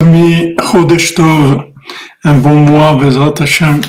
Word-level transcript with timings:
Ami 0.00 0.54
Chodesh 0.56 1.14
Tov, 1.14 1.72
un 2.22 2.38
bon 2.38 2.60
mois, 2.60 2.94
Bezrat 2.96 3.34
Hashem, 3.40 3.80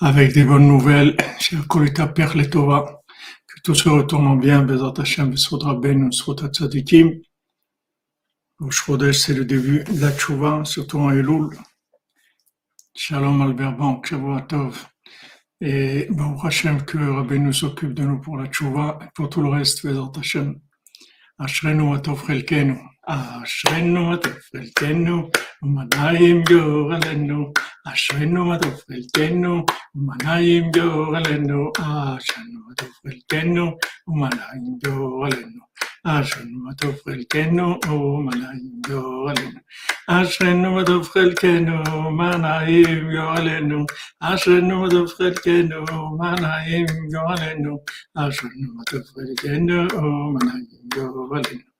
avec 0.00 0.34
des 0.34 0.44
bonnes 0.44 0.68
nouvelles, 0.68 1.16
chez 1.40 1.56
Kolita 1.68 2.06
Perle 2.06 2.50
Tova, 2.50 3.02
que 3.46 3.60
tout 3.62 3.74
se 3.74 3.88
retourne 3.88 4.38
bien, 4.38 4.62
Bezrat 4.62 4.94
Hashem, 4.98 5.30
Besod 5.30 5.62
Rabbeinu, 5.62 6.10
Besod 6.10 6.52
Tzadikim. 6.52 7.22
Chodesh, 8.70 9.18
c'est 9.18 9.34
le 9.34 9.44
début 9.44 9.84
de 9.84 10.00
la 10.00 10.12
Tchouva, 10.12 10.64
surtout 10.64 10.98
en 10.98 11.10
Elul. 11.10 11.50
Shalom 12.94 13.40
Albert 13.40 13.76
Bank, 13.76 14.06
Shavua 14.06 14.42
Tov. 14.42 14.86
Et 15.60 16.08
Baruch 16.10 16.44
Hashem, 16.44 16.82
que 16.84 16.98
Rabbeinu 16.98 17.52
s'occupe 17.54 17.94
de 17.94 18.04
nous 18.04 18.20
pour 18.20 18.36
la 18.36 18.48
Tchouva, 18.48 18.98
et 19.02 19.08
pour 19.14 19.30
tout 19.30 19.40
le 19.40 19.48
reste, 19.48 19.86
Bezrat 19.86 20.12
Hashem. 20.18 20.60
Ashrenu 21.38 21.94
Atov 21.94 22.26
Chelkenu. 22.26 22.91
אשרינו 23.07 24.05
מה 24.09 24.17
טוב 24.17 24.33
חלקנו, 24.51 25.29
ומנעים 25.63 26.43
גורלנו. 26.43 27.53
אשרינו 27.87 28.45
מה 28.45 28.59
טוב 28.59 28.73
חלקנו, 28.87 29.65
ומנעים 29.95 30.71
גורלנו. 30.71 31.71
אשרינו 31.79 32.59
מה 32.67 32.75
טוב 32.75 32.89
חלקנו, 33.03 33.77
ומנעים 34.07 34.77
גורלנו. 34.85 35.67
אשרינו 36.03 36.59
מה 36.59 36.73
טוב 36.73 36.95
חלקנו, 37.05 37.79
ומנעים 37.87 38.81
גורלנו. 38.87 39.59
אשרינו 40.07 40.71
מה 40.71 40.85
טוב 40.85 41.03
חלקנו, 41.07 41.83
ומנעים 41.93 43.11
גורלנו. 43.11 43.85
אשרינו 44.19 44.81
מה 44.81 44.89
טוב 44.89 45.07
חלקנו, 45.07 45.83
ומנעים 45.87 46.85
גורלנו. 47.11 47.77
אשרינו 48.15 48.73
מה 48.75 48.83
טוב 48.83 49.01
חלקנו, 49.01 49.87
ומנעים 49.97 50.81
גורלנו. 50.95 51.70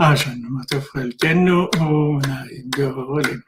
אשרנו 0.00 0.50
מה 0.50 0.64
טוב 0.64 0.84
חלקנו 0.84 1.68
ומנעים 1.80 2.70
גורלנו. 2.76 3.40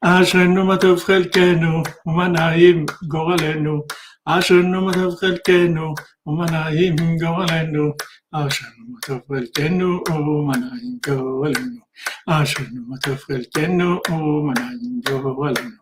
אשרנו 0.00 0.64
מה 0.64 0.76
טוב 0.76 0.98
חלקנו 0.98 1.82
ומנעים 2.06 2.86
גורלנו. 3.08 3.82
אשרנו 4.24 4.84
מה 4.84 4.92
טוב 4.92 5.14
חלקנו 5.14 5.94
ומנעים 6.26 6.96
גורלנו. 7.20 7.92
Ashanumatafaltenu 8.32 9.88
umanayin 10.14 11.00
govalenu. 11.04 11.82
Ashanumatafaltenu 12.26 13.88
umanayin 14.08 15.02
govalenu. 15.06 15.78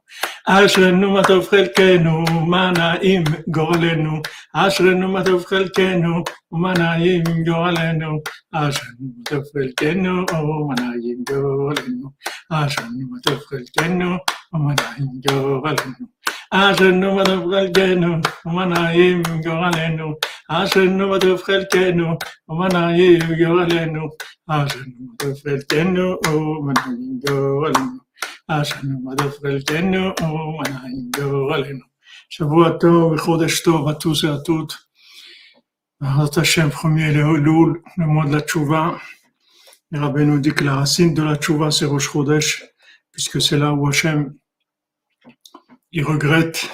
Ashrenu 0.47 1.11
matov 1.15 1.47
chelkenu, 1.51 2.25
manaim 2.49 3.25
golenu. 3.49 4.23
Ashrenu 4.55 5.07
matov 5.15 5.45
chelkenu, 5.49 6.25
manaim 6.51 7.23
golenu. 7.47 8.21
Ashrenu 8.53 9.07
matov 9.23 9.45
chelkenu, 9.53 10.27
manaim 10.67 11.25
golenu. 11.25 12.11
Ashrenu 12.51 13.05
matov 13.13 13.39
chelkenu, 13.49 14.19
manaim 14.53 15.09
golenu. 15.23 16.09
Ashrenu 16.53 17.09
matov 17.17 17.43
chelkenu, 17.53 18.11
manaim 18.45 19.23
golenu. 19.47 20.09
מה 20.50 21.20
טוב 21.20 21.42
חלקנו 21.42 22.18
ומה 22.50 22.68
נעים 22.68 23.20
גורלנו. 23.20 24.10
אשרנו 24.48 24.96
מה 25.00 25.16
טוב 25.18 25.34
חלקנו 25.44 26.18
ומה 26.28 26.74
נעים 26.74 27.20
גורלנו. 27.28 27.92
אשרנו 28.48 29.00
מה 29.04 29.16
טוב 29.16 29.32
חלקנו 29.42 30.12
ומה 30.22 30.64
נעים 30.70 31.10
גורלנו. 31.18 31.86
שבוע 32.30 32.70
טוב 32.80 33.12
וחודש 33.12 33.60
טוב 33.60 33.90
à 33.90 33.94
tous 33.94 34.24
et 34.24 34.28
à 34.28 34.38
toutes. 34.46 34.86
Hazrat 36.02 36.42
Hashem, 36.42 36.70
premier 36.70 37.14
le 37.14 37.38
Loul, 37.38 37.82
le 37.98 38.06
mois 38.06 38.26
de 38.26 38.34
la 38.34 38.42
Tchouva. 38.42 39.00
Le 39.92 40.00
rabbin 40.00 40.26
nous 40.26 40.40
dit 40.40 40.52
que 40.52 40.64
la 40.64 40.76
racine 40.76 41.14
de 41.14 41.24
la 41.24 41.38
Tchouva, 41.38 41.72
c'est 41.72 41.86
Rosh 41.86 42.12
Chodesh, 42.12 42.64
puisque 43.12 43.42
c'est 43.42 43.58
là 43.58 43.74
où 43.74 43.88
Hashem, 43.88 44.34
il 45.94 46.04
regrette, 46.04 46.70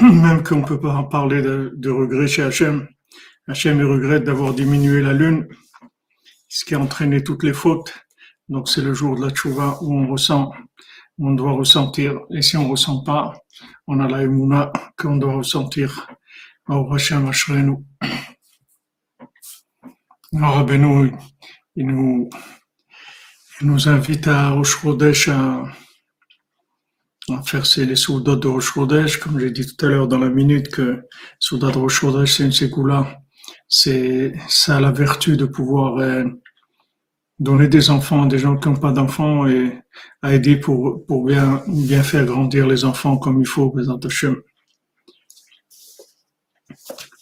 même 0.12 0.42
qu'on 0.42 0.56
ne 0.56 0.64
peut 0.64 0.80
pas 0.80 0.94
en 0.94 1.04
parler 1.04 1.42
de, 1.42 1.90
regret 1.90 2.26
chez. 2.26 2.42
Hashem, 2.42 3.78
il 3.78 3.84
regrette 3.84 4.24
d'avoir 4.24 4.54
diminué 4.54 5.02
la 5.02 5.12
lune, 5.12 5.46
ce 6.48 6.64
qui 6.64 6.74
a 6.74 6.80
entraîné 6.80 7.22
toutes 7.22 7.42
les 7.42 7.52
fautes. 7.52 7.92
Donc 8.48 8.68
c'est 8.68 8.80
le 8.80 8.94
jour 8.94 9.16
de 9.16 9.26
la 9.26 9.30
Tchouva 9.30 9.78
où 9.82 9.94
on 9.94 10.06
ressent, 10.06 10.52
on 11.18 11.32
doit 11.32 11.52
ressentir, 11.52 12.18
et 12.34 12.40
si 12.40 12.56
on 12.56 12.64
ne 12.64 12.70
ressent 12.70 13.02
pas, 13.02 13.34
on 13.86 14.00
a 14.00 14.08
la 14.08 14.22
émouna 14.22 14.72
qu'on 14.96 15.16
doit 15.16 15.34
ressentir. 15.34 16.08
Alors 16.68 16.96
il 21.76 21.86
nous, 21.86 22.28
invite 23.88 24.28
à 24.28 24.50
Rosh 24.50 24.80
Chodesh 24.80 25.28
à, 27.32 27.38
à 27.38 27.42
faire 27.42 27.66
ces- 27.66 27.86
les 27.86 27.96
soudats 27.96 28.36
de 28.36 28.48
Rosh 28.48 28.72
comme 29.18 29.38
j'ai 29.38 29.50
dit 29.50 29.66
tout 29.66 29.86
à 29.86 29.88
l'heure 29.88 30.08
dans 30.08 30.18
la 30.18 30.30
minute 30.30 30.68
que 30.68 31.00
soudat 31.38 31.70
de 31.70 31.78
Rosh 31.78 32.04
c'est 32.26 32.44
une 32.44 32.52
ségoula. 32.52 33.18
C'est, 33.68 34.32
ça 34.48 34.78
a 34.78 34.80
la 34.80 34.90
vertu 34.90 35.36
de 35.36 35.44
pouvoir 35.44 35.98
euh, 35.98 36.24
donner 37.38 37.68
des 37.68 37.90
enfants 37.90 38.24
à 38.24 38.26
des 38.26 38.38
gens 38.38 38.56
qui 38.56 38.68
n'ont 38.68 38.76
pas 38.76 38.92
d'enfants 38.92 39.46
et 39.46 39.78
à 40.22 40.34
aider 40.34 40.56
pour, 40.56 41.06
pour 41.06 41.24
bien, 41.24 41.62
bien 41.68 42.02
faire 42.02 42.24
grandir 42.26 42.66
les 42.66 42.84
enfants 42.84 43.16
comme 43.16 43.40
il 43.40 43.46
faut, 43.46 43.70
Bézat 43.70 43.98
Hashem. 44.04 44.36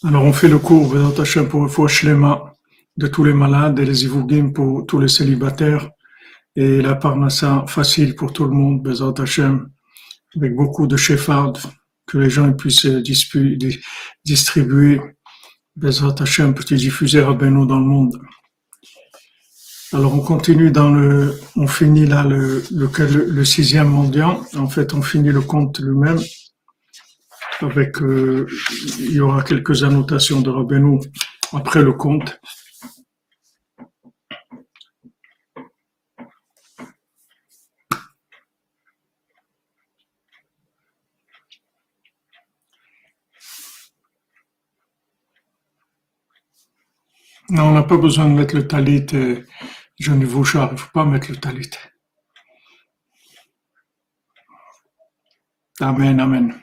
Alors 0.03 0.23
on 0.23 0.33
fait 0.33 0.47
le 0.47 0.59
cours 0.59 0.91
Bézat 0.91 1.21
Hashem 1.21 1.47
pour 1.47 1.63
le 1.63 1.87
Shlema 1.87 2.53
de 2.97 3.07
tous 3.07 3.23
les 3.23 3.33
malades 3.33 3.79
et 3.79 3.85
les 3.85 4.03
Ivougim 4.05 4.51
pour 4.51 4.85
tous 4.85 4.99
les 4.99 5.07
célibataires 5.07 5.89
et 6.55 6.81
la 6.81 6.95
parnassa 6.95 7.63
facile 7.67 8.15
pour 8.15 8.33
tout 8.33 8.45
le 8.45 8.51
monde, 8.51 8.81
Bézat 8.81 9.13
Hashem, 9.19 9.69
avec 10.35 10.55
beaucoup 10.55 10.87
de 10.87 10.97
shefard 10.97 11.53
que 12.05 12.17
les 12.17 12.29
gens 12.29 12.51
puissent 12.53 12.85
distribuer 14.25 15.01
Bézat 15.75 16.15
Hashem, 16.19 16.53
petit 16.53 16.75
diffuser 16.75 17.21
à 17.21 17.31
Beno 17.31 17.65
dans 17.65 17.79
le 17.79 17.85
monde. 17.85 18.19
Alors 19.93 20.13
on 20.13 20.19
continue 20.19 20.71
dans 20.71 20.91
le, 20.91 21.39
on 21.55 21.67
finit 21.67 22.05
là 22.05 22.23
le, 22.23 23.43
sixième 23.45 23.87
mendiant. 23.87 24.41
En 24.55 24.67
fait, 24.67 24.93
on 24.93 25.01
finit 25.01 25.31
le 25.31 25.41
compte 25.41 25.79
lui-même 25.79 26.19
avec, 27.61 28.01
euh, 28.01 28.45
il 28.99 29.13
y 29.13 29.19
aura 29.19 29.41
quelques 29.41 29.83
annotations 29.83 30.41
de 30.41 30.49
Rabbeinu 30.49 30.99
après 31.53 31.81
le 31.81 31.93
compte. 31.93 32.39
Non, 47.49 47.65
on 47.69 47.71
n'a 47.73 47.83
pas 47.83 47.97
besoin 47.97 48.29
de 48.29 48.33
mettre 48.35 48.55
le 48.55 48.67
talit. 48.67 49.05
euh, 49.13 49.43
Je 49.99 50.11
ne 50.13 50.25
vous 50.25 50.43
il 50.69 50.73
ne 50.73 50.77
faut 50.77 50.91
pas 50.93 51.05
mettre 51.05 51.29
le 51.31 51.37
talit. 51.37 51.69
Amen, 55.81 56.19
amen. 56.19 56.55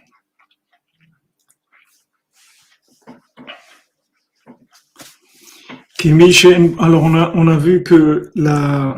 Alors 6.81 7.03
on 7.05 7.15
a, 7.17 7.33
on 7.35 7.49
a 7.49 7.57
vu 7.57 7.83
que 7.83 8.31
la, 8.37 8.97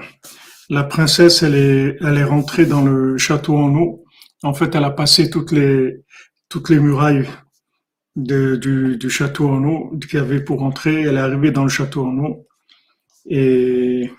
la 0.70 0.84
princesse, 0.84 1.42
elle 1.42 1.54
est, 1.54 1.96
elle 2.02 2.18
est 2.18 2.24
rentrée 2.24 2.66
dans 2.66 2.82
le 2.84 3.16
château 3.18 3.56
en 3.56 3.74
eau. 3.74 4.04
En 4.42 4.54
fait, 4.54 4.74
elle 4.74 4.84
a 4.84 4.90
passé 4.90 5.30
toutes 5.30 5.52
les, 5.52 5.96
toutes 6.48 6.68
les 6.70 6.80
murailles 6.80 7.26
de- 8.18 8.56
du, 8.56 8.96
du 8.98 9.10
château 9.10 9.48
en 9.48 9.64
eau 9.64 9.96
qu'il 10.08 10.18
y 10.18 10.22
avait 10.22 10.40
pour 10.40 10.62
entrer. 10.62 11.02
Elle 11.02 11.16
est 11.16 11.20
arrivée 11.20 11.50
dans 11.50 11.62
le 11.64 11.68
château 11.68 12.04
en 12.06 12.16
eau. 12.18 12.46
Et 13.26 14.10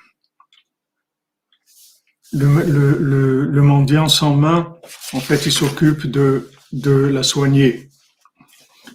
le, 2.33 2.47
le, 2.75 2.97
le, 2.99 3.45
le 3.45 3.61
mendiant 3.61 4.07
sans 4.09 4.35
main, 4.35 4.75
en 5.13 5.19
fait, 5.19 5.45
il 5.45 5.51
s'occupe 5.51 6.05
de, 6.07 6.49
de 6.71 6.91
la 6.91 7.23
soigner. 7.23 7.89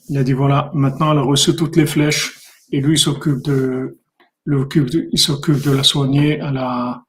Il 0.08 0.19
a 0.19 0.23
dit 0.25 0.34
voilà, 0.34 0.70
maintenant 0.75 1.12
elle 1.12 1.19
a 1.19 1.23
reçu 1.23 1.56
toutes 1.56 1.76
les 1.76 1.87
flèches 1.87 2.38
et 2.70 2.81
lui 2.81 2.94
il 2.94 2.99
s'occupe 2.99 3.43
de, 3.43 3.99
il 4.46 5.19
s'occupe 5.19 5.62
de 5.62 5.70
la 5.70 5.82
soigner 5.82 6.40
à 6.40 6.50
la, 6.52 7.02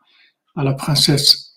à 0.56 0.64
la 0.64 0.74
princesse. 0.74 1.54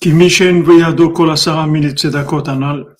Qui 0.00 0.12
Mishen 0.12 0.62
Veyado 0.62 1.10
Kolasara 1.10 1.66
Mili 1.66 1.90
Tzedakot 1.92 2.48
Anal. 2.48 2.93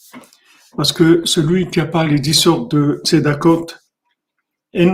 Parce 0.76 0.92
que 0.92 1.24
celui 1.24 1.68
qui 1.68 1.78
n'a 1.78 1.86
pas 1.86 2.04
les 2.04 2.18
dix 2.18 2.34
sortes 2.34 2.74
de 2.74 3.00
tzedakot, 3.04 3.66
il 4.72 4.90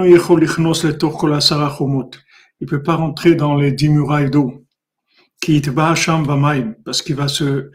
ne 2.61 2.67
peut 2.67 2.83
pas 2.83 2.97
rentrer 2.97 3.35
dans 3.35 3.55
les 3.57 3.73
dix 3.73 3.89
murailles 3.89 4.31
d'eau. 4.31 4.67
Parce 6.85 7.01
qu'il 7.03 7.17
va 7.17 7.29
se, 7.29 7.71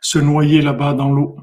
se 0.00 0.18
noyer 0.20 0.62
là-bas 0.62 0.94
dans 0.94 1.10
l'eau. 1.10 1.36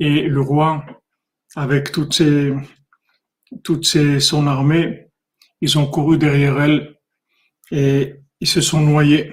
Et 0.00 0.22
le 0.28 0.40
roi, 0.40 0.84
avec 1.56 1.90
toute, 1.90 2.14
ses, 2.14 2.54
toute 3.64 3.84
ses, 3.84 4.20
son 4.20 4.46
armée, 4.46 5.08
ils 5.60 5.76
ont 5.76 5.86
couru 5.86 6.18
derrière 6.18 6.60
elle 6.60 6.96
et 7.72 8.23
ils 8.40 8.48
se 8.48 8.60
sont 8.60 8.80
noyés. 8.80 9.32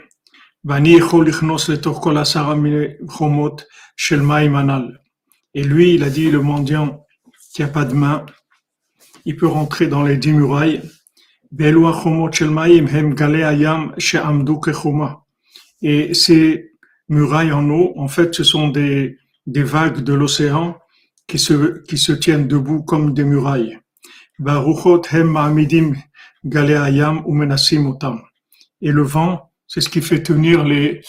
Et 5.53 5.63
lui, 5.63 5.95
il 5.95 6.03
a 6.03 6.09
dit, 6.09 6.31
le 6.31 6.41
mendiant 6.41 7.05
qui 7.53 7.63
a 7.63 7.67
pas 7.67 7.85
de 7.85 7.93
main, 7.93 8.25
il 9.25 9.35
peut 9.35 9.47
rentrer 9.47 9.87
dans 9.87 10.03
les 10.03 10.17
dix 10.17 10.33
murailles. 10.33 10.81
Et 15.81 16.13
ces 16.13 16.71
murailles 17.09 17.51
en 17.51 17.69
eau, 17.69 17.93
en 17.97 18.07
fait, 18.07 18.33
ce 18.33 18.43
sont 18.43 18.69
des, 18.69 19.17
vagues 19.45 20.01
de 20.01 20.13
l'océan 20.13 20.77
qui 21.27 21.39
se, 21.39 21.83
qui 21.83 21.97
se 21.97 22.13
tiennent 22.13 22.47
debout 22.47 22.83
comme 22.83 23.13
des 23.13 23.25
murailles. 23.25 23.79
Et 28.81 28.91
le 28.91 29.03
vent, 29.03 29.51
c'est 29.67 29.81
ce 29.81 29.89
qui 29.89 30.01
fait 30.01 30.23
tenir 30.23 30.63
les... 30.63 31.01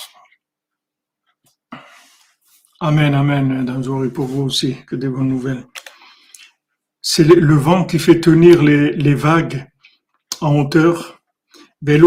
Amen, 2.80 3.14
amen, 3.14 3.64
dans 3.64 4.08
pour 4.10 4.26
vous 4.26 4.42
aussi, 4.42 4.76
que 4.86 4.96
des 4.96 5.08
bonnes 5.08 5.28
nouvelles. 5.28 5.64
C'est 7.00 7.24
le 7.24 7.54
vent 7.54 7.84
qui 7.84 7.98
fait 7.98 8.20
tenir 8.20 8.62
les, 8.62 8.92
les 8.92 9.14
vagues 9.14 9.66
en 10.40 10.56
hauteur. 10.56 11.20
Et 11.84 11.98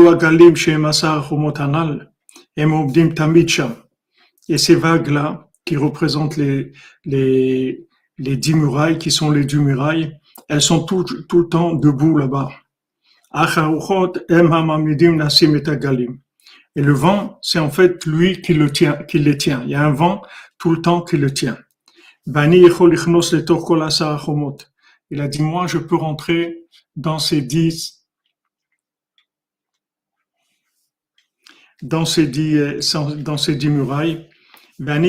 ces 4.58 4.76
vagues-là, 4.76 5.50
qui 5.66 5.76
représentent 5.78 6.38
les, 6.38 6.72
les, 7.04 7.88
les 8.18 8.38
dix 8.38 8.54
murailles, 8.54 9.00
qui 9.00 9.12
sont 9.12 9.32
les 9.32 9.44
dix 9.46 9.58
murailles, 9.58 10.18
elles 10.48 10.62
sont 10.62 10.86
tout, 10.86 11.04
tout 11.04 11.40
le 11.40 11.50
temps 11.50 11.74
debout 11.74 12.18
là-bas. 12.18 12.52
Et 16.78 16.82
le 16.82 16.94
vent, 16.94 17.38
c'est 17.42 17.60
en 17.60 17.70
fait 17.70 18.06
lui 18.06 18.42
qui 18.42 18.54
le 18.54 18.72
tient, 18.72 18.94
qui 18.94 19.20
les 19.20 19.38
tient. 19.38 19.62
Il 19.64 19.72
y 19.72 19.76
a 19.76 19.86
un 19.86 19.92
vent 19.92 20.22
tout 20.58 20.72
le 20.72 20.82
temps 20.82 21.02
qui 21.02 21.18
le 21.18 21.34
tient. 21.34 21.58
Il 22.28 22.66
a 25.22 25.28
dit, 25.28 25.42
moi, 25.42 25.68
je 25.68 25.78
peux 25.78 25.98
rentrer 25.98 26.64
dans 26.96 27.20
ces 27.20 27.42
dix, 27.42 28.08
dans 31.82 32.06
ces 32.06 32.28
dix, 32.28 32.96
dans 33.18 33.38
ces 33.38 33.56
dix 33.56 33.70
murailles. 33.70 34.30
Moi, 34.80 35.02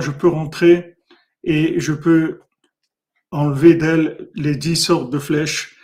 je 0.00 0.10
peux 0.12 0.28
rentrer 0.28 0.96
et 1.44 1.80
je 1.80 1.92
peux 1.92 2.40
enlever 3.30 3.74
d'elle 3.74 4.30
les 4.34 4.56
dix 4.56 4.76
sortes 4.76 5.10
de 5.10 5.18
flèches. 5.18 5.76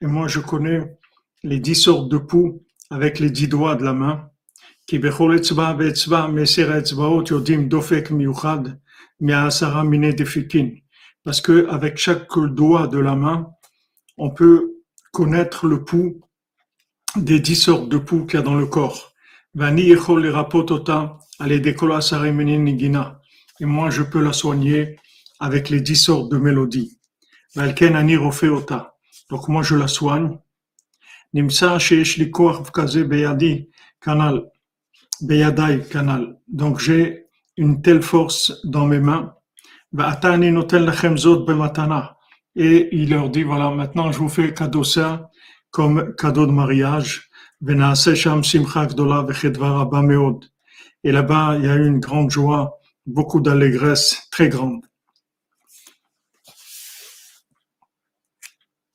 Et 0.00 0.06
moi, 0.06 0.28
je 0.28 0.40
connais 0.40 0.98
les 1.42 1.60
dix 1.60 1.76
sortes 1.76 2.08
de 2.08 2.18
poux 2.18 2.62
avec 2.90 3.18
les 3.18 3.30
dix 3.30 3.48
doigts 3.48 3.76
de 3.76 3.84
la 3.84 3.92
main. 3.92 4.28
Parce 11.24 11.40
que 11.40 11.66
avec 11.68 11.96
chaque 11.96 12.28
doigt 12.38 12.86
de 12.86 12.98
la 12.98 13.14
main, 13.14 13.50
on 14.18 14.30
peut 14.30 14.74
connaître 15.12 15.66
le 15.66 15.84
pouls 15.84 16.20
des 17.16 17.40
dix 17.40 17.56
sortes 17.56 17.88
de 17.88 17.98
poux 17.98 18.26
qu'il 18.26 18.40
y 18.40 18.42
a 18.42 18.44
dans 18.44 18.56
le 18.56 18.66
corps. 18.66 19.13
Et 19.56 19.60
moi, 23.64 23.90
je 23.90 24.02
peux 24.02 24.20
la 24.20 24.32
soigner 24.32 24.96
avec 25.38 25.70
les 25.70 25.80
dix 25.80 25.94
sortes 25.96 26.32
de 26.32 26.38
mélodies. 26.38 26.98
Donc 29.30 29.48
moi, 29.48 29.62
je 29.62 29.76
la 29.76 29.86
soigne. 29.86 30.36
Donc 31.32 31.50
j'ai 36.80 37.26
une 37.56 37.80
telle 37.80 38.02
force 38.02 38.60
dans 38.64 38.86
mes 38.86 38.98
mains. 38.98 39.34
Et 42.56 42.88
il 42.92 43.10
leur 43.10 43.30
dit, 43.30 43.44
voilà, 43.44 43.70
maintenant 43.70 44.10
je 44.10 44.18
vous 44.18 44.28
fais 44.28 44.52
cadeau 44.52 44.82
ça 44.82 45.30
comme 45.70 46.16
cadeau 46.16 46.46
de 46.46 46.52
mariage. 46.52 47.30
Et 51.02 51.12
là-bas, 51.12 51.56
il 51.58 51.64
y 51.64 51.68
a 51.68 51.76
eu 51.76 51.86
une 51.86 52.00
grande 52.00 52.30
joie, 52.30 52.80
beaucoup 53.06 53.40
d'allégresse, 53.40 54.28
très 54.30 54.48
grande. 54.48 54.84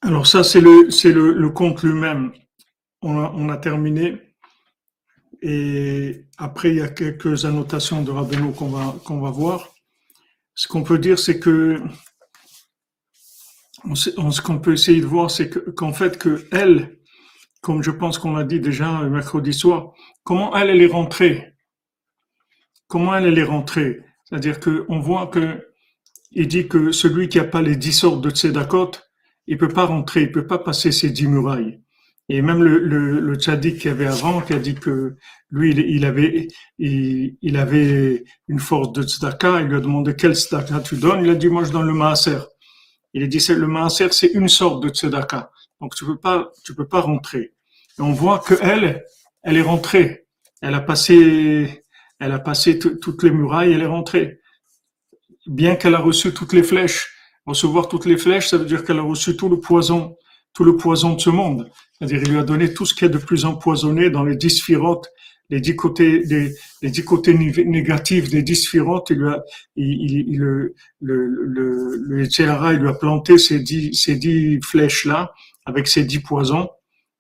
Alors 0.02 0.28
ça, 0.28 0.44
c'est 0.44 0.62
le, 0.62 0.90
c'est 0.92 1.12
le, 1.12 1.34
le 1.34 1.50
conte 1.50 1.84
lui-même. 1.84 2.32
On 3.02 3.18
a, 3.20 3.32
on 3.36 3.56
terminé. 3.58 4.22
Et 5.42 6.26
après, 6.38 6.70
il 6.70 6.78
y 6.78 6.82
a 6.82 6.90
quelques 6.90 7.46
annotations 7.46 8.02
de 8.02 8.12
Rabbeinu 8.12 8.54
qu'on 8.54 8.70
va, 8.70 8.96
qu'on 9.06 9.20
va 9.22 9.32
voir. 9.32 9.74
Ce 10.54 10.68
qu'on 10.68 10.84
peut 10.84 11.00
dire, 11.00 11.18
c'est 11.18 11.40
que, 11.40 11.82
ce 13.94 14.42
qu'on 14.42 14.60
peut 14.60 14.74
essayer 14.74 15.00
de 15.00 15.06
voir, 15.06 15.32
c'est 15.32 15.50
qu'en 15.76 15.94
fait, 15.94 16.18
que 16.18 16.46
elle, 16.52 16.99
comme 17.62 17.84
je 17.84 17.92
pense 17.92 18.18
qu'on 18.18 18.36
l'a 18.36 18.44
dit 18.44 18.60
déjà 18.60 19.02
mercredi 19.04 19.54
soir, 19.54 19.94
comment 20.24 20.56
elle, 20.56 20.70
elle 20.70 20.82
est 20.82 20.88
rentrée? 20.88 21.54
Comment 22.88 23.16
elle, 23.16 23.26
elle 23.26 23.38
est 23.38 23.44
rentrée? 23.44 24.02
C'est-à-dire 24.26 24.60
qu'on 24.60 25.00
voit 25.00 25.28
que 25.28 25.66
il 26.32 26.48
dit 26.48 26.68
que 26.68 26.92
celui 26.92 27.28
qui 27.28 27.40
n'a 27.40 27.44
pas 27.44 27.62
les 27.62 27.76
dix 27.76 27.92
sortes 27.92 28.22
de 28.22 28.30
tzedakot, 28.30 28.92
il 29.48 29.58
peut 29.58 29.68
pas 29.68 29.86
rentrer, 29.86 30.24
il 30.24 30.32
peut 30.32 30.46
pas 30.46 30.60
passer 30.60 30.92
ces 30.92 31.10
dix 31.10 31.28
murailles. 31.28 31.82
Et 32.32 32.44
même 32.44 32.62
le, 32.62 32.78
le, 32.78 33.20
le 33.20 33.36
tzaddik 33.36 33.80
qui 33.80 33.90
avait 33.90 34.06
avant, 34.06 34.42
qui 34.42 34.54
a 34.54 34.60
dit 34.60 34.76
que 34.76 35.16
lui, 35.50 35.72
il, 35.72 36.06
avait, 36.06 36.48
il, 36.78 37.58
avait 37.58 38.24
une 38.48 38.60
force 38.60 38.92
de 38.94 39.02
tzedaka, 39.02 39.62
il 39.62 39.68
lui 39.68 39.78
a 39.78 39.80
demandé 39.80 40.16
quel 40.16 40.36
tzedaka 40.36 40.82
tu 40.82 40.98
donnes, 40.98 41.26
il 41.26 41.32
a 41.32 41.36
dit, 41.36 41.48
moi 41.50 41.64
je 41.64 41.72
donne 41.72 41.88
le 41.88 41.94
maaser. 41.94 42.38
Il 43.16 43.24
a 43.24 43.28
dit, 43.28 43.42
c'est 43.42 43.56
le 43.56 43.66
maaser, 43.66 44.12
c'est 44.12 44.32
une 44.34 44.48
sorte 44.48 44.84
de 44.84 44.90
tzedaka. 44.90 45.52
Donc 45.82 45.96
tu 45.96 46.06
peux 46.06 46.18
pas, 46.18 46.52
tu 46.64 46.76
peux 46.76 46.88
pas 46.88 47.02
rentrer. 47.02 47.54
Et 47.98 48.02
on 48.02 48.12
voit 48.12 48.40
que 48.40 48.56
elle, 48.62 49.04
elle 49.44 49.58
est 49.58 49.62
rentrée. 49.62 50.26
Elle 50.62 50.74
a 50.74 50.82
passé, 50.82 51.84
elle 52.20 52.32
a 52.32 52.40
passé 52.40 52.80
toutes 52.80 53.24
les 53.24 53.32
murailles, 53.32 53.72
elle 53.74 53.82
est 53.82 53.86
rentrée. 53.86 54.40
Bien 55.48 55.76
qu'elle 55.76 55.96
a 55.96 56.00
reçu 56.00 56.34
toutes 56.34 56.54
les 56.54 56.64
flèches, 56.64 57.14
recevoir 57.46 57.88
toutes 57.88 58.06
les 58.06 58.18
flèches, 58.18 58.50
ça 58.50 58.58
veut 58.58 58.66
dire 58.66 58.84
qu'elle 58.84 59.00
a 59.00 59.04
reçu 59.04 59.38
tout 59.38 59.50
le 59.50 59.60
poison, 59.60 60.18
tout 60.54 60.64
le 60.64 60.76
poison 60.76 61.16
de 61.16 61.22
ce 61.22 61.30
monde. 61.30 61.72
C'est-à-dire, 61.94 62.22
il 62.24 62.32
lui 62.32 62.40
a 62.40 62.44
donné 62.44 62.74
tout 62.74 62.86
ce 62.86 62.94
qui 62.94 63.06
est 63.06 63.10
de 63.10 63.18
plus 63.18 63.46
empoisonné 63.46 64.10
dans 64.10 64.24
les 64.24 64.36
dix 64.36 64.50
sphirotes, 64.50 65.10
les 65.50 65.60
dix 65.60 65.76
côtés, 65.76 66.20
les, 66.26 66.54
les 66.82 66.90
dix 66.92 67.04
côtés 67.04 67.34
négatifs 67.34 68.30
des 68.30 68.44
dix 68.44 68.58
sphirotes. 68.58 69.10
Il 69.10 69.18
lui 69.18 69.30
a, 69.30 69.44
il, 69.76 70.28
il, 70.30 70.38
le, 70.38 70.76
le, 71.02 71.26
le, 71.26 71.96
le 71.98 72.24
il 72.24 72.80
lui 72.80 72.88
a 72.88 72.94
planté 72.94 73.38
ces 73.38 73.60
dix, 73.60 73.94
ces 73.94 74.16
dix 74.16 74.60
flèches-là 74.62 75.34
avec 75.66 75.88
ses 75.88 76.04
dix 76.04 76.20
poisons. 76.20 76.70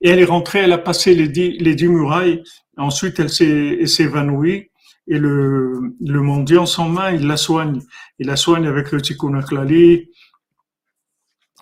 Et 0.01 0.09
elle 0.09 0.19
est 0.19 0.25
rentrée, 0.25 0.59
elle 0.59 0.71
a 0.71 0.77
passé 0.77 1.13
les 1.13 1.27
dix, 1.27 1.57
les 1.59 1.75
dix 1.75 1.87
murailles. 1.87 2.43
Ensuite, 2.77 3.19
elle 3.19 3.29
s'est 3.29 4.03
évanouie. 4.03 4.69
Et 5.07 5.17
le, 5.17 5.95
le 5.99 6.21
mendiant 6.21 6.65
sans 6.65 6.87
main, 6.87 7.11
il 7.11 7.25
la 7.27 7.35
soigne. 7.35 7.81
Il 8.19 8.27
la 8.27 8.35
soigne 8.35 8.67
avec 8.67 8.91
le 8.91 9.01
tikkun 9.01 9.41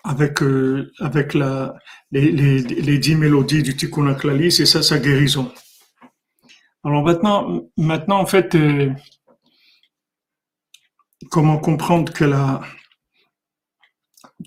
avec, 0.04 0.42
euh, 0.42 0.92
avec 1.00 1.34
la, 1.34 1.74
les, 2.12 2.30
les, 2.30 2.98
dix 2.98 3.14
mélodies 3.14 3.62
du 3.62 3.76
tikkun 3.76 4.16
c'est 4.50 4.66
ça 4.66 4.82
sa 4.82 4.98
guérison. 4.98 5.52
Alors 6.84 7.02
maintenant, 7.02 7.68
maintenant 7.76 8.20
en 8.20 8.26
fait, 8.26 8.54
euh, 8.54 8.90
comment 11.30 11.58
comprendre 11.58 12.12
qu'elle 12.12 12.32
a, 12.32 12.60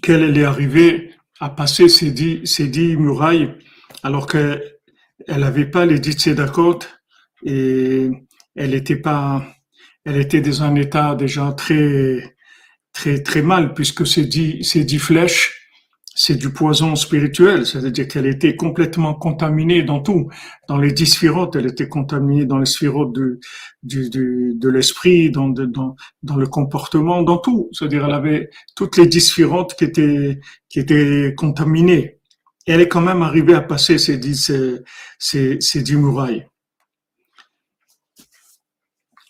qu'elle 0.02 0.38
est 0.38 0.44
arrivée 0.44 1.14
à 1.42 1.50
passer 1.50 1.90
ces 1.90 2.12
dix, 2.12 2.46
ces 2.46 2.68
dix 2.68 2.96
murailles 2.96 3.58
alors 4.04 4.28
qu'elle 4.28 4.62
n'avait 5.28 5.66
pas 5.66 5.86
les 5.86 6.00
dix 6.00 6.14
tzedakot 6.14 6.80
et 7.44 8.10
elle 8.56 8.76
était 8.76 8.96
pas, 8.96 9.44
elle 10.06 10.18
était 10.18 10.42
dans 10.42 10.62
un 10.62 10.76
état 10.76 11.16
déjà 11.16 11.52
très, 11.54 12.38
très, 12.94 13.24
très 13.24 13.42
mal 13.42 13.74
puisque 13.74 14.06
ces 14.06 14.26
dix, 14.26 14.64
ces 14.64 14.84
dix 14.84 15.00
flèches, 15.00 15.61
c'est 16.24 16.36
du 16.36 16.52
poison 16.54 16.96
spirituel, 16.96 17.66
c'est-à-dire 17.66 18.08
qu'elle 18.08 18.28
était 18.28 18.56
complètement 18.56 19.16
contaminée 19.16 19.82
dans 19.82 20.02
tout. 20.02 20.30
Dans 20.68 20.78
les 20.78 20.92
dix 20.92 21.08
sphirotes, 21.08 21.56
elle 21.56 21.66
était 21.66 21.90
contaminée 21.90 22.46
dans 22.46 22.60
les 22.60 22.68
sphirotes 22.68 23.12
de, 23.12 23.40
du, 23.82 24.08
de 24.54 24.70
l'esprit, 24.70 25.32
dans, 25.32 25.50
dans, 25.50 25.96
dans 26.22 26.36
le 26.36 26.46
comportement, 26.46 27.24
dans 27.24 27.40
tout. 27.40 27.70
C'est-à-dire 27.72 28.06
elle 28.06 28.14
avait 28.14 28.52
toutes 28.76 28.98
les 28.98 29.08
dix 29.08 29.22
sphirotes 29.22 29.74
qui 29.74 29.86
étaient, 29.86 30.40
qui 30.70 30.80
étaient 30.80 31.34
contaminées. 31.36 32.20
Et 32.68 32.74
elle 32.74 32.82
est 32.82 32.88
quand 32.88 33.02
même 33.02 33.24
arrivée 33.24 33.56
à 33.56 33.62
passer 33.62 33.98
ces 33.98 34.18
dix, 34.20 34.46
ces, 34.46 34.84
ces, 35.18 35.60
ces 35.60 35.82
dix 35.82 35.96
murailles. 35.96 36.46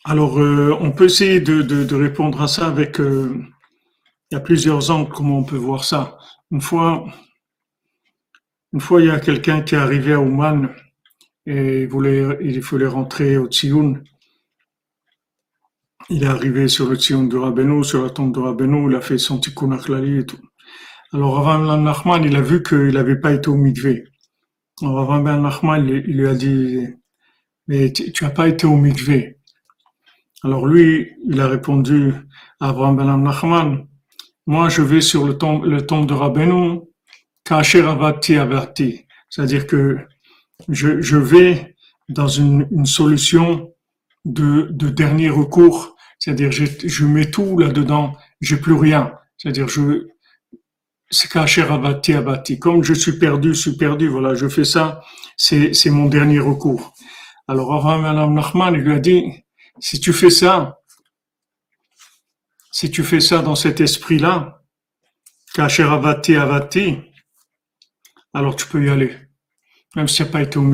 Alors, 0.03 0.41
euh, 0.41 0.75
on 0.81 0.91
peut 0.91 1.05
essayer 1.05 1.39
de, 1.39 1.62
de, 1.62 1.86
de, 1.86 1.95
répondre 1.95 2.41
à 2.41 2.50
ça 2.50 2.67
avec... 2.67 3.00
Euh, 3.00 3.41
il 4.29 4.36
y 4.36 4.38
a 4.38 4.41
plusieurs 4.41 4.91
angles 4.91 5.12
comment 5.13 5.39
on 5.39 5.43
peut 5.43 5.57
voir 5.57 5.83
ça. 5.83 6.17
Une 6.51 6.62
fois, 6.62 7.05
une 8.74 8.79
fois 8.79 9.01
il 9.01 9.08
y 9.08 9.12
a 9.12 9.20
quelqu'un 9.20 9.62
qui 9.62 9.75
est 9.75 9.77
arrivé 9.77 10.13
à 10.13 10.20
Ouman 10.20 10.70
et 11.46 11.84
il 11.84 11.88
voulait, 11.88 12.88
rentrer 12.88 13.38
au 13.38 13.48
Tsioun. 13.48 14.03
Il 16.10 16.24
est 16.24 16.27
arrivé 16.27 16.67
sur 16.67 16.89
le 16.89 16.96
Tsioun 16.96 17.29
de 17.29 17.38
Rabbeinu, 17.38 17.84
sur 17.84 18.03
la 18.03 18.10
tombe 18.10 18.34
de 18.34 18.39
Rabbeinu, 18.39 18.89
il 18.89 18.96
a 18.96 19.01
fait 19.01 19.17
son 19.17 19.39
tikkun 19.39 19.72
et 19.77 20.25
tout. 20.25 20.39
Alors, 21.13 21.43
Rav 21.43 21.81
Nachman, 21.81 22.24
il 22.24 22.36
a 22.36 22.41
vu 22.41 22.63
qu'il 22.63 22.93
n'avait 22.93 23.20
pas 23.20 23.34
été 23.34 23.50
au 23.50 23.55
mikvé. 23.55 24.05
Alors, 24.81 25.08
Rav 25.08 25.24
Nachman, 25.24 25.88
il, 25.88 26.03
il 26.08 26.17
lui 26.17 26.27
a 26.27 26.36
dit, 26.36 26.88
mais 27.67 27.91
tu 27.91 28.24
n'as 28.24 28.29
pas 28.29 28.48
été 28.48 28.67
au 28.67 28.75
mikvé. 28.75 29.41
Alors 30.43 30.65
lui, 30.65 31.12
il 31.25 31.39
a 31.39 31.48
répondu 31.48 32.13
à 32.60 32.74
Ben 32.74 33.17
Nachman, 33.17 33.88
moi 34.51 34.67
je 34.67 34.81
vais 34.81 35.00
sur 35.00 35.25
le 35.25 35.38
tombe, 35.38 35.63
le 35.63 35.86
tombe 35.86 36.08
de 36.08 36.13
Rabbeinu, 36.13 36.81
Kacher 37.46 37.84
Avati 37.84 38.36
Avati. 38.36 39.05
C'est-à-dire 39.29 39.65
que 39.65 39.98
je, 40.67 41.01
je, 41.01 41.15
vais 41.15 41.77
dans 42.10 42.27
une, 42.27 42.67
une 42.70 42.86
solution 42.86 43.74
de, 44.25 44.67
de, 44.72 44.89
dernier 44.89 45.29
recours, 45.29 45.96
c'est-à-dire 46.20 46.51
je, 46.51 46.65
je 46.84 47.05
mets 47.05 47.31
tout 47.31 47.58
là-dedans, 47.58 48.17
j'ai 48.41 48.58
plus 48.58 48.74
rien. 48.74 49.13
C'est-à-dire 49.38 49.70
je 49.70 50.08
c'est 51.10 51.31
Kacher 51.31 51.62
Avati. 51.62 52.60
Comme 52.60 52.84
je 52.84 52.93
suis 52.93 53.17
perdu, 53.17 53.53
je 53.53 53.62
suis 53.62 53.77
perdu, 53.77 54.10
voilà, 54.10 54.34
je 54.36 54.50
fais 54.50 54.65
ça, 54.65 55.01
c'est, 55.38 55.74
c'est 55.74 55.91
mon 55.91 56.08
dernier 56.08 56.39
recours. 56.39 56.93
Alors 57.48 57.74
Abraham 57.74 58.01
Ben 58.03 58.34
Nachman, 58.34 58.74
il 58.74 58.81
lui 58.81 58.93
a 58.93 59.00
dit, 59.00 59.24
si 59.79 60.01
tu 60.01 60.12
fais 60.12 60.29
ça, 60.29 60.81
si 62.72 62.90
tu 62.90 63.04
fais 63.04 63.20
ça 63.20 63.42
dans 63.42 63.56
cet 63.56 63.82
esprit-là, 63.82 64.63
Kacheravati 65.54 66.36
Avati, 66.36 66.98
alors 68.34 68.56
tu 68.56 68.66
peux 68.68 68.86
y 68.86 68.90
aller, 68.90 69.13
même 69.96 70.08
si 70.08 70.18
tu 70.18 70.24
n'as 70.24 70.30
pas 70.30 70.42
été 70.42 70.58
au. 70.58 70.74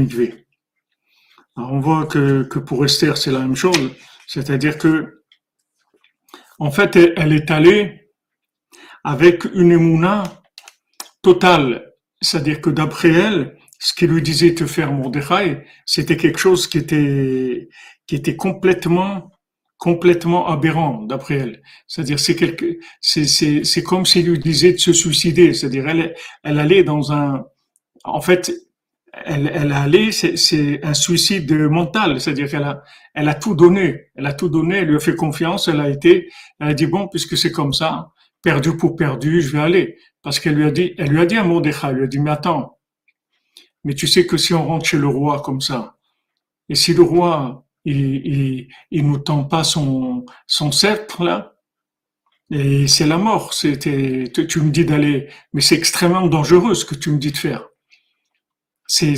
Alors 1.58 1.74
on 1.74 1.80
voit 1.80 2.06
que, 2.06 2.44
que 2.44 2.60
pour 2.60 2.86
Esther, 2.86 3.18
c'est 3.18 3.32
la 3.32 3.40
même 3.40 3.56
chose, 3.56 3.92
c'est-à-dire 4.28 4.78
que, 4.78 5.24
en 6.60 6.72
fait, 6.72 6.96
elle 6.96 7.34
est 7.34 7.50
allée 7.50 8.12
avec 9.04 9.46
une 9.54 9.72
émouna 9.72 10.24
totale, 11.24 11.94
c'est-à-dire 12.22 12.62
que 12.62 12.70
d'après 12.70 13.12
elle, 13.12 13.58
ce 13.80 13.94
qu'il 13.94 14.12
lui 14.12 14.22
disait 14.22 14.54
te 14.54 14.66
faire 14.66 14.92
Mordechai, 14.92 15.66
c'était 15.86 16.18
quelque 16.18 16.40
chose 16.40 16.68
qui 16.68 16.78
était, 16.80 17.70
qui 18.06 18.16
était 18.16 18.36
complètement 18.36 19.32
complètement 19.78 20.48
aberrant 20.48 21.04
d'après 21.04 21.36
elle. 21.36 21.62
C'est-à-dire 21.88 22.20
c'est 22.20 22.36
quelque 22.36 22.80
c'est 23.02 23.84
comme 23.84 24.06
s'il 24.06 24.28
lui 24.30 24.40
disait 24.40 24.74
de 24.74 24.80
se 24.80 24.94
suicider, 24.94 25.54
c'est-à-dire 25.54 25.88
elle 25.88 26.16
elle 26.44 26.60
allait 26.60 26.84
dans 26.84 27.12
un 27.12 27.46
en 28.04 28.22
fait 28.22 28.52
elle 29.26 29.52
elle 29.54 29.72
allait 29.72 30.12
c'est 30.12 30.84
un 30.84 30.94
suicide 30.94 31.52
mental, 31.54 32.20
c'est-à-dire 32.20 32.50
qu'elle 32.50 32.64
a 32.64 32.84
elle 33.14 33.30
a 33.30 33.36
tout 33.36 33.56
donné, 33.56 34.10
elle 34.16 34.26
a 34.26 34.34
tout 34.34 34.50
donné, 34.50 34.78
elle 34.78 34.90
lui 34.90 34.96
a 34.96 35.00
fait 35.00 35.16
confiance, 35.16 35.68
elle 35.68 35.82
a 35.82 35.90
été 35.90 36.30
elle 36.60 36.70
a 36.70 36.74
dit 36.74 36.88
bon 36.88 37.08
puisque 37.08 37.38
c'est 37.38 37.52
comme 37.52 37.74
ça, 37.74 38.10
perdu 38.42 38.76
pour 38.78 38.96
perdu, 38.96 39.42
je 39.42 39.52
vais 39.52 39.60
aller. 39.60 39.98
Parce 40.24 40.40
qu'elle 40.40 40.56
lui 40.56 40.66
a 40.66 40.72
dit 40.72 40.94
elle 40.98 41.10
lui 41.10 41.20
a 41.22 41.26
dit 41.26 41.38
un 41.38 41.44
mot 41.44 41.62
elle 41.64 41.96
lui 41.96 42.04
a 42.04 42.08
dit 42.08 42.20
mais 42.20 42.32
attends 42.32 42.78
mais 43.84 43.94
tu 43.94 44.08
sais 44.08 44.26
que 44.26 44.38
si 44.38 44.54
on 44.54 44.66
rentre 44.66 44.86
chez 44.86 44.98
le 44.98 45.08
roi 45.08 45.42
comme 45.42 45.62
ça 45.62 45.98
et 46.68 46.76
si 46.76 46.94
le 46.94 47.04
roi 47.04 47.67
il, 47.88 48.68
il, 48.92 49.08
nous 49.08 49.18
tend 49.18 49.46
pas 49.46 49.64
son, 49.64 50.26
sceptre 50.48 51.24
là, 51.24 51.56
et 52.52 52.88
c'est 52.88 53.08
la 53.08 53.18
mort. 53.18 53.54
C'était, 53.54 54.26
tu 54.32 54.62
me 54.62 54.72
dis 54.72 54.86
d'aller, 54.86 55.30
mais 55.54 55.62
c'est 55.62 55.76
extrêmement 55.76 56.28
dangereux 56.28 56.76
ce 56.76 56.86
que 56.86 56.96
tu 56.96 57.12
me 57.12 57.18
dis 57.18 57.32
de 57.32 57.38
faire. 57.38 57.68
C'est 58.88 59.16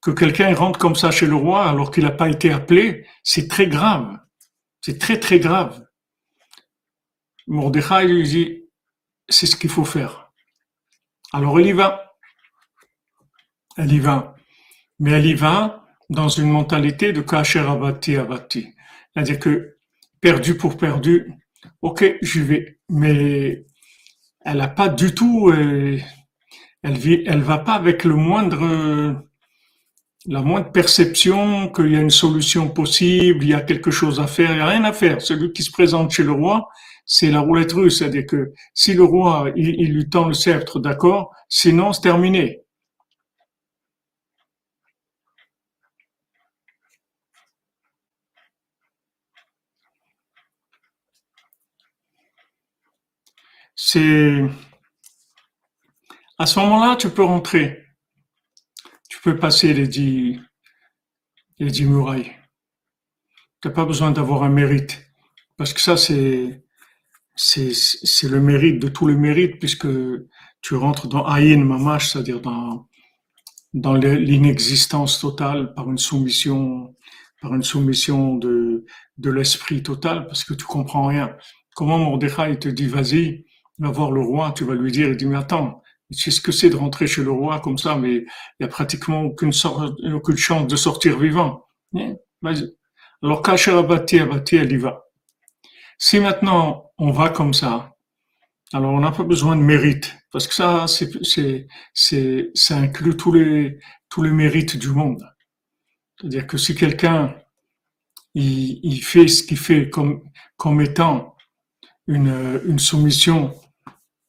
que 0.00 0.10
quelqu'un 0.10 0.54
rentre 0.54 0.78
comme 0.78 0.94
ça 0.96 1.10
chez 1.10 1.26
le 1.26 1.34
roi 1.34 1.68
alors 1.68 1.90
qu'il 1.90 2.04
n'a 2.04 2.10
pas 2.10 2.28
été 2.28 2.52
appelé, 2.52 3.06
c'est 3.22 3.48
très 3.48 3.66
grave. 3.66 4.18
C'est 4.80 4.98
très 4.98 5.18
très 5.18 5.40
grave. 5.40 5.84
Mordechai 7.46 8.06
lui 8.06 8.22
dit, 8.22 8.64
c'est 9.28 9.46
ce 9.46 9.56
qu'il 9.56 9.70
faut 9.70 9.84
faire. 9.84 10.30
Alors 11.32 11.58
elle 11.58 11.66
y 11.66 11.72
va. 11.72 12.16
Elle 13.76 13.92
y 13.92 13.98
va. 13.98 14.36
Mais 15.00 15.12
elle 15.12 15.26
y 15.26 15.34
va 15.34 15.83
dans 16.10 16.28
une 16.28 16.50
mentalité 16.50 17.12
de 17.12 17.20
Kacher 17.20 17.60
Abati 17.60 18.16
Abati. 18.16 18.68
C'est-à-dire 19.12 19.38
que 19.38 19.76
perdu 20.20 20.56
pour 20.56 20.76
perdu, 20.76 21.32
ok, 21.82 22.16
j'y 22.22 22.40
vais. 22.40 22.78
Mais 22.88 23.64
elle 24.44 24.58
n'a 24.58 24.68
pas 24.68 24.88
du 24.88 25.14
tout, 25.14 25.50
euh, 25.50 25.98
elle 26.82 26.98
vit, 26.98 27.22
elle 27.26 27.40
va 27.40 27.58
pas 27.58 27.74
avec 27.74 28.04
le 28.04 28.14
moindre, 28.14 29.22
la 30.26 30.42
moindre 30.42 30.70
perception 30.72 31.68
qu'il 31.68 31.92
y 31.92 31.96
a 31.96 32.00
une 32.00 32.10
solution 32.10 32.68
possible, 32.68 33.42
il 33.42 33.50
y 33.50 33.54
a 33.54 33.60
quelque 33.60 33.90
chose 33.90 34.20
à 34.20 34.26
faire, 34.26 34.50
il 34.50 34.56
n'y 34.56 34.62
a 34.62 34.66
rien 34.66 34.84
à 34.84 34.92
faire. 34.92 35.20
Celui 35.20 35.52
qui 35.52 35.62
se 35.62 35.70
présente 35.70 36.10
chez 36.10 36.24
le 36.24 36.32
roi, 36.32 36.68
c'est 37.06 37.30
la 37.30 37.40
roulette 37.40 37.72
russe. 37.72 37.98
C'est-à-dire 37.98 38.26
que 38.26 38.52
si 38.74 38.94
le 38.94 39.04
roi, 39.04 39.50
il, 39.56 39.80
il 39.80 39.94
lui 39.94 40.08
tend 40.08 40.28
le 40.28 40.34
sceptre, 40.34 40.80
d'accord, 40.80 41.30
sinon 41.48 41.92
c'est 41.92 42.02
terminé. 42.02 42.63
C'est 53.76 54.42
à 56.38 56.46
ce 56.46 56.58
moment-là, 56.58 56.96
tu 56.96 57.10
peux 57.10 57.22
rentrer. 57.22 57.84
Tu 59.08 59.20
peux 59.22 59.38
passer 59.38 59.72
les 59.72 59.86
dix, 59.86 60.40
les 61.58 61.70
dix 61.70 61.84
murailles. 61.84 62.32
Tu 63.60 63.68
n'as 63.68 63.74
pas 63.74 63.84
besoin 63.84 64.10
d'avoir 64.10 64.42
un 64.42 64.48
mérite. 64.48 65.00
Parce 65.56 65.72
que 65.72 65.80
ça, 65.80 65.96
c'est, 65.96 66.64
c'est, 67.36 68.28
le 68.28 68.40
mérite 68.40 68.80
de 68.82 68.88
tous 68.88 69.06
les 69.06 69.14
mérites, 69.14 69.60
puisque 69.60 69.86
tu 70.60 70.74
rentres 70.74 71.06
dans 71.06 71.24
Aïn 71.24 71.64
Mamash, 71.64 72.10
c'est-à-dire 72.10 72.40
dans, 72.40 72.88
dans 73.72 73.94
l'inexistence 73.94 75.20
totale 75.20 75.72
par 75.74 75.88
une 75.88 75.98
soumission, 75.98 76.96
par 77.40 77.54
une 77.54 77.62
soumission 77.62 78.34
de, 78.34 78.84
de 79.18 79.30
l'esprit 79.30 79.84
total, 79.84 80.26
parce 80.26 80.42
que 80.42 80.54
tu 80.54 80.64
comprends 80.64 81.06
rien. 81.06 81.36
Comment 81.76 81.98
Mordechai 81.98 82.58
te 82.58 82.68
dit, 82.68 82.86
vas-y, 82.86 83.44
va 83.78 83.90
voir 83.90 84.10
le 84.10 84.20
roi, 84.20 84.52
tu 84.56 84.64
vas 84.64 84.74
lui 84.74 84.92
dire, 84.92 85.08
il 85.08 85.16
dit, 85.16 85.26
mais 85.26 85.36
attends, 85.36 85.82
sais 86.14 86.30
ce 86.30 86.40
que 86.40 86.52
c'est 86.52 86.70
de 86.70 86.76
rentrer 86.76 87.06
chez 87.06 87.22
le 87.22 87.30
roi 87.30 87.60
comme 87.60 87.78
ça, 87.78 87.96
mais 87.96 88.14
il 88.14 88.26
n'y 88.60 88.66
a 88.66 88.68
pratiquement 88.68 89.22
aucune, 89.22 89.52
aucune 90.12 90.36
chance 90.36 90.66
de 90.66 90.76
sortir 90.76 91.18
vivant. 91.18 91.64
Hein? 91.96 92.14
Alors, 93.22 93.42
Kacher 93.42 93.72
Abati, 93.72 94.18
Abati, 94.18 94.56
elle 94.56 94.72
y 94.72 94.76
va. 94.76 95.04
Si 95.98 96.20
maintenant 96.20 96.90
on 96.98 97.10
va 97.10 97.30
comme 97.30 97.54
ça, 97.54 97.94
alors 98.72 98.92
on 98.92 99.00
n'a 99.00 99.12
pas 99.12 99.22
besoin 99.22 99.56
de 99.56 99.62
mérite, 99.62 100.16
parce 100.32 100.48
que 100.48 100.54
ça, 100.54 100.86
c'est, 100.88 101.10
c'est, 101.24 101.66
c'est, 101.92 102.50
ça 102.54 102.76
inclut 102.76 103.16
tous 103.16 103.32
les, 103.32 103.78
tous 104.08 104.22
les 104.22 104.30
mérites 104.30 104.76
du 104.76 104.88
monde. 104.88 105.24
C'est-à-dire 106.18 106.46
que 106.46 106.58
si 106.58 106.74
quelqu'un, 106.74 107.34
il, 108.34 108.80
il 108.82 109.02
fait 109.02 109.28
ce 109.28 109.42
qu'il 109.42 109.58
fait 109.58 109.88
comme, 109.90 110.22
comme 110.56 110.80
étant 110.80 111.36
une, 112.06 112.60
une 112.66 112.78
soumission 112.78 113.54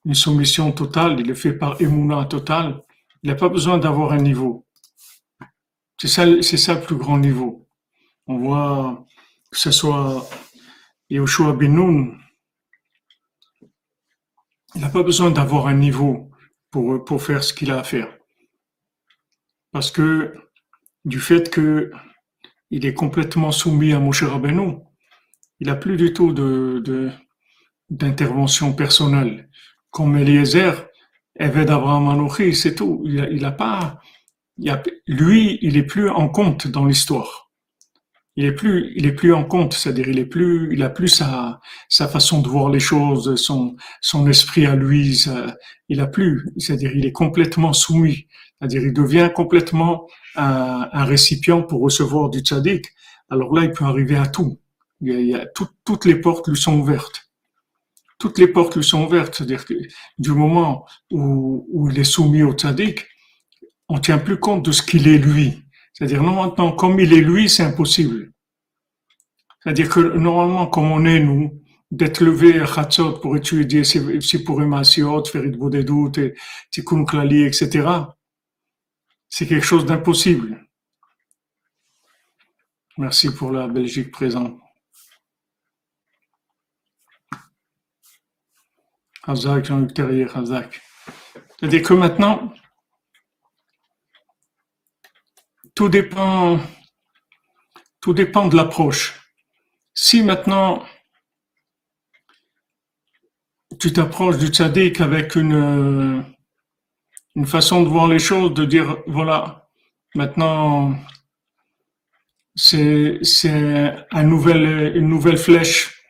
une 0.06 0.14
soumission 0.14 0.72
totale, 0.72 1.20
il 1.20 1.28
le 1.28 1.34
fait 1.34 1.54
par 1.54 1.82
émouna 1.82 2.26
total, 2.26 2.84
il 3.24 3.30
n'a 3.30 3.36
pas 3.36 3.50
besoin 3.50 3.78
d'avoir 3.78 4.12
un 4.12 4.22
niveau. 4.22 4.66
C'est 6.00 6.08
ça, 6.08 6.26
c'est 6.42 6.58
ça 6.58 6.76
le 6.76 6.82
plus 6.82 6.96
grand 6.96 7.18
niveau. 7.18 7.68
On 8.28 8.38
voit 8.38 9.06
que 9.52 9.58
ce 9.58 9.72
soit 9.72 10.30
Yoshua 11.10 11.54
Benoun, 11.54 12.18
il 14.76 14.82
n'a 14.82 14.90
pas 14.90 15.04
besoin 15.04 15.32
d'avoir 15.32 15.68
un 15.68 15.74
niveau 15.74 16.30
pour, 16.70 17.04
pour 17.06 17.24
faire 17.24 17.44
ce 17.44 17.54
qu'il 17.54 17.72
a 17.72 17.80
à 17.80 17.84
faire. 17.84 18.16
Parce 19.72 19.90
que 19.92 20.34
du 21.06 21.20
fait 21.20 21.50
que 21.50 21.92
il 22.72 22.86
est 22.86 22.94
complètement 22.94 23.52
soumis 23.52 23.94
à 23.94 24.00
Moshe 24.00 24.24
Rabbeinu, 24.24 24.78
il 25.60 25.68
n'a 25.68 25.76
plus 25.76 25.98
du 25.98 26.14
tout 26.14 26.34
de, 26.34 27.12
d'intervention 27.90 28.74
personnelle 28.74 29.50
comme 29.96 30.18
Eliezer, 30.18 30.90
Eved 31.40 31.70
Abraham 31.70 32.10
Anochi, 32.10 32.54
c'est 32.54 32.76
tout. 32.76 33.02
Il 33.06 33.42
n'a 33.42 33.54
pas, 33.54 34.02
il 34.58 34.70
a, 34.70 34.84
lui, 35.08 35.58
il 35.62 35.78
est 35.78 35.84
plus 35.84 36.10
en 36.10 36.28
compte 36.28 36.68
dans 36.68 36.84
l'histoire. 36.84 37.50
Il 38.36 38.44
est 38.44 38.52
plus, 38.52 38.92
il 38.98 39.06
est 39.06 39.14
plus 39.14 39.34
en 39.34 39.46
compte, 39.46 39.72
c'est-à-dire 39.74 40.10
il 40.10 40.20
est 40.20 40.26
plus, 40.26 40.74
il 40.74 40.84
a 40.84 40.90
plus 40.90 41.08
sa, 41.08 41.62
sa 41.88 42.10
façon 42.10 42.42
de 42.42 42.50
voir 42.50 42.70
les 42.70 42.82
choses, 42.82 43.38
son, 43.38 43.78
son 44.02 44.28
esprit 44.28 44.66
à 44.66 44.76
lui, 44.76 45.26
il 45.88 46.02
a 46.02 46.08
plus, 46.08 46.46
c'est-à-dire 46.58 46.92
il 46.94 47.06
est 47.06 47.14
complètement 47.14 47.72
soumis, 47.72 48.28
c'est-à-dire 48.60 48.82
il 48.84 48.94
devient 48.94 49.30
complètement 49.34 50.08
un, 50.36 50.90
un, 50.92 51.06
récipient 51.06 51.62
pour 51.62 51.80
recevoir 51.82 52.30
du 52.30 52.40
tzaddik. 52.40 52.86
Alors 53.30 53.56
là, 53.56 53.64
il 53.64 53.72
peut 53.72 53.86
arriver 53.86 54.18
à 54.18 54.28
tout. 54.28 54.60
toutes 55.86 56.04
les 56.04 56.16
portes 56.16 56.50
lui 56.50 56.58
sont 56.58 56.78
ouvertes. 56.78 57.25
Toutes 58.18 58.38
les 58.38 58.48
portes 58.48 58.76
lui 58.76 58.84
sont 58.84 59.06
ouvertes. 59.06 59.36
C'est-à-dire 59.36 59.66
que 59.66 59.74
du 60.18 60.32
moment 60.32 60.86
où, 61.12 61.90
il 61.92 62.00
est 62.00 62.04
soumis 62.04 62.44
au 62.44 62.54
tzaddik, 62.54 63.06
on 63.90 64.00
tient 64.00 64.18
plus 64.18 64.40
compte 64.40 64.64
de 64.66 64.72
ce 64.72 64.82
qu'il 64.82 65.08
est 65.08 65.18
lui. 65.18 65.64
C'est-à-dire, 65.94 66.24
non, 66.24 66.44
maintenant, 66.44 66.72
comme 66.72 67.00
il 67.00 67.14
est 67.14 67.22
lui, 67.22 67.50
c'est 67.50 67.64
impossible. 67.64 68.32
C'est-à-dire 69.62 69.90
que 69.90 70.00
normalement, 70.00 70.68
comme 70.68 70.92
on 70.92 71.06
est, 71.06 71.20
nous, 71.20 71.62
d'être 71.92 72.22
levé 72.22 72.60
à 72.60 72.66
Chatzot 72.66 73.20
pour 73.20 73.38
étudier 73.38 73.84
pour 74.46 74.60
Masiot, 74.60 75.26
faire 75.26 75.44
des 75.44 75.84
doutes, 75.84 76.20
Tikkun 76.72 77.06
Klali, 77.06 77.44
etc., 77.44 77.88
c'est 79.30 79.48
quelque 79.48 79.66
chose 79.66 79.86
d'impossible. 79.86 80.66
Merci 82.98 83.34
pour 83.34 83.52
la 83.52 83.68
Belgique 83.68 84.12
présente. 84.12 84.58
Hazak, 89.28 89.66
Jean-Luc 89.66 89.94
Terrier, 89.94 90.28
Hazak. 90.34 90.82
C'est-à-dire 91.60 91.84
que 91.84 91.94
maintenant, 91.94 92.54
tout 95.74 95.90
dépend, 95.90 96.60
tout 98.02 98.14
dépend 98.14 98.48
de 98.48 98.56
l'approche. 98.56 99.20
Si 99.94 100.24
maintenant, 100.24 100.86
tu 103.80 103.92
t'approches 103.94 104.38
du 104.38 104.48
tzaddik 104.48 105.02
avec 105.02 105.36
une, 105.36 106.24
une 107.36 107.46
façon 107.46 107.84
de 107.84 107.90
voir 107.90 108.08
les 108.08 108.20
choses, 108.20 108.54
de 108.54 108.66
dire, 108.66 108.98
voilà, 109.08 109.70
maintenant, 110.16 110.96
c'est, 112.56 113.20
une 114.12 114.30
nouvelle 114.30 115.38
flèche 115.38 116.02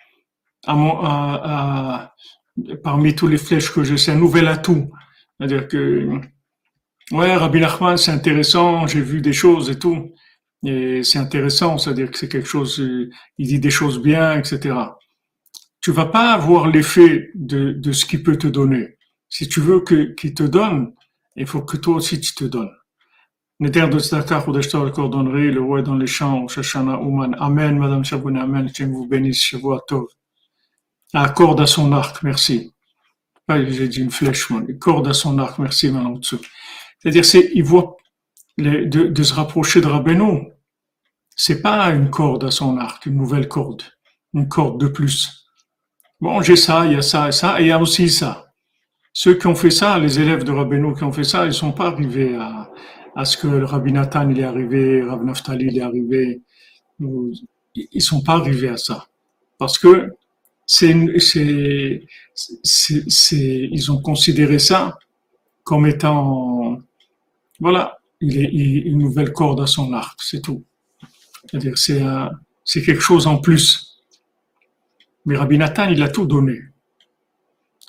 à, 0.65 0.73
à, 0.73 2.13
parmi 2.83 3.15
tous 3.15 3.27
les 3.27 3.37
flèches 3.37 3.71
que 3.71 3.83
je 3.83 3.95
sais, 3.95 4.11
un 4.11 4.15
nouvel 4.15 4.47
atout. 4.47 4.91
C'est-à-dire 5.37 5.67
que, 5.67 6.19
ouais, 7.11 7.35
Rabbi 7.35 7.59
Nachman, 7.59 7.97
c'est 7.97 8.11
intéressant, 8.11 8.87
j'ai 8.87 9.01
vu 9.01 9.21
des 9.21 9.33
choses 9.33 9.69
et 9.69 9.79
tout. 9.79 10.13
Et 10.65 11.03
c'est 11.03 11.19
intéressant, 11.19 11.77
c'est-à-dire 11.77 12.09
que 12.09 12.17
c'est 12.17 12.29
quelque 12.29 12.47
chose, 12.47 12.83
il 13.37 13.47
dit 13.47 13.59
des 13.59 13.69
choses 13.69 14.01
bien, 14.01 14.39
etc. 14.39 14.75
Tu 15.81 15.91
vas 15.91 16.07
pas 16.07 16.33
avoir 16.33 16.67
l'effet 16.67 17.29
de, 17.35 17.71
de 17.73 17.91
ce 17.91 18.05
qu'il 18.05 18.23
peut 18.23 18.37
te 18.37 18.47
donner. 18.47 18.97
Si 19.29 19.47
tu 19.47 19.59
veux 19.59 19.81
que, 19.81 20.13
qu'il 20.15 20.33
te 20.33 20.43
donne, 20.43 20.93
il 21.35 21.45
faut 21.45 21.61
que 21.61 21.77
toi 21.77 21.95
aussi 21.95 22.19
tu 22.19 22.33
te 22.33 22.45
donnes. 22.45 22.71
Néder 23.59 23.87
de 23.87 23.99
Tzedaka, 23.99 24.43
Chodesh 24.43 24.69
Tov, 24.69 24.91
cordonnerie, 24.91 25.51
le 25.51 25.61
roi 25.61 25.81
dans 25.81 25.95
les 25.95 26.07
champs, 26.07 26.47
Shashana, 26.47 26.99
Ouman. 26.99 27.35
Amen, 27.39 27.77
Madame 27.77 28.03
Chaboune, 28.03 28.37
Amen, 28.37 28.69
que 28.71 28.83
vous 28.83 29.07
bénisse, 29.07 29.41
Shavua 29.41 29.81
Tov. 29.87 30.07
La 31.13 31.29
corde 31.29 31.61
à 31.61 31.65
son 31.65 31.91
arc, 31.91 32.23
merci. 32.23 32.73
J'ai 33.47 33.87
dit 33.87 33.99
une 33.99 34.11
flèche, 34.11 34.49
moi. 34.49 34.61
Corde 34.79 35.07
à 35.07 35.13
son 35.13 35.37
arc, 35.37 35.59
merci, 35.59 35.91
Madame 35.91 36.19
C'est-à-dire, 36.21 37.25
c'est, 37.25 37.51
il 37.53 37.63
voit 37.63 37.97
de, 38.57 39.23
se 39.23 39.33
rapprocher 39.33 39.81
de 39.81 39.87
Rabbeinu. 39.87 40.47
C'est 41.35 41.61
pas 41.61 41.89
une 41.91 42.09
corde 42.09 42.45
à 42.45 42.51
son 42.51 42.77
arc, 42.77 43.05
une 43.05 43.15
nouvelle 43.15 43.47
corde, 43.47 43.83
une 44.33 44.47
corde 44.47 44.79
de 44.79 44.87
plus. 44.87 45.45
Bon, 46.21 46.41
j'ai 46.41 46.55
ça, 46.55 46.85
il 46.85 46.93
y 46.93 46.95
a 46.95 47.01
ça 47.01 47.27
et 47.27 47.31
ça, 47.31 47.59
et 47.59 47.65
il 47.65 47.67
y 47.67 47.71
a 47.71 47.79
aussi 47.79 48.09
ça. 48.09 48.53
Ceux 49.11 49.35
qui 49.35 49.47
ont 49.47 49.55
fait 49.55 49.71
ça, 49.71 49.99
les 49.99 50.19
élèves 50.19 50.43
de 50.43 50.51
Rabbeinu 50.51 50.95
qui 50.95 51.03
ont 51.03 51.11
fait 51.11 51.23
ça, 51.23 51.45
ils 51.45 51.53
sont 51.53 51.71
pas 51.71 51.87
arrivés 51.87 52.35
à, 52.35 52.69
à 53.15 53.23
ce 53.23 53.37
que 53.37 53.47
le 53.47 53.65
Rabbi 53.65 53.93
Nathan 53.93 54.29
il 54.29 54.39
est 54.39 54.43
arrivé, 54.43 55.01
Rav 55.01 55.23
Naftali 55.23 55.67
il 55.67 55.77
est 55.77 55.81
arrivé. 55.81 56.41
Ils 56.99 58.01
sont 58.01 58.21
pas 58.21 58.33
arrivés 58.33 58.69
à 58.69 58.77
ça. 58.77 59.07
Parce 59.57 59.77
que 59.77 60.11
c'est, 60.65 62.01
ils 63.71 63.91
ont 63.91 64.01
considéré 64.01 64.59
ça 64.59 64.97
comme 65.63 65.87
étant, 65.87 66.79
voilà, 67.59 67.97
il 68.21 68.87
une 68.87 68.99
nouvelle 68.99 69.31
corde 69.31 69.61
à 69.61 69.67
son 69.67 69.93
arc, 69.93 70.19
c'est 70.21 70.41
tout. 70.41 70.63
C'est-à-dire, 71.45 71.77
c'est, 71.77 72.01
c'est 72.63 72.81
quelque 72.81 73.01
chose 73.01 73.27
en 73.27 73.37
plus. 73.37 74.01
Mais 75.25 75.37
Rabbi 75.37 75.57
Nathan, 75.57 75.89
il 75.89 76.01
a 76.03 76.09
tout 76.09 76.25
donné. 76.25 76.59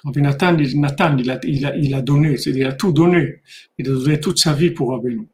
Rabbi 0.05 0.23
Nathan, 0.23 0.57
il, 0.59 0.81
Nathan, 0.81 1.17
il 1.19 1.31
a, 1.31 1.39
il 1.45 1.67
a, 1.67 1.77
il 1.77 1.95
a 1.95 2.01
donné, 2.01 2.37
il 2.47 2.65
a 2.65 2.73
tout 2.73 2.93
donné. 2.93 3.43
Il 3.79 3.89
a 3.89 3.93
donné 3.93 4.21
toute 4.21 4.39
sa 4.39 4.53
vie 4.53 4.71
pour 4.71 4.91
Rabbeinu. 4.91 5.27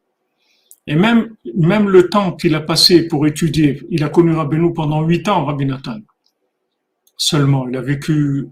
Et 0.86 0.96
même, 0.96 1.36
même 1.54 1.88
le 1.88 2.08
temps 2.08 2.32
qu'il 2.32 2.54
a 2.54 2.60
passé 2.60 3.06
pour 3.06 3.26
étudier, 3.26 3.82
il 3.90 4.02
a 4.02 4.08
connu 4.08 4.32
Rabbeinu 4.32 4.72
pendant 4.72 5.02
huit 5.02 5.28
ans, 5.28 5.44
Rabbi 5.44 5.66
Nathan. 5.66 6.00
Seulement, 7.16 7.68
il 7.68 7.76
a 7.76 7.82
vécu 7.82 8.48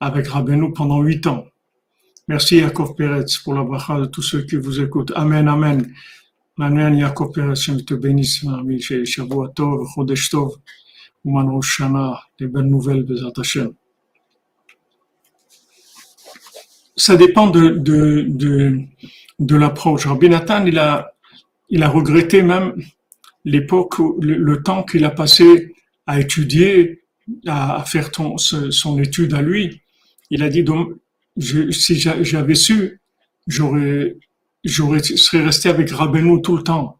avec 0.00 0.28
Rabbeinu 0.28 0.72
pendant 0.72 1.02
huit 1.02 1.26
ans. 1.26 1.46
Merci 2.28 2.56
Yaakov 2.56 2.94
Peretz 2.94 3.38
pour 3.38 3.54
la 3.54 3.62
bracha 3.62 4.00
de 4.00 4.04
tous 4.06 4.22
ceux 4.22 4.42
qui 4.42 4.56
vous 4.56 4.80
écoutent. 4.80 5.12
Amen, 5.16 5.48
Amen. 5.48 5.92
Amen, 6.58 6.96
Yaakov 6.96 7.32
Peretz, 7.32 7.62
je 7.64 7.72
te 7.84 7.94
bénisse, 7.94 8.44
ami, 8.44 8.80
Shavua 8.80 9.48
Tov, 9.54 9.86
Chodesh 9.94 10.30
Tov, 10.30 10.56
Uman 11.24 11.48
Rosh 11.50 11.82
des 12.38 12.46
belles 12.46 12.66
nouvelles, 12.66 13.04
Bezat 13.04 13.32
Hashem. 13.38 13.72
Ça 16.96 17.16
dépend 17.16 17.46
de, 17.48 17.70
de, 17.70 18.26
de, 19.38 19.56
l'approche. 19.56 20.06
Rabbi 20.06 20.28
Nathan, 20.28 20.66
il 20.66 20.78
a, 20.78 21.12
il 21.70 21.82
a 21.84 21.88
regretté 21.88 22.42
même 22.42 22.74
l'époque, 23.44 23.94
le, 24.20 24.62
temps 24.62 24.82
qu'il 24.82 25.04
a 25.04 25.10
passé 25.10 25.74
à 26.06 26.20
étudier, 26.20 27.02
à, 27.46 27.84
faire 27.86 28.10
son 28.40 28.98
étude 28.98 29.34
à 29.34 29.42
lui. 29.42 29.82
Il 30.30 30.42
a 30.42 30.48
dit 30.48 30.62
donc, 30.62 30.92
si 31.38 31.98
j'avais 31.98 32.54
su, 32.54 33.00
j'aurais, 33.46 34.16
j'aurais, 34.64 35.02
serais 35.02 35.44
resté 35.44 35.68
avec 35.68 35.90
Rabbeinu 35.90 36.42
tout 36.42 36.56
le 36.56 36.62
temps. 36.62 36.98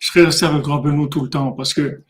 Je 0.00 0.08
serais 0.08 0.26
resté 0.26 0.46
avec 0.46 0.64
Rabbeinu 0.66 1.08
tout 1.08 1.22
le 1.22 1.30
temps 1.30 1.52
parce 1.52 1.74
que 1.74 2.02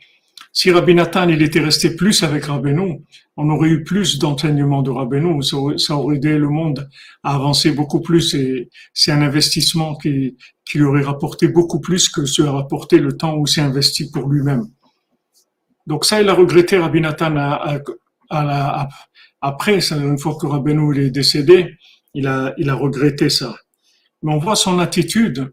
si 0.52 0.70
Rabbi 0.70 0.94
Nathan 0.94 1.28
il 1.28 1.42
était 1.42 1.60
resté 1.60 1.94
plus 1.94 2.22
avec 2.22 2.46
Rabbeinu, 2.46 3.02
on 3.36 3.48
aurait 3.50 3.68
eu 3.68 3.84
plus 3.84 4.18
d'enseignement 4.18 4.82
de 4.82 4.90
Rabbeinu, 4.90 5.42
ça 5.42 5.56
ça 5.76 5.96
aurait 5.96 6.16
aidé 6.16 6.36
le 6.38 6.48
monde 6.48 6.88
à 7.22 7.34
avancer 7.34 7.70
beaucoup 7.70 8.00
plus 8.00 8.34
et 8.34 8.68
c'est 8.92 9.12
un 9.12 9.22
investissement 9.22 9.94
qui, 9.96 10.36
qui 10.64 10.78
lui 10.78 10.84
aurait 10.84 11.02
rapporté 11.02 11.48
beaucoup 11.48 11.80
plus 11.80 12.08
que 12.08 12.26
ce 12.26 12.42
a 12.42 12.52
rapporté 12.52 12.98
le 12.98 13.16
temps 13.16 13.36
où 13.36 13.46
s'est 13.46 13.60
investi 13.60 14.10
pour 14.10 14.28
lui-même. 14.28 14.68
Donc 15.88 16.04
ça, 16.04 16.20
il 16.20 16.28
a 16.28 16.34
regretté 16.34 16.76
Rabbi 16.76 17.00
Nathan 17.00 17.34
à, 17.36 17.80
à, 18.28 18.88
après, 19.40 19.78
une 19.92 20.18
fois 20.18 20.36
que 20.38 20.46
Rabbeinu 20.46 20.94
est 21.02 21.10
décédé, 21.10 21.76
il 22.12 22.26
a, 22.26 22.52
il 22.58 22.68
a 22.68 22.74
regretté 22.74 23.30
ça. 23.30 23.56
Mais 24.22 24.32
on 24.32 24.38
voit 24.38 24.54
son 24.54 24.78
attitude 24.80 25.50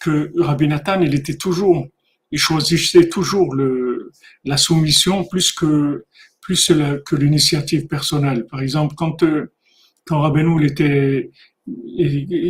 que 0.00 0.30
Rabbi 0.38 0.68
Nathan, 0.68 1.00
il 1.00 1.14
était 1.16 1.36
toujours, 1.36 1.84
il 2.30 2.38
choisissait 2.38 3.08
toujours 3.08 3.54
le, 3.56 4.12
la 4.44 4.56
soumission 4.56 5.24
plus 5.24 5.50
que 5.52 6.04
plus 6.40 6.72
que 7.06 7.16
l'initiative 7.16 7.86
personnelle. 7.86 8.46
Par 8.46 8.60
exemple, 8.60 8.94
quand 8.96 9.24
quand 10.06 10.20
Rabbeinu 10.20 10.60
il 10.60 10.66
était 10.66 11.30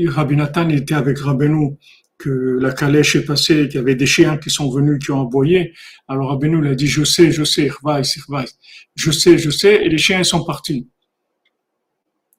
Rabbi 0.07 0.37
Nathan 0.37 0.69
était 0.69 0.95
avec 0.95 1.19
Rabbeinu 1.19 1.79
que 2.23 2.59
la 2.61 2.73
calèche 2.73 3.17
est 3.17 3.25
passée, 3.25 3.69
qu'il 3.69 3.77
y 3.77 3.79
avait 3.79 3.97
des 3.97 4.07
chiens 4.07 4.37
qui 4.37 4.51
sont 4.51 4.71
venus, 4.71 4.99
qui 5.05 5.11
ont 5.11 5.23
aboyé. 5.23 5.73
Alors 6.07 6.31
Rabbeinu 6.31 6.67
a 6.69 6.75
dit 6.75 6.87
je 6.87 7.05
sais, 7.05 7.33
je 7.33 7.43
sais, 7.43 7.71
je 8.95 9.11
sais, 9.11 9.39
je 9.39 9.51
sais, 9.51 9.85
et 9.85 9.89
les 9.89 9.99
chiens 9.99 10.23
sont 10.23 10.45
partis. 10.45 10.89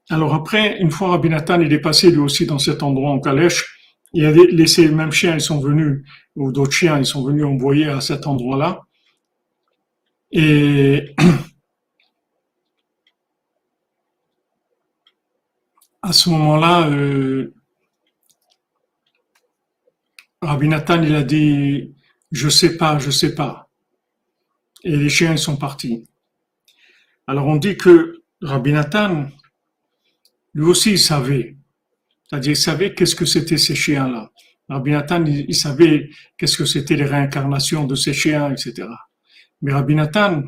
Alors 0.10 0.34
après, 0.34 0.80
une 0.80 0.92
fois 0.92 1.10
Rabbi 1.10 1.30
il 1.30 1.74
est 1.74 1.80
passé 1.80 2.12
lui 2.12 2.20
aussi 2.20 2.46
dans 2.46 2.60
cet 2.60 2.82
endroit 2.82 3.12
en 3.12 3.20
calèche, 3.20 3.66
il 4.14 4.26
a 4.26 4.32
laissé 4.32 4.88
les 4.88 4.94
mêmes 4.94 5.12
chiens, 5.12 5.36
ils 5.36 5.42
sont 5.42 5.60
venus, 5.60 6.06
ou 6.36 6.52
d'autres 6.52 6.72
chiens, 6.72 7.00
ils 7.00 7.06
sont 7.06 7.26
venus 7.26 7.46
envoyer 7.46 7.88
à 7.88 8.00
cet 8.00 8.28
endroit-là. 8.28 8.82
Et 10.32 11.16
à 16.02 16.14
ce 16.14 16.30
moment-là, 16.30 16.90
euh, 16.90 17.54
Rabbi 20.44 20.68
Nathan, 20.68 21.02
il 21.04 21.16
a 21.16 21.24
dit, 21.24 21.94
je 22.32 22.50
sais 22.50 22.78
pas, 22.78 23.00
je 23.00 23.12
sais 23.12 23.36
pas. 23.36 23.70
Et 24.84 24.96
les 24.96 25.10
chiens 25.10 25.38
sont 25.38 25.58
partis. 25.58 26.08
Alors 27.28 27.48
on 27.48 27.56
dit 27.56 27.78
que 27.78 28.22
Rabbi 28.42 28.74
Nathan, 28.74 29.28
lui 30.54 30.66
aussi, 30.66 30.92
il 30.92 31.00
savait. 31.00 31.56
C'est-à-dire, 32.28 32.52
il 32.52 32.58
savait 32.58 32.94
qu'est-ce 32.94 33.16
que 33.16 33.26
c'était 33.26 33.58
ces 33.58 33.76
chiens-là. 33.76 34.32
Rabbi 34.70 34.92
Nathan, 34.92 35.24
il 35.26 35.56
savait 35.56 36.10
qu'est-ce 36.38 36.58
que 36.58 36.66
c'était 36.66 36.96
les 36.96 37.06
réincarnations 37.06 37.86
de 37.86 37.96
ces 37.96 38.14
chiens, 38.14 38.52
etc. 38.52 38.88
Mais 39.62 39.74
Rabbi 39.74 39.96
Nathan, 39.96 40.44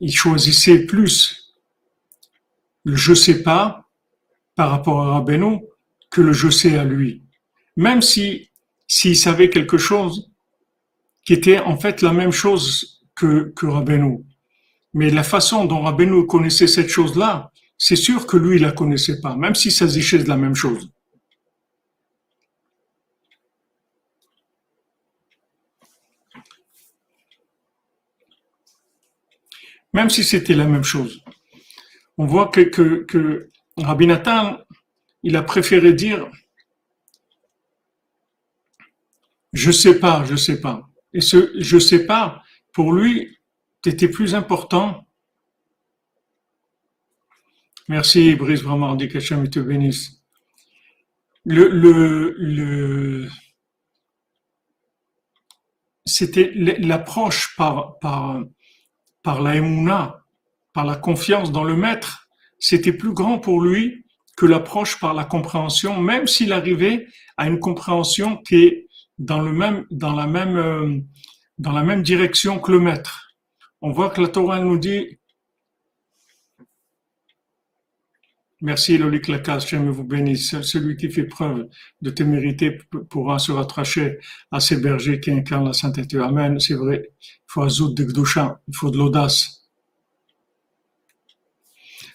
il 0.00 0.12
choisissait 0.12 0.86
plus 0.86 1.54
le 2.84 2.96
je 2.96 3.14
sais 3.14 3.42
pas 3.42 3.88
par 4.54 4.70
rapport 4.70 5.02
à 5.02 5.12
Rabbeinu 5.14 5.60
que 6.10 6.20
le 6.20 6.32
je 6.32 6.48
sais 6.50 6.76
à 6.76 6.84
lui. 6.84 7.24
Même 7.76 8.02
si 8.02 8.50
s'il 8.88 9.16
savait 9.16 9.50
quelque 9.50 9.78
chose 9.78 10.30
qui 11.24 11.34
était 11.34 11.60
en 11.60 11.78
fait 11.78 12.00
la 12.00 12.12
même 12.12 12.32
chose 12.32 13.02
que, 13.14 13.52
que. 13.54 13.66
Mais 14.94 15.10
la 15.10 15.22
façon 15.22 15.66
dont 15.66 15.82
Rabbeinu 15.82 16.26
connaissait 16.26 16.66
cette 16.66 16.88
chose-là, 16.88 17.52
c'est 17.76 17.96
sûr 17.96 18.26
que 18.26 18.38
lui, 18.38 18.56
il 18.56 18.62
la 18.62 18.72
connaissait 18.72 19.20
pas, 19.20 19.36
même 19.36 19.54
s'il 19.54 19.70
s'agissait 19.70 20.18
de 20.18 20.28
la 20.28 20.38
même 20.38 20.54
chose. 20.54 20.90
Même 29.92 30.10
si 30.10 30.24
c'était 30.24 30.54
la 30.54 30.66
même 30.66 30.84
chose. 30.84 31.22
On 32.16 32.26
voit 32.26 32.48
que, 32.48 32.62
que, 32.62 33.04
que 33.04 33.48
Rabbi 33.76 34.06
Nathan, 34.06 34.58
il 35.22 35.36
a 35.36 35.42
préféré 35.42 35.92
dire 35.92 36.28
je 39.52 39.70
sais 39.70 39.98
pas, 39.98 40.24
je 40.24 40.36
sais 40.36 40.60
pas. 40.60 40.88
Et 41.12 41.20
ce 41.20 41.52
je 41.58 41.78
sais 41.78 42.06
pas, 42.06 42.42
pour 42.72 42.92
lui, 42.92 43.38
c'était 43.84 44.08
plus 44.08 44.34
important. 44.34 45.06
Merci, 47.88 48.34
Brice 48.34 48.62
dit 48.98 49.08
qu'Hachem 49.08 49.48
te 49.48 49.60
bénisse. 49.60 50.22
Le, 51.44 51.68
le, 51.68 52.34
le, 52.36 53.28
c'était 56.04 56.52
l'approche 56.54 57.56
par, 57.56 57.98
par, 58.00 58.42
par 59.22 59.40
la 59.40 59.56
émouna, 59.56 60.24
par 60.74 60.84
la 60.84 60.96
confiance 60.96 61.50
dans 61.50 61.64
le 61.64 61.76
maître, 61.76 62.28
c'était 62.58 62.92
plus 62.92 63.12
grand 63.12 63.38
pour 63.38 63.62
lui 63.62 64.04
que 64.36 64.44
l'approche 64.44 65.00
par 65.00 65.14
la 65.14 65.24
compréhension, 65.24 66.00
même 66.00 66.26
s'il 66.26 66.52
arrivait 66.52 67.06
à 67.36 67.46
une 67.46 67.58
compréhension 67.58 68.36
qui 68.36 68.56
est 68.56 68.87
dans 69.18 69.40
le 69.40 69.52
même, 69.52 69.86
dans 69.90 70.14
la 70.14 70.26
même, 70.26 70.56
euh, 70.56 71.00
dans 71.58 71.72
la 71.72 71.82
même 71.82 72.02
direction 72.02 72.58
que 72.60 72.72
le 72.72 72.80
maître. 72.80 73.34
On 73.80 73.90
voit 73.90 74.10
que 74.10 74.20
la 74.20 74.28
Torah 74.28 74.60
nous 74.60 74.78
dit 74.78 75.18
Merci 78.60 78.98
Lolik 78.98 79.28
Lakas, 79.28 79.66
je 79.68 79.76
vous 79.76 80.02
bénisse. 80.02 80.60
Celui 80.62 80.96
qui 80.96 81.08
fait 81.10 81.22
preuve 81.24 81.68
de 82.02 82.10
témérité 82.10 82.76
pourra 83.08 83.38
se 83.38 83.52
rattracher 83.52 84.18
à 84.50 84.58
ces 84.58 84.78
bergers 84.78 85.20
qui 85.20 85.30
incarnent 85.30 85.66
la 85.66 85.72
sainteté. 85.72 86.18
Amen, 86.18 86.58
c'est 86.58 86.74
vrai. 86.74 87.10
Il 87.20 87.46
faut 87.46 87.62
azout 87.62 87.94
de 87.94 88.02
Gdusha, 88.02 88.60
il 88.66 88.74
faut 88.74 88.90
de 88.90 88.98
l'audace. 88.98 89.58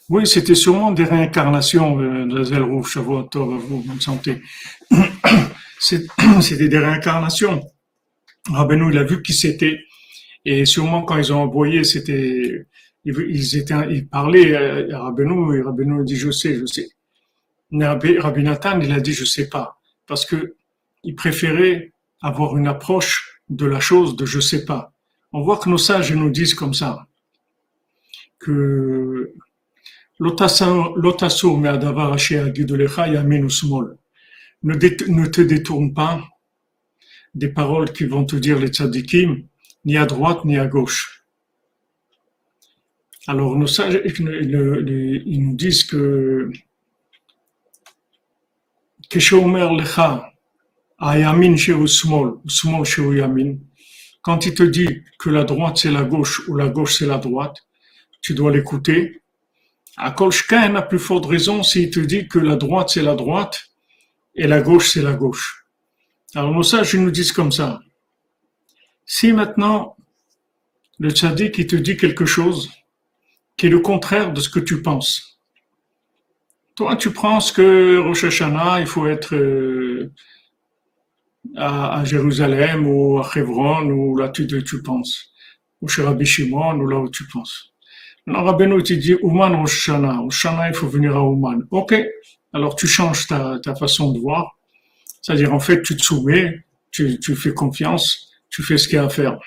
Oui, 0.10 0.28
c'était 0.28 0.54
sûrement 0.54 0.92
des 0.92 1.06
réincarnations, 1.06 1.98
euh, 2.00 2.26
de 2.26 2.44
Zelrouf, 2.44 2.90
Shavuot, 2.90 3.30
vous, 3.34 3.84
bonne 3.88 4.02
santé. 4.02 4.42
C'était 6.42 6.70
des 6.70 6.78
réincarnations. 6.78 7.62
Rabbeinu, 8.50 8.92
il 8.92 8.98
a 8.98 9.04
vu 9.04 9.22
qui 9.22 9.34
c'était. 9.34 9.80
Et 10.46 10.66
sûrement, 10.66 11.04
quand 11.04 11.18
ils 11.18 11.32
ont 11.32 11.42
envoyé, 11.42 11.84
c'était, 11.84 12.66
ils, 13.06 13.58
étaient, 13.58 13.76
ils 13.90 14.08
parlaient 14.08 14.92
à 14.92 15.00
Rabbeinu, 15.04 15.58
et 15.58 15.62
Rabbeinu 15.62 16.04
dit, 16.04 16.16
je 16.16 16.32
sais, 16.32 16.56
je 16.56 16.66
sais. 16.66 16.90
Rabbi 17.72 18.44
Nathan, 18.44 18.80
il 18.82 18.92
a 18.92 19.00
dit, 19.00 19.14
je 19.14 19.26
sais 19.26 19.50
pas. 19.50 19.78
Parce 20.06 20.26
que 20.26 20.56
il 21.04 21.16
préférait 21.16 21.92
avoir 22.22 22.58
une 22.58 22.68
approche 22.68 23.42
de 23.50 23.66
la 23.66 23.80
chose 23.80 24.16
de 24.16 24.26
je 24.26 24.40
sais 24.40 24.66
pas. 24.66 24.94
On 25.34 25.42
voit 25.42 25.58
que 25.58 25.70
nos 25.70 25.78
sages 25.78 26.14
nous 26.14 26.30
disent 26.30 26.54
comme 26.54 26.74
ça, 26.74 27.08
que 28.40 29.34
l'otasur 30.20 31.58
mais 31.58 31.70
adavar 31.70 32.18
yamin 32.20 33.44
ou 33.44 33.50
smol 33.50 33.98
ne, 34.64 35.26
te 35.26 35.42
détourne 35.42 35.94
pas 35.94 36.24
des 37.36 37.50
paroles 37.50 37.92
qui 37.92 38.06
vont 38.06 38.26
te 38.26 38.36
dire 38.36 38.60
les 38.60 38.68
tzadikim, 38.68 39.48
ni 39.86 39.98
à 39.98 40.06
droite 40.06 40.46
ni 40.46 40.58
à 40.58 40.68
gauche. 40.68 41.26
Alors 43.28 43.56
nos 43.56 43.68
sages, 43.68 44.02
ils 44.06 45.42
nous 45.42 45.56
disent 45.56 45.84
que 45.84 46.52
quand 54.22 54.46
il 54.46 54.54
te 54.54 54.64
dit 54.64 55.04
que 55.20 55.30
la 55.30 55.44
droite 55.44 55.78
c'est 55.78 55.92
la 55.92 56.04
gauche 56.04 56.48
ou 56.48 56.56
la 56.56 56.70
gauche 56.70 56.98
c'est 56.98 57.06
la 57.06 57.18
droite, 57.18 57.58
tu 58.22 58.34
dois 58.34 58.52
l'écouter. 58.52 59.22
À 59.98 60.12
Kolshka, 60.12 60.62
a 60.62 60.82
plus 60.82 61.00
forte 61.00 61.26
raison 61.26 61.62
s'il 61.62 61.92
te 61.92 62.00
dit 62.00 62.28
que 62.28 62.40
la 62.40 62.56
droite 62.56 62.90
c'est 62.90 63.04
la 63.04 63.16
droite 63.16 63.73
et 64.36 64.48
la 64.48 64.62
gauche, 64.62 64.92
c'est 64.92 65.02
la 65.02 65.14
gauche. 65.14 65.66
Alors 66.36 66.52
nos 66.52 66.64
sages 66.64 66.96
nous 66.96 67.12
disent 67.12 67.32
comme 67.32 67.52
ça. 67.52 67.80
Si 69.06 69.32
maintenant 69.32 69.96
le 71.00 71.12
tzaddik 71.12 71.54
qui 71.54 71.68
te 71.68 71.76
dit 71.76 71.98
quelque 71.98 72.26
chose 72.26 72.72
qui 73.58 73.68
est 73.68 73.70
le 73.70 73.80
contraire 73.80 74.34
de 74.34 74.42
ce 74.42 74.50
que 74.50 74.60
tu 74.60 74.82
penses, 74.82 75.40
toi 76.76 76.96
tu 76.96 77.12
penses 77.12 77.52
que 77.52 78.00
Rosh 78.00 78.24
Hashanah, 78.24 78.80
il 78.80 78.88
faut 78.88 79.06
être 79.06 79.36
euh, 79.36 80.12
à, 81.56 82.04
Jérusalem 82.04 82.88
ou 82.88 83.20
à 83.20 83.30
Hebron 83.36 83.86
ou 83.92 84.18
là 84.18 84.30
tu, 84.30 84.48
tu 84.48 84.82
penses, 84.82 85.34
ou 85.82 85.88
chez 85.88 86.02
Rabbi 86.02 86.26
Shimon 86.26 86.80
ou 86.80 86.88
là 86.88 86.98
où 86.98 87.10
tu 87.10 87.28
penses. 87.28 87.74
Alors 88.26 88.46
Rabbeinu 88.46 88.82
te 88.82 88.94
dit 88.94 89.16
Ouman 89.22 89.56
Rosh 89.56 89.90
Hashanah, 89.90 90.18
Rosh 90.18 90.46
Hashanah 90.46 90.70
il 90.70 90.74
faut 90.74 90.88
venir 90.88 91.16
à 91.16 91.24
Ouman. 91.24 91.60
Ok, 91.70 91.94
alors 92.54 92.76
tu 92.76 92.88
changes 92.88 93.28
ta, 93.28 93.60
façon 93.78 94.12
de 94.12 94.20
voir. 94.20 94.58
C'est-à-dire, 95.22 95.54
en 95.54 95.60
fait, 95.60 95.82
tu 95.82 95.98
te 95.98 96.04
soumets, 96.04 96.64
tu, 96.92 97.18
fais 97.36 97.54
confiance, 97.54 98.32
tu 98.50 98.62
fais 98.62 98.78
ce 98.78 98.88
qu'il 98.88 98.96
y 98.96 99.00
a 99.00 99.06
à 99.06 99.10
faire. 99.10 99.40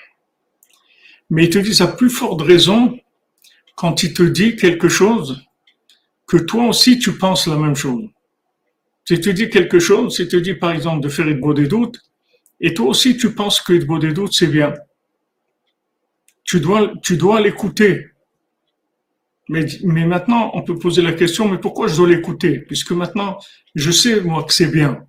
Mais 1.29 1.45
il 1.45 1.49
te 1.49 1.57
dit 1.57 1.73
sa 1.73 1.87
plus 1.87 2.09
forte 2.09 2.41
raison 2.41 2.99
quand 3.75 4.03
il 4.03 4.13
te 4.13 4.23
dit 4.23 4.55
quelque 4.55 4.89
chose 4.89 5.43
que 6.25 6.37
toi 6.37 6.67
aussi 6.67 6.99
tu 6.99 7.17
penses 7.17 7.47
la 7.47 7.57
même 7.57 7.75
chose. 7.75 8.03
Si 9.05 9.19
tu 9.19 9.33
dis 9.33 9.49
quelque 9.49 9.79
chose, 9.79 10.15
si 10.15 10.27
tu 10.27 10.41
dis 10.41 10.53
par 10.53 10.71
exemple 10.71 11.01
de 11.01 11.09
faire 11.09 11.33
beau 11.35 11.53
des 11.53 11.67
doutes, 11.67 11.99
et 12.59 12.73
toi 12.73 12.87
aussi 12.87 13.17
tu 13.17 13.33
penses 13.33 13.61
que 13.61 13.73
beau 13.85 13.99
des 13.99 14.13
doutes 14.13 14.33
c'est 14.33 14.47
bien. 14.47 14.73
Tu 16.43 16.59
dois 16.59 17.41
l'écouter. 17.41 18.07
Mais, 19.49 19.65
mais 19.83 20.05
maintenant, 20.05 20.51
on 20.53 20.61
peut 20.63 20.77
poser 20.77 21.01
la 21.01 21.13
question, 21.13 21.47
mais 21.47 21.57
pourquoi 21.57 21.87
je 21.87 21.95
dois 21.95 22.07
l'écouter? 22.09 22.59
Puisque 22.59 22.91
maintenant, 22.91 23.37
je 23.75 23.91
sais, 23.91 24.21
moi, 24.21 24.43
que 24.43 24.53
c'est 24.53 24.71
bien. 24.71 25.05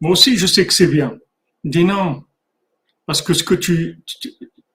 Moi 0.00 0.12
aussi, 0.12 0.36
je 0.36 0.46
sais 0.46 0.66
que 0.66 0.72
c'est 0.72 0.86
bien. 0.86 1.18
Dis 1.64 1.84
non. 1.84 2.24
Parce 3.06 3.20
que 3.20 3.34
ce 3.34 3.42
que 3.42 3.54
tu, 3.54 4.02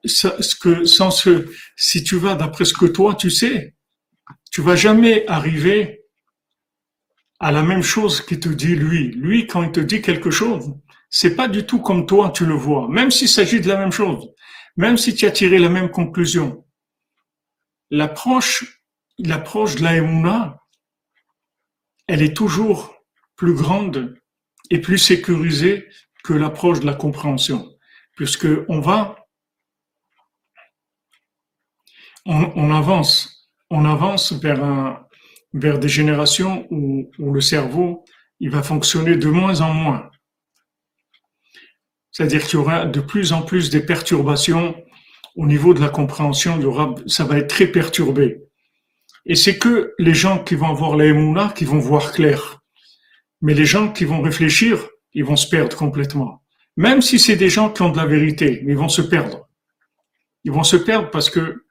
ce 0.05 0.55
que, 0.55 0.85
sans 0.85 1.11
ce, 1.11 1.49
si 1.75 2.03
tu 2.03 2.17
vas 2.17 2.35
d'après 2.35 2.65
ce 2.65 2.73
que 2.73 2.85
toi, 2.85 3.15
tu 3.15 3.29
sais, 3.29 3.75
tu 4.51 4.61
vas 4.61 4.75
jamais 4.75 5.25
arriver 5.27 6.01
à 7.39 7.51
la 7.51 7.63
même 7.63 7.83
chose 7.83 8.21
qu'il 8.21 8.39
te 8.39 8.49
dit 8.49 8.75
lui. 8.75 9.11
Lui, 9.11 9.47
quand 9.47 9.63
il 9.63 9.71
te 9.71 9.79
dit 9.79 10.01
quelque 10.01 10.31
chose, 10.31 10.73
c'est 11.09 11.35
pas 11.35 11.47
du 11.47 11.65
tout 11.65 11.79
comme 11.79 12.05
toi 12.05 12.31
tu 12.31 12.45
le 12.45 12.53
vois, 12.53 12.87
même 12.89 13.11
s'il 13.11 13.29
s'agit 13.29 13.61
de 13.61 13.67
la 13.67 13.77
même 13.77 13.91
chose, 13.91 14.29
même 14.77 14.97
si 14.97 15.13
tu 15.13 15.25
as 15.25 15.31
tiré 15.31 15.59
la 15.59 15.69
même 15.69 15.89
conclusion. 15.89 16.65
L'approche 17.91 18.82
l'approche 19.23 19.75
de 19.75 19.83
la 19.83 20.57
elle 22.07 22.21
est 22.21 22.35
toujours 22.35 22.95
plus 23.35 23.53
grande 23.53 24.15
et 24.69 24.79
plus 24.79 24.97
sécurisée 24.97 25.87
que 26.23 26.33
l'approche 26.33 26.81
de 26.81 26.85
la 26.85 26.93
compréhension, 26.93 27.73
puisque 28.15 28.47
on 28.67 28.79
va, 28.79 29.15
on, 32.25 32.73
avance, 32.73 33.49
on 33.69 33.85
avance 33.85 34.33
vers 34.33 35.79
des 35.79 35.89
générations 35.89 36.67
où, 36.69 37.09
le 37.19 37.41
cerveau, 37.41 38.03
il 38.39 38.49
va 38.49 38.63
fonctionner 38.63 39.15
de 39.15 39.27
moins 39.27 39.61
en 39.61 39.73
moins. 39.73 40.09
C'est-à-dire 42.11 42.43
qu'il 42.43 42.59
y 42.59 42.61
aura 42.61 42.85
de 42.85 42.99
plus 42.99 43.33
en 43.33 43.41
plus 43.41 43.69
des 43.69 43.85
perturbations 43.85 44.75
au 45.35 45.45
niveau 45.45 45.73
de 45.73 45.81
la 45.81 45.89
compréhension, 45.89 46.59
ça 47.07 47.23
va 47.23 47.37
être 47.37 47.49
très 47.49 47.67
perturbé. 47.67 48.43
Et 49.25 49.35
c'est 49.35 49.57
que 49.57 49.93
les 49.99 50.13
gens 50.13 50.43
qui 50.43 50.55
vont 50.55 50.69
avoir 50.69 50.95
la 50.97 51.05
émouna 51.05 51.53
qui 51.55 51.65
vont 51.65 51.79
voir 51.79 52.11
clair. 52.11 52.61
Mais 53.41 53.53
les 53.53 53.65
gens 53.65 53.91
qui 53.91 54.05
vont 54.05 54.21
réfléchir, 54.21 54.87
ils 55.13 55.23
vont 55.23 55.35
se 55.35 55.47
perdre 55.47 55.75
complètement. 55.77 56.43
Même 56.75 57.01
si 57.01 57.19
c'est 57.19 57.35
des 57.35 57.49
gens 57.49 57.69
qui 57.69 57.81
ont 57.83 57.89
de 57.89 57.97
la 57.97 58.05
vérité, 58.05 58.63
ils 58.65 58.75
vont 58.75 58.89
se 58.89 59.01
perdre. 59.01 59.47
Ils 60.43 60.51
vont 60.51 60.63
se 60.63 60.75
perdre 60.75 61.09
parce 61.11 61.29
que 61.29 61.63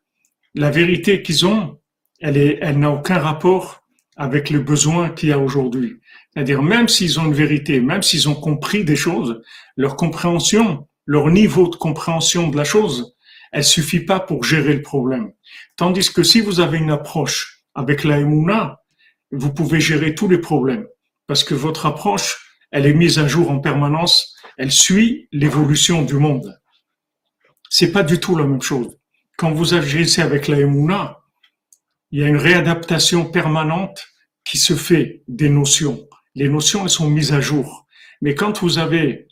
la 0.55 0.71
vérité 0.71 1.23
qu'ils 1.23 1.45
ont, 1.47 1.79
elle 2.21 2.79
n'a 2.79 2.91
aucun 2.91 3.19
rapport 3.19 3.83
avec 4.17 4.51
le 4.51 4.61
besoin 4.61 5.11
qu'il 5.11 5.31
y 5.31 5.33
a 5.33 5.39
aujourd'hui. 5.39 5.97
C'est-à-dire, 6.33 6.63
même 6.63 6.89
s'ils 6.89 7.19
ont 7.19 7.27
une 7.27 7.35
vérité, 7.35 7.81
même 7.81 8.03
s'ils 8.03 8.29
ont 8.29 8.35
compris 8.35 8.85
des 8.85 8.97
choses, 8.97 9.43
leur 9.77 9.97
compréhension, 9.97 10.89
leur 11.07 11.29
niveau 11.31 11.69
de 11.69 11.77
compréhension 11.77 12.49
de 12.49 12.57
la 12.57 12.65
chose, 12.65 13.17
elle 13.51 13.65
suffit 13.65 14.01
pas 14.01 14.21
pour 14.21 14.45
gérer 14.45 14.75
le 14.75 14.83
problème. 14.83 15.33
Tandis 15.83 16.13
que 16.13 16.23
si 16.23 16.41
vous 16.41 16.61
avez 16.61 16.79
une 16.79 16.93
approche 16.93 17.65
avec 17.75 18.05
la 18.05 18.21
vous 18.21 19.53
pouvez 19.53 19.81
gérer 19.81 20.15
tous 20.15 20.29
les 20.29 20.39
problèmes 20.39 20.87
parce 21.27 21.43
que 21.43 21.57
votre 21.57 21.87
approche, 21.87 22.39
elle 22.71 22.87
est 22.87 22.95
mise 22.95 23.19
à 23.19 23.27
jour 23.27 23.51
en 23.51 23.59
permanence, 23.59 24.37
elle 24.59 24.71
suit 24.71 25.29
l'évolution 25.33 26.03
du 26.03 26.15
monde. 26.15 26.57
C'est 27.69 27.91
pas 27.91 28.05
du 28.05 28.21
tout 28.21 28.37
la 28.37 28.45
même 28.45 28.63
chose. 28.63 28.97
quand 29.37 29.51
vous 29.51 29.75
agissez 29.75 30.23
avec 30.23 30.47
la 30.47 30.61
Emouna, 30.61 31.19
il 32.13 32.21
y 32.21 32.23
a 32.23 32.29
une 32.29 32.37
réadaptation 32.37 33.25
permanente 33.25 34.07
qui 34.45 34.59
se 34.59 34.75
fait 34.75 35.25
des 35.27 35.49
notions. 35.49 36.07
Les 36.37 36.49
notions, 36.49 36.85
elles 36.85 36.91
sont 36.91 37.11
mises 37.11 37.33
à 37.33 37.41
jour. 37.41 37.89
Mais 38.21 38.37
quand 38.37 38.63
vous 38.63 38.79
avez 38.79 39.27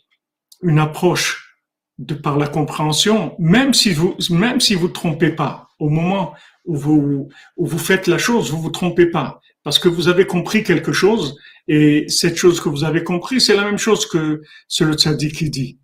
une 0.62 0.80
approche 0.80 1.56
de 1.98 2.14
par 2.14 2.38
la 2.38 2.48
compréhension, 2.48 3.36
même 3.38 3.72
si 3.72 3.92
vous 3.94 4.16
même 4.30 4.58
si 4.58 4.74
vous 4.74 4.88
trompez 4.88 5.30
pas, 5.30 5.69
au 5.80 5.88
moment 5.88 6.34
où 6.64 6.76
vous 6.76 7.28
où 7.56 7.66
faites 7.66 8.06
la 8.06 8.18
chose, 8.18 8.50
vous 8.50 8.62
vous 8.62 8.70
trompez 8.70 9.06
pas 9.06 9.40
parce 9.62 9.78
que 9.78 9.88
vous 9.88 10.08
avez 10.08 10.26
compris 10.26 10.62
quelque 10.62 10.92
chose 10.92 11.36
et 11.68 12.08
cette 12.08 12.36
chose 12.36 12.60
que 12.60 12.68
vous 12.68 12.84
avez 12.84 13.04
compris, 13.04 13.40
c'est 13.40 13.56
la 13.56 13.64
même 13.64 13.78
chose 13.78 14.06
que 14.06 14.42
ce 14.68 14.84
le 14.84 14.94
tzaddik 14.94 15.34
qui 15.34 15.50
dit. 15.50 15.78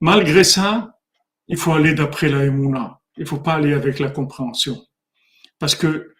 Malgré 0.00 0.44
ça, 0.44 0.98
il 1.48 1.56
faut 1.56 1.72
aller 1.72 1.94
d'après 1.94 2.28
la 2.28 2.44
émouna. 2.44 3.00
Il 3.16 3.26
faut 3.26 3.38
pas 3.38 3.54
aller 3.54 3.72
avec 3.72 3.98
la 3.98 4.10
compréhension. 4.10 4.80
Parce 5.58 5.74
que 5.74 6.14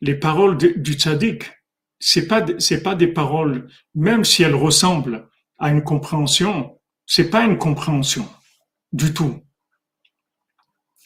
les 0.00 0.14
paroles 0.14 0.56
du 0.56 0.94
tzaddik, 0.94 1.44
c'est 1.98 2.26
pas, 2.26 2.44
c'est 2.58 2.82
pas 2.82 2.94
des 2.94 3.06
paroles, 3.06 3.68
même 3.94 4.24
si 4.24 4.42
elles 4.42 4.54
ressemblent 4.54 5.28
à 5.58 5.70
une 5.70 5.82
compréhension, 5.82 6.78
c'est 7.06 7.30
pas 7.30 7.44
une 7.44 7.58
compréhension. 7.58 8.28
Du 8.92 9.14
tout. 9.14 9.45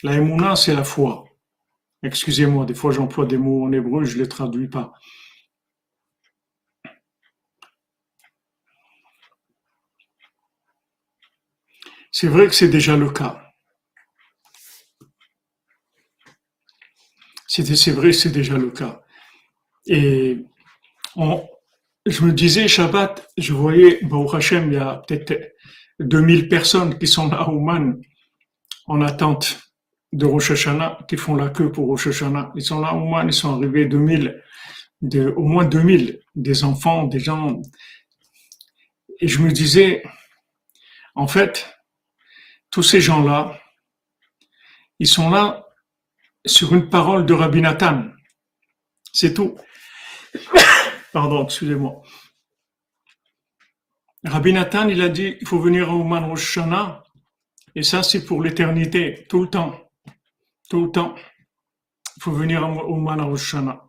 La 0.03 0.15
émouna, 0.17 0.57
c'est 0.57 0.75
la 0.75 0.85
foi. 0.85 1.25
Excusez-moi, 2.03 2.65
des 2.65 2.75
fois 2.75 2.91
j'emploie 2.93 3.27
des 3.27 3.37
mots 3.37 3.65
en 3.65 3.73
hébreu, 3.73 4.05
je 4.05 4.19
les 4.19 4.29
traduis 4.29 4.69
pas. 4.69 4.93
C'est 12.13 12.29
vrai 12.29 12.47
que 12.49 12.55
c'est 12.55 12.69
déjà 12.69 12.97
le 12.97 13.11
cas. 13.11 13.41
C'est 17.47 17.93
vrai, 17.93 18.13
c'est 18.13 18.31
déjà 18.31 18.57
le 18.57 18.71
cas. 18.71 19.03
Et 19.87 20.45
je 22.07 22.25
me 22.25 22.33
disais, 22.33 22.69
Shabbat, 22.69 23.29
je 23.37 23.53
voyais, 23.53 24.01
au 24.11 24.35
Hachem, 24.35 24.73
il 24.73 24.75
y 24.75 24.79
a 24.79 25.03
peut-être 25.07 25.55
2000 25.99 26.49
personnes 26.49 26.99
qui 26.99 27.07
sont 27.07 27.29
là 27.29 27.43
à 27.43 27.49
Ouman 27.51 28.01
en 28.87 29.03
attente 29.03 29.70
de 30.12 30.27
Rosh 30.27 30.51
Hashanah, 30.51 30.99
qui 31.09 31.16
font 31.16 31.35
la 31.35 31.51
queue 31.51 31.70
pour 31.70 31.87
Rosh 31.87 32.09
Hashanah. 32.09 32.53
Ils 32.55 32.62
sont 32.62 32.81
là 32.81 32.88
à 32.88 32.94
Ouman, 32.94 33.27
ils 33.27 33.33
sont 33.33 33.55
arrivés 33.55 33.87
2000, 33.87 34.42
de, 35.03 35.29
au 35.37 35.44
moins 35.44 35.64
2000, 35.64 36.20
des 36.35 36.64
enfants, 36.64 37.05
des 37.05 37.20
gens. 37.20 37.61
Et 39.20 39.29
je 39.29 39.38
me 39.40 39.51
disais, 39.51 40.03
en 41.14 41.27
fait, 41.27 41.73
tous 42.70 42.83
ces 42.83 43.01
gens-là, 43.01 43.59
ils 44.99 45.09
sont 45.09 45.31
là 45.31 45.66
sur 46.44 46.75
une 46.75 46.88
parole 46.88 47.27
de 47.27 47.35
Rabbi 47.35 47.61
Nathan. 47.61 48.05
C'est 49.12 49.35
tout. 49.35 49.57
Pardon, 51.12 51.44
excusez-moi. 51.44 52.03
Rabbi 54.25 54.53
Nathan, 54.53 54.88
il 54.88 55.01
a 55.03 55.09
dit, 55.09 55.37
il 55.40 55.46
faut 55.46 55.59
venir 55.59 55.90
au 55.90 56.05
Man 56.05 56.25
Rosh 56.25 56.59
et 57.75 57.83
ça 57.83 58.03
c'est 58.03 58.25
pour 58.25 58.42
l'éternité, 58.42 59.27
tout 59.29 59.42
le 59.42 59.49
temps. 59.49 59.89
Tout 60.71 60.87
le 60.87 60.93
temps. 60.93 61.17
Il 62.17 62.23
faut 62.23 62.33
venir 62.33 62.63
au 62.63 62.97
Man 62.97 63.21
Rosh 63.21 63.55
Hashanah. 63.55 63.85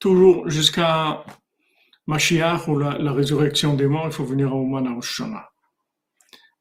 Toujours 0.00 0.50
jusqu'à 0.50 1.24
Mashiach 2.06 2.66
ou 2.68 2.78
la, 2.78 3.12
résurrection 3.12 3.74
des 3.74 3.86
morts, 3.86 4.06
il 4.06 4.12
faut 4.12 4.24
venir 4.24 4.54
au 4.54 4.66
Man 4.66 4.88
Rosh 4.92 5.20
Hashanah. 5.20 5.48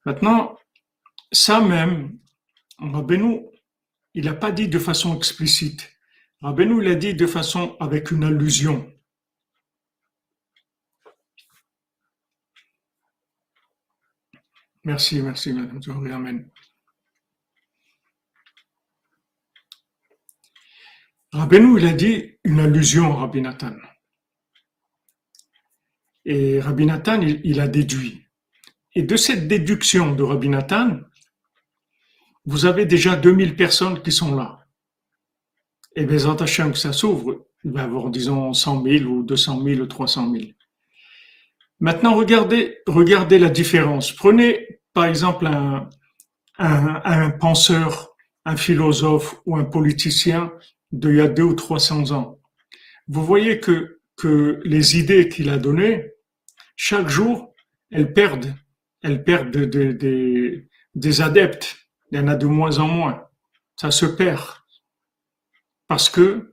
Maintenant, 0.06 0.56
ça 1.32 1.60
même, 1.62 2.20
Rabbeinu, 2.78 3.48
il 4.14 4.26
n'a 4.26 4.36
pas 4.36 4.52
dit 4.52 4.68
de 4.68 4.78
façon 4.78 5.18
explicite. 5.18 5.92
Rabbeinu 6.42 6.82
l'a 6.84 6.94
dit 6.94 7.16
de 7.16 7.26
façon 7.26 7.76
avec 7.80 8.12
une 8.12 8.24
allusion. 8.24 8.92
Merci, 14.84 15.24
merci, 15.24 15.54
Madame 15.54 15.82
Amen. 16.12 16.52
Rabbeinu, 21.36 21.78
il 21.78 21.86
a 21.86 21.92
dit 21.92 22.38
une 22.46 22.62
allusion 22.62 23.12
à 23.12 23.16
Rabbi 23.18 23.42
Nathan. 23.42 23.76
Et 26.24 26.62
Rabbi 26.62 26.86
Nathan, 26.86 27.20
il, 27.22 27.60
a 27.60 27.68
déduit. 27.68 28.24
Et 28.96 29.04
de 29.04 29.18
cette 29.18 29.50
déduction 29.50 30.16
de 30.16 30.24
Rabbi 30.24 30.48
Nathan, 30.48 31.02
vous 32.46 32.66
avez 32.66 32.86
déjà 32.86 33.18
2000 33.18 33.58
personnes 33.58 34.02
qui 34.02 34.14
sont 34.14 34.34
là. 34.34 34.66
Et 35.98 36.06
bien, 36.06 36.38
Hashem, 36.40 36.72
que 36.72 36.78
ça 36.78 36.94
s'ouvre, 36.94 37.48
il 37.66 37.72
va 37.72 37.82
y 37.82 37.84
avoir, 37.84 38.10
disons, 38.12 38.54
100 38.54 38.84
000 38.84 39.04
ou 39.04 39.24
200 39.24 39.62
000 39.62 39.82
ou 39.82 39.88
300 39.88 40.32
000. 40.32 40.46
Maintenant, 41.82 42.16
regardez, 42.16 42.80
la 43.40 43.50
différence. 43.50 44.14
Prenez, 44.14 44.80
par 44.94 45.04
exemple, 45.04 45.50
un 46.58 47.30
penseur, 47.32 48.16
un 48.46 48.56
philosophe 48.56 49.36
ou 49.46 49.58
un 49.58 49.66
politicien 49.66 50.54
d'il 50.92 51.16
y 51.16 51.22
a 51.22 51.28
deux 51.28 51.44
ou 51.44 51.54
300 51.54 52.12
ans. 52.12 52.40
Vous 53.08 53.26
voyez 53.26 53.60
que, 53.60 54.00
que 54.18 54.62
les 54.64 54.98
idées 54.98 55.30
qu'il 55.30 55.50
a 55.50 55.58
données, 55.58 56.12
chaque 56.76 57.08
jour, 57.08 57.54
elles 57.92 58.14
perdent, 58.14 58.54
elles 59.02 59.24
perdent 59.24 59.52
des 59.52 61.22
adeptes 61.22 61.86
il 62.12 62.20
y 62.20 62.22
en 62.22 62.28
a 62.28 62.36
de 62.36 62.46
moins 62.46 62.80
en 62.80 62.88
moins. 62.88 63.28
Ça 63.76 63.92
se 63.92 64.06
perd. 64.06 64.42
Parce 65.88 66.10
que 66.10 66.52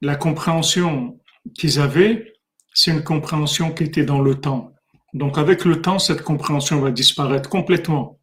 la 0.00 0.16
compréhension 0.16 1.20
qu'ils 1.54 1.78
avaient, 1.78 2.34
c'est 2.72 2.92
une 2.92 3.04
compréhension 3.04 3.72
qui 3.72 3.84
était 3.84 4.04
dans 4.04 4.20
le 4.20 4.40
temps. 4.40 4.72
Donc 5.14 5.38
avec 5.38 5.64
le 5.64 5.82
temps, 5.82 5.98
cette 5.98 6.22
compréhension 6.22 6.80
va 6.80 6.90
disparaître 6.90 7.48
complètement. 7.48 8.17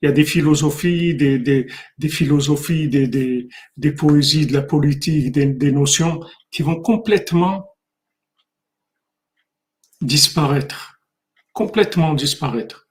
Il 0.00 0.06
y 0.06 0.08
a 0.08 0.12
des 0.12 0.24
philosophies, 0.24 1.14
des, 1.14 1.66
philosophies, 2.08 2.88
des, 2.88 3.92
poésies, 3.92 4.46
de 4.46 4.52
la 4.52 4.62
politique, 4.62 5.32
des, 5.32 5.72
notions 5.72 6.20
qui 6.50 6.62
vont 6.62 6.80
complètement 6.80 7.66
disparaître. 10.00 11.00
Complètement 11.52 12.14
disparaître. 12.14 12.88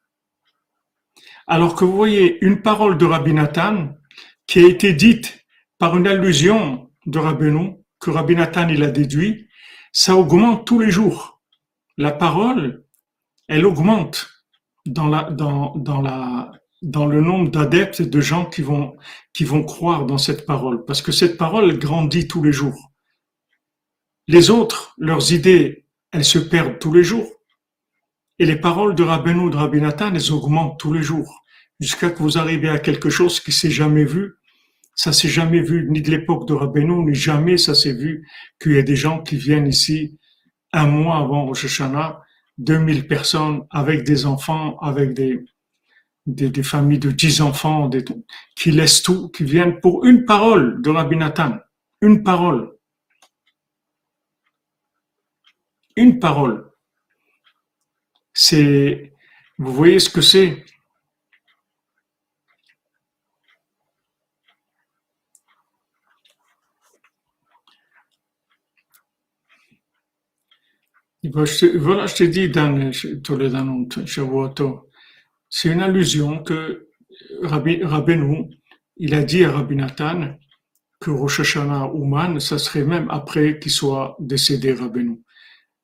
Alors 1.48 1.76
que 1.76 1.86
vous 1.86 1.96
voyez 1.96 2.43
une 2.43 2.62
parole 2.62 2.98
de 2.98 3.06
Rabbi 3.06 3.34
Nathan 3.34 3.93
qui 4.46 4.60
a 4.60 4.67
été 4.67 4.91
dite 4.91 5.46
par 5.78 5.96
une 5.96 6.08
allusion 6.08 6.91
de 7.06 7.20
Rabbeinu, 7.20 7.78
que 8.00 8.12
Rabbi 8.12 8.36
Nathan 8.36 8.67
il 8.67 8.84
a 8.84 8.91
déduit, 8.91 9.48
ça 9.93 10.15
augmente 10.17 10.67
tous 10.67 10.80
les 10.80 10.91
jours. 10.91 11.41
La 11.98 12.12
parole, 12.12 12.84
elle 13.48 13.65
augmente 13.65 14.30
dans 14.86 15.08
la, 15.08 15.24
dans 15.32 16.02
la, 16.02 16.52
dans 16.82 17.06
le 17.06 17.22
nombre 17.22 17.50
d'adeptes 17.50 18.00
et 18.00 18.06
de 18.06 18.22
gens 18.22 18.46
qui 18.46 18.62
vont, 18.62 18.96
qui 19.34 19.44
vont 19.44 19.63
croire 19.63 20.06
dans 20.06 20.18
cette 20.18 20.46
parole. 20.46 20.86
Parce 20.86 21.02
que 21.02 21.12
cette 21.12 21.38
parole 21.38 21.78
grandit 21.80 22.28
tous 22.28 22.44
les 22.44 22.52
jours. 22.52 22.92
Les 24.28 24.50
autres, 24.50 24.94
leurs 24.98 25.34
idées, 25.34 25.86
elles 26.12 26.26
se 26.26 26.40
perdent 26.40 26.80
tous 26.80 26.94
les 26.94 27.04
jours. 27.04 27.32
Et 28.40 28.46
les 28.46 28.58
paroles 28.58 28.94
de 28.94 29.04
Rabbeinu, 29.04 29.50
de 29.50 29.56
Rabbi 29.56 29.82
Nathan, 29.82 30.13
elles 30.13 30.32
augmentent 30.32 30.80
tous 30.80 30.94
les 30.94 31.02
jours. 31.02 31.44
Jusqu'à 31.80 32.10
que 32.10 32.22
vous 32.22 32.38
arrivez 32.38 32.70
à 32.70 32.80
quelque 32.80 33.10
chose 33.10 33.40
qui 33.40 33.52
s'est 33.52 33.72
jamais 33.72 34.06
vu. 34.06 34.34
Ça 34.94 35.13
s'est 35.13 35.30
jamais 35.30 35.62
vu, 35.62 35.88
ni 35.90 36.02
de 36.02 36.12
l'époque 36.12 36.48
de 36.48 36.54
Rabbeinu, 36.54 37.06
ni 37.06 37.16
jamais 37.16 37.58
ça 37.58 37.76
s'est 37.76 37.94
vu 37.94 38.28
qu'il 38.60 38.74
y 38.74 38.80
a 38.80 38.84
des 38.84 38.96
gens 38.96 39.22
qui 39.22 39.36
viennent 39.36 39.68
ici 39.68 40.18
un 40.74 40.88
mois 40.88 41.18
avant 41.18 41.46
Rosh 41.46 41.66
Hashanah, 41.66 42.22
2000 42.58 43.08
personnes 43.08 43.62
avec 43.70 44.04
des 44.04 44.26
enfants, 44.26 44.78
avec 44.80 45.13
des, 45.13 45.46
des, 46.28 46.63
familles 46.63 47.00
de 47.00 47.12
10 47.12 47.42
enfants, 47.42 47.88
des, 47.88 48.04
qui 48.56 48.72
laissent 48.72 49.02
tout, 49.02 49.30
qui 49.30 49.46
viennent 49.46 49.80
pour 49.80 50.06
une 50.06 50.26
parole 50.26 50.82
de 50.82 50.90
Rabbi 50.90 51.16
Nathan. 51.16 51.58
Une 52.02 52.22
parole. 52.24 52.78
Une 55.96 56.20
parole. 56.20 56.70
C'est, 58.34 59.13
vous 59.58 59.74
voyez 59.74 60.00
ce 60.00 60.10
que 60.10 60.22
c'est? 60.22 60.63
Voilà, 71.24 72.06
je 72.06 72.16
te 72.16 72.24
dis 72.24 72.50
dans 72.50 72.92
c'est 75.50 75.70
une 75.70 75.82
allusion 75.82 76.44
que 76.44 76.88
Rabbi, 77.42 77.84
Rabbeinu, 77.84 78.50
il 78.98 79.14
a 79.14 79.24
dit 79.24 79.44
à 79.44 79.52
Rabbi 79.52 79.76
Nathan 79.76 80.38
que 81.00 81.12
Rosh 81.12 81.40
Hashanah 81.40 81.94
Ouman, 81.94 82.40
ça 82.40 82.58
serait 82.58 82.84
même 82.84 83.08
après 83.10 83.60
qu'il 83.60 83.72
soit 83.72 84.16
décédé 84.20 84.74
Rabbeinu. 84.74 85.22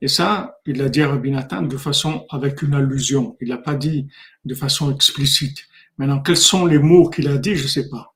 Et 0.01 0.07
ça, 0.07 0.57
il 0.65 0.81
a 0.81 0.89
dit 0.89 1.01
à 1.01 1.09
Rabbi 1.09 1.31
Nathan 1.31 1.61
de 1.61 1.77
façon 1.77 2.25
avec 2.29 2.61
une 2.61 2.73
allusion. 2.73 3.37
Il 3.39 3.49
l'a 3.49 3.57
pas 3.57 3.75
dit 3.75 4.07
de 4.43 4.53
façon 4.53 4.93
explicite. 4.93 5.59
Maintenant, 5.97 6.21
quels 6.21 6.37
sont 6.37 6.65
les 6.65 6.79
mots 6.79 7.09
qu'il 7.09 7.27
a 7.27 7.37
dit, 7.37 7.55
je 7.55 7.67
sais 7.67 7.87
pas. 7.87 8.13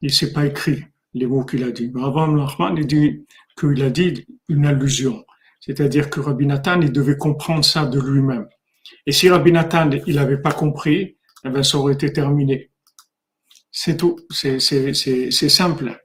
Il 0.00 0.12
s'est 0.12 0.32
pas 0.32 0.46
écrit 0.46 0.84
les 1.14 1.26
mots 1.26 1.44
qu'il 1.44 1.62
a 1.62 1.70
dit. 1.70 1.90
Mais 1.94 2.02
Rabban 2.02 2.28
Nachman, 2.28 2.76
il 2.76 2.86
dit 2.86 3.24
qu'il 3.58 3.82
a 3.82 3.90
dit 3.90 4.26
une 4.48 4.66
allusion. 4.66 5.24
C'est-à-dire 5.60 6.08
que 6.08 6.20
Rabbi 6.20 6.46
Nathan, 6.46 6.80
il 6.80 6.90
devait 6.90 7.18
comprendre 7.18 7.64
ça 7.64 7.84
de 7.84 8.00
lui-même. 8.00 8.48
Et 9.06 9.12
si 9.12 9.28
Rabbi 9.28 9.52
Nathan, 9.52 9.90
il 10.06 10.16
n'avait 10.16 10.40
pas 10.40 10.52
compris, 10.52 11.18
eh 11.44 11.48
bien, 11.48 11.62
ça 11.62 11.78
aurait 11.78 11.94
été 11.94 12.12
terminé. 12.12 12.70
C'est 13.72 13.96
tout. 13.96 14.18
C'est 14.30 14.60
simple. 15.48 16.02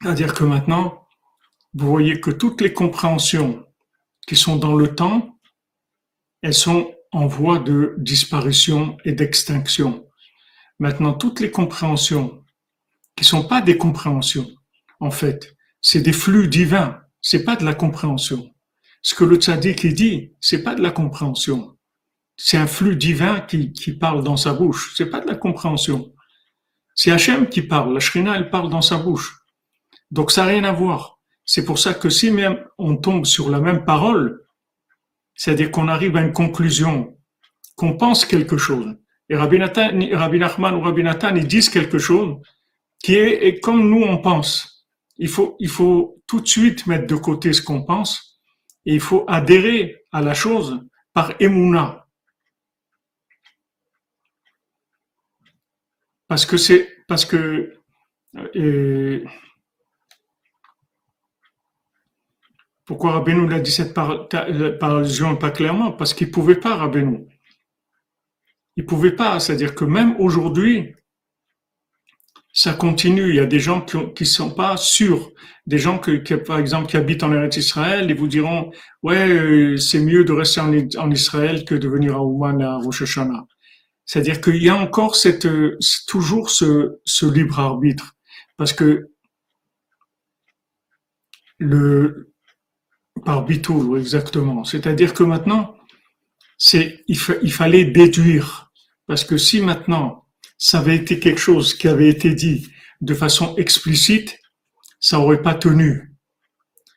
C'est-à-dire 0.00 0.34
que 0.34 0.44
maintenant, 0.44 1.06
vous 1.72 1.88
voyez 1.88 2.20
que 2.20 2.30
toutes 2.30 2.60
les 2.60 2.72
compréhensions 2.72 3.66
qui 4.26 4.36
sont 4.36 4.56
dans 4.56 4.74
le 4.74 4.94
temps, 4.94 5.38
elles 6.42 6.54
sont 6.54 6.94
en 7.12 7.26
voie 7.26 7.58
de 7.58 7.94
disparition 7.98 8.96
et 9.04 9.12
d'extinction. 9.12 10.06
Maintenant, 10.78 11.14
toutes 11.14 11.40
les 11.40 11.50
compréhensions 11.50 12.44
qui 13.16 13.24
sont 13.24 13.46
pas 13.46 13.62
des 13.62 13.78
compréhensions, 13.78 14.50
en 15.00 15.10
fait, 15.10 15.54
c'est 15.80 16.00
des 16.00 16.12
flux 16.12 16.48
divins, 16.48 17.00
c'est 17.26 17.42
pas 17.42 17.56
de 17.56 17.64
la 17.64 17.72
compréhension. 17.72 18.54
Ce 19.00 19.14
que 19.14 19.24
le 19.24 19.36
tzaddik 19.36 19.86
dit, 19.86 20.32
c'est 20.42 20.62
pas 20.62 20.74
de 20.74 20.82
la 20.82 20.90
compréhension. 20.90 21.78
C'est 22.36 22.58
un 22.58 22.66
flux 22.66 22.96
divin 22.96 23.40
qui, 23.40 23.72
qui 23.72 23.92
parle 23.92 24.22
dans 24.22 24.36
sa 24.36 24.52
bouche. 24.52 24.92
C'est 24.94 25.06
pas 25.06 25.20
de 25.20 25.26
la 25.26 25.34
compréhension. 25.34 26.14
C'est 26.94 27.10
Hachem 27.10 27.48
qui 27.48 27.62
parle. 27.62 27.94
La 27.94 28.00
Shrina, 28.00 28.36
elle 28.36 28.50
parle 28.50 28.68
dans 28.68 28.82
sa 28.82 28.98
bouche. 28.98 29.38
Donc 30.10 30.30
ça 30.30 30.42
n'a 30.42 30.48
rien 30.48 30.64
à 30.64 30.72
voir. 30.72 31.18
C'est 31.46 31.64
pour 31.64 31.78
ça 31.78 31.94
que 31.94 32.10
si 32.10 32.30
même 32.30 32.62
on 32.76 32.96
tombe 32.96 33.24
sur 33.24 33.48
la 33.48 33.58
même 33.58 33.86
parole, 33.86 34.44
c'est-à-dire 35.34 35.70
qu'on 35.70 35.88
arrive 35.88 36.16
à 36.16 36.20
une 36.20 36.34
conclusion, 36.34 37.16
qu'on 37.74 37.96
pense 37.96 38.26
quelque 38.26 38.58
chose, 38.58 38.96
et 39.30 39.36
Rabbi, 39.36 39.58
Nathan, 39.58 39.98
Rabbi 40.12 40.38
ou 40.38 40.80
Rabbi 40.80 41.02
Nathan, 41.02 41.34
ils 41.34 41.46
disent 41.46 41.70
quelque 41.70 41.96
chose 41.96 42.36
qui 43.02 43.14
est, 43.14 43.60
comme 43.60 43.88
nous 43.88 44.02
on 44.02 44.18
pense. 44.18 44.86
Il 45.16 45.28
faut, 45.28 45.56
il 45.58 45.70
faut 45.70 46.22
tout 46.34 46.40
de 46.40 46.48
suite 46.48 46.88
mettre 46.88 47.06
de 47.06 47.14
côté 47.14 47.52
ce 47.52 47.62
qu'on 47.62 47.84
pense 47.84 48.40
et 48.86 48.94
il 48.94 49.00
faut 49.00 49.24
adhérer 49.28 50.04
à 50.10 50.20
la 50.20 50.34
chose 50.34 50.80
par 51.12 51.32
émouna. 51.38 52.08
Parce 56.26 56.44
que 56.44 56.56
c'est, 56.56 56.88
parce 57.06 57.24
que, 57.24 57.78
euh, 58.56 59.24
Pourquoi 62.84 63.12
Rabbeinu 63.12 63.48
l'a 63.48 63.60
dit 63.60 63.70
cette 63.70 63.96
allusion 63.96 65.36
pas 65.36 65.50
clairement? 65.50 65.92
Parce 65.92 66.12
qu'il 66.12 66.30
pouvait 66.30 66.60
pas, 66.60 66.74
Rabbeinu. 66.74 67.26
Il 68.76 68.84
pouvait 68.84 69.16
pas. 69.16 69.40
C'est-à-dire 69.40 69.74
que 69.74 69.86
même 69.86 70.16
aujourd'hui, 70.20 70.94
ça 72.54 72.72
continue. 72.72 73.28
Il 73.28 73.34
y 73.34 73.40
a 73.40 73.46
des 73.46 73.58
gens 73.58 73.82
qui, 73.82 73.98
ne 73.98 74.24
sont 74.24 74.50
pas 74.50 74.78
sûrs. 74.78 75.32
Des 75.66 75.78
gens 75.78 75.98
qui, 75.98 76.18
par 76.46 76.58
exemple, 76.58 76.86
qui 76.88 76.96
habitent 76.96 77.22
en 77.22 77.50
Israël, 77.50 78.06
ils 78.08 78.16
vous 78.16 78.28
diront, 78.28 78.70
ouais, 79.02 79.28
euh, 79.28 79.76
c'est 79.76 80.00
mieux 80.00 80.24
de 80.24 80.32
rester 80.32 80.60
en, 80.60 81.10
Israël 81.10 81.64
que 81.66 81.74
de 81.74 81.88
venir 81.88 82.14
à 82.14 82.24
Ouman 82.24 82.62
à 82.62 82.76
Rosh 82.76 83.02
Hashanah. 83.02 83.44
C'est-à-dire 84.06 84.40
qu'il 84.40 84.62
y 84.62 84.68
a 84.68 84.76
encore 84.76 85.16
cette, 85.16 85.48
toujours 86.06 86.48
ce, 86.48 87.00
ce 87.04 87.26
libre 87.26 87.58
arbitre. 87.58 88.14
Parce 88.56 88.72
que 88.72 89.08
le, 91.58 92.32
par 93.24 93.44
Bitoul, 93.44 93.98
exactement. 93.98 94.64
C'est-à-dire 94.64 95.14
que 95.14 95.22
maintenant, 95.22 95.76
c'est, 96.58 97.04
il, 97.08 97.18
fallait 97.18 97.84
déduire. 97.84 98.70
Parce 99.06 99.24
que 99.24 99.36
si 99.36 99.60
maintenant, 99.60 100.23
ça 100.64 100.78
avait 100.78 100.96
été 100.96 101.18
quelque 101.18 101.40
chose 101.40 101.74
qui 101.74 101.88
avait 101.88 102.08
été 102.08 102.34
dit 102.34 102.68
de 103.00 103.14
façon 103.14 103.54
explicite, 103.56 104.38
ça 104.98 105.20
aurait 105.20 105.42
pas 105.42 105.54
tenu. 105.54 106.14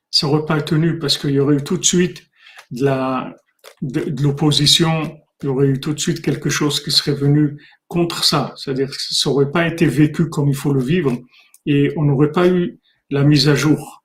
Ça 0.10 0.28
aurait 0.28 0.46
pas 0.46 0.62
tenu 0.62 1.00
parce 1.00 1.18
qu'il 1.18 1.32
y 1.32 1.40
aurait 1.40 1.58
eu 1.58 1.64
tout 1.64 1.78
de 1.78 1.84
suite 1.84 2.24
de 2.72 2.86
la, 2.86 3.36
de, 3.82 4.24
l'opposition, 4.24 5.20
il 5.42 5.48
y 5.48 5.50
aurait 5.50 5.68
eu 5.68 5.80
tout 5.82 5.94
de 5.94 6.00
suite 6.00 6.22
quelque 6.22 6.50
chose 6.50 6.82
qui 6.82 6.92
serait 6.92 7.16
venu 7.16 7.62
contre 7.90 8.24
ça. 8.24 8.54
C'est-à-dire 8.56 8.90
que 8.90 8.96
ça 8.98 9.30
aurait 9.30 9.52
pas 9.52 9.68
été 9.68 9.86
vécu 9.86 10.30
comme 10.30 10.48
il 10.48 10.56
faut 10.56 10.72
le 10.72 10.82
vivre 10.82 11.18
et 11.66 11.92
on 11.98 12.04
n'aurait 12.04 12.32
pas 12.32 12.48
eu 12.48 12.80
la 13.10 13.24
mise 13.24 13.50
à 13.50 13.56
jour 13.56 13.98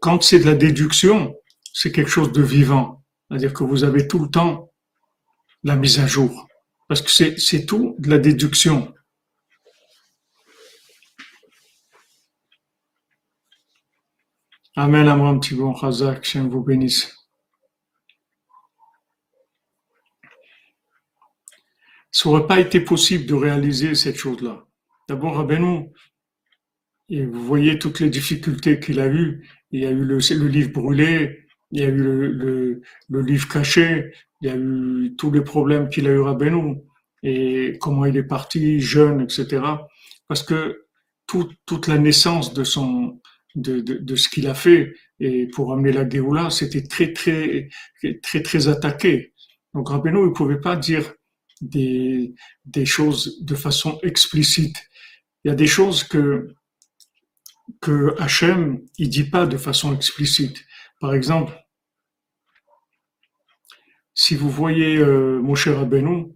quand 0.00 0.22
c'est 0.22 0.40
de 0.40 0.44
la 0.44 0.54
déduction, 0.54 1.34
c'est 1.72 1.92
quelque 1.92 2.10
chose 2.10 2.32
de 2.32 2.42
vivant. 2.42 3.04
C'est-à-dire 3.28 3.52
que 3.52 3.64
vous 3.64 3.84
avez 3.84 4.08
tout 4.08 4.18
le 4.18 4.28
temps 4.28 4.70
la 5.62 5.76
mise 5.76 5.98
à 5.98 6.06
jour. 6.06 6.47
Parce 6.88 7.02
que 7.02 7.38
c'est 7.38 7.66
tout 7.66 7.94
de 7.98 8.08
la 8.08 8.18
déduction. 8.18 8.94
Amen, 14.74 15.08
Amram 15.08 15.40
Tibon 15.40 15.74
Chazak, 15.74 16.24
je 16.26 16.38
vous 16.38 16.62
bénisse. 16.62 17.14
Ça 22.10 22.28
n'aurait 22.28 22.46
pas 22.46 22.58
été 22.58 22.80
possible 22.80 23.26
de 23.26 23.34
réaliser 23.34 23.94
cette 23.94 24.16
chose-là. 24.16 24.66
D'abord, 25.08 25.36
Rabbeinu, 25.36 25.90
et 27.10 27.24
vous 27.24 27.44
voyez 27.44 27.78
toutes 27.78 28.00
les 28.00 28.08
difficultés 28.08 28.80
qu'il 28.80 29.00
a 29.00 29.08
eues. 29.08 29.46
Il 29.72 29.80
y 29.82 29.86
a 29.86 29.90
eu 29.90 30.04
le, 30.04 30.18
le 30.18 30.48
livre 30.48 30.72
brûlé, 30.72 31.47
il 31.70 31.80
y 31.80 31.84
a 31.84 31.88
eu 31.88 31.96
le, 31.96 32.80
le, 33.08 33.20
livre 33.22 33.48
caché, 33.48 34.12
il 34.40 34.48
y 34.48 34.50
a 34.50 34.56
eu 34.56 35.14
tous 35.18 35.30
les 35.30 35.42
problèmes 35.42 35.88
qu'il 35.88 36.06
a 36.06 36.10
eu 36.10 36.26
à 36.26 36.34
Benou 36.34 36.84
et 37.22 37.76
comment 37.80 38.06
il 38.06 38.16
est 38.16 38.22
parti 38.22 38.80
jeune, 38.80 39.20
etc. 39.20 39.62
Parce 40.28 40.42
que 40.42 40.86
tout, 41.26 41.50
toute 41.66 41.88
la 41.88 41.98
naissance 41.98 42.54
de 42.54 42.64
son 42.64 43.20
de, 43.54 43.80
de, 43.80 43.94
de 43.94 44.16
ce 44.16 44.28
qu'il 44.28 44.46
a 44.46 44.54
fait 44.54 44.94
et 45.20 45.48
pour 45.48 45.72
amener 45.72 45.92
la 45.92 46.08
Géoula, 46.08 46.50
c'était 46.50 46.84
très 46.84 47.12
très 47.12 47.68
très 48.22 48.42
très 48.42 48.68
attaqué. 48.68 49.34
Donc 49.74 49.88
Rabbeinu, 49.88 50.26
il 50.26 50.32
pouvait 50.32 50.60
pas 50.60 50.76
dire 50.76 51.12
des, 51.60 52.34
des 52.64 52.86
choses 52.86 53.42
de 53.44 53.54
façon 53.54 53.98
explicite. 54.02 54.76
Il 55.44 55.48
y 55.48 55.50
a 55.50 55.56
des 55.56 55.66
choses 55.66 56.04
que 56.04 56.54
que 57.80 58.14
Hachem, 58.18 58.80
il 58.96 59.08
dit 59.10 59.24
pas 59.24 59.46
de 59.46 59.56
façon 59.56 59.94
explicite. 59.94 60.64
Par 61.00 61.14
exemple, 61.14 61.52
si 64.14 64.34
vous 64.34 64.50
voyez 64.50 64.96
euh, 64.96 65.40
mon 65.40 65.54
cher 65.54 65.76
Rabbeinu, 65.76 66.26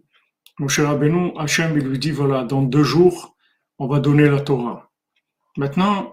mon 0.58 0.68
cher 0.68 0.88
Rabbeinu, 0.88 1.32
Hachem, 1.36 1.76
il 1.76 1.86
lui 1.86 1.98
dit, 1.98 2.10
voilà, 2.10 2.44
dans 2.44 2.62
deux 2.62 2.84
jours, 2.84 3.36
on 3.78 3.88
va 3.88 3.98
donner 3.98 4.28
la 4.28 4.40
Torah. 4.40 4.90
Maintenant, 5.56 6.12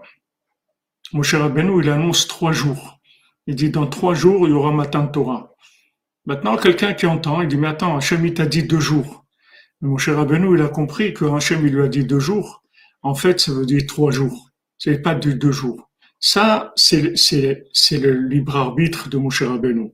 mon 1.12 1.22
cher 1.22 1.40
Rabbeinu, 1.40 1.80
il 1.82 1.90
annonce 1.90 2.26
trois 2.26 2.52
jours. 2.52 3.00
Il 3.46 3.54
dit, 3.54 3.70
dans 3.70 3.86
trois 3.86 4.14
jours, 4.14 4.46
il 4.46 4.50
y 4.50 4.54
aura 4.54 4.72
matin 4.72 5.06
Torah. 5.06 5.54
Maintenant, 6.26 6.56
quelqu'un 6.56 6.94
qui 6.94 7.06
entend, 7.06 7.40
il 7.40 7.48
dit, 7.48 7.56
mais 7.56 7.68
attends, 7.68 7.96
Hachem, 7.96 8.24
il 8.26 8.34
t'a 8.34 8.46
dit 8.46 8.64
deux 8.64 8.80
jours. 8.80 9.24
Mon 9.80 9.96
cher 9.96 10.16
Rabbeinu, 10.16 10.56
il 10.56 10.62
a 10.62 10.68
compris 10.68 11.14
que 11.14 11.24
Hachem, 11.24 11.66
il 11.66 11.72
lui 11.74 11.82
a 11.82 11.88
dit 11.88 12.04
deux 12.04 12.20
jours. 12.20 12.62
En 13.02 13.14
fait, 13.14 13.40
ça 13.40 13.52
veut 13.52 13.64
dire 13.64 13.86
trois 13.86 14.10
jours 14.10 14.50
c'est 14.80 15.02
pas 15.02 15.14
de 15.14 15.32
deux 15.32 15.52
jours. 15.52 15.89
Ça, 16.20 16.72
c'est, 16.76 17.00
le 17.02 18.28
libre 18.28 18.56
arbitre 18.56 19.08
de 19.08 19.16
Moshe 19.18 19.42
Rabbeinu. 19.42 19.92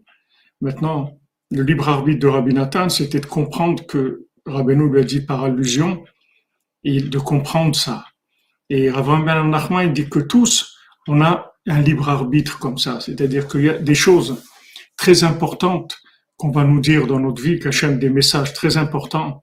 Maintenant, 0.61 1.19
le 1.51 1.63
libre 1.63 1.89
arbitre 1.89 2.19
de 2.19 2.27
Rabbi 2.27 2.53
Nathan, 2.53 2.89
c'était 2.89 3.21
de 3.21 3.27
comprendre 3.27 3.87
que 3.87 4.27
Rabbeinu 4.45 4.91
lui 4.91 5.01
a 5.01 5.05
dit 5.05 5.21
par 5.21 5.45
allusion, 5.45 6.05
et 6.87 7.01
de 7.01 7.19
comprendre 7.19 7.75
ça. 7.75 8.07
Et 8.71 8.91
Rav 8.91 9.07
Ben 9.25 9.51
Nachman, 9.51 9.89
il 9.89 9.93
dit 9.93 10.09
que 10.09 10.21
tous, 10.21 10.77
on 11.09 11.21
a 11.21 11.53
un 11.67 11.81
libre 11.83 12.09
arbitre 12.09 12.59
comme 12.59 12.79
ça. 12.79 13.01
C'est-à-dire 13.01 13.49
qu'il 13.49 13.63
y 13.63 13.69
a 13.69 13.79
des 13.79 13.95
choses 13.95 14.43
très 14.97 15.25
importantes 15.25 15.99
qu'on 16.37 16.51
va 16.51 16.65
nous 16.65 16.81
dire 16.81 17.07
dans 17.07 17.19
notre 17.19 17.43
vie, 17.43 17.59
qu'Hachem 17.59 17.99
des 17.99 18.09
messages 18.09 18.53
très 18.53 18.77
importants 18.77 19.43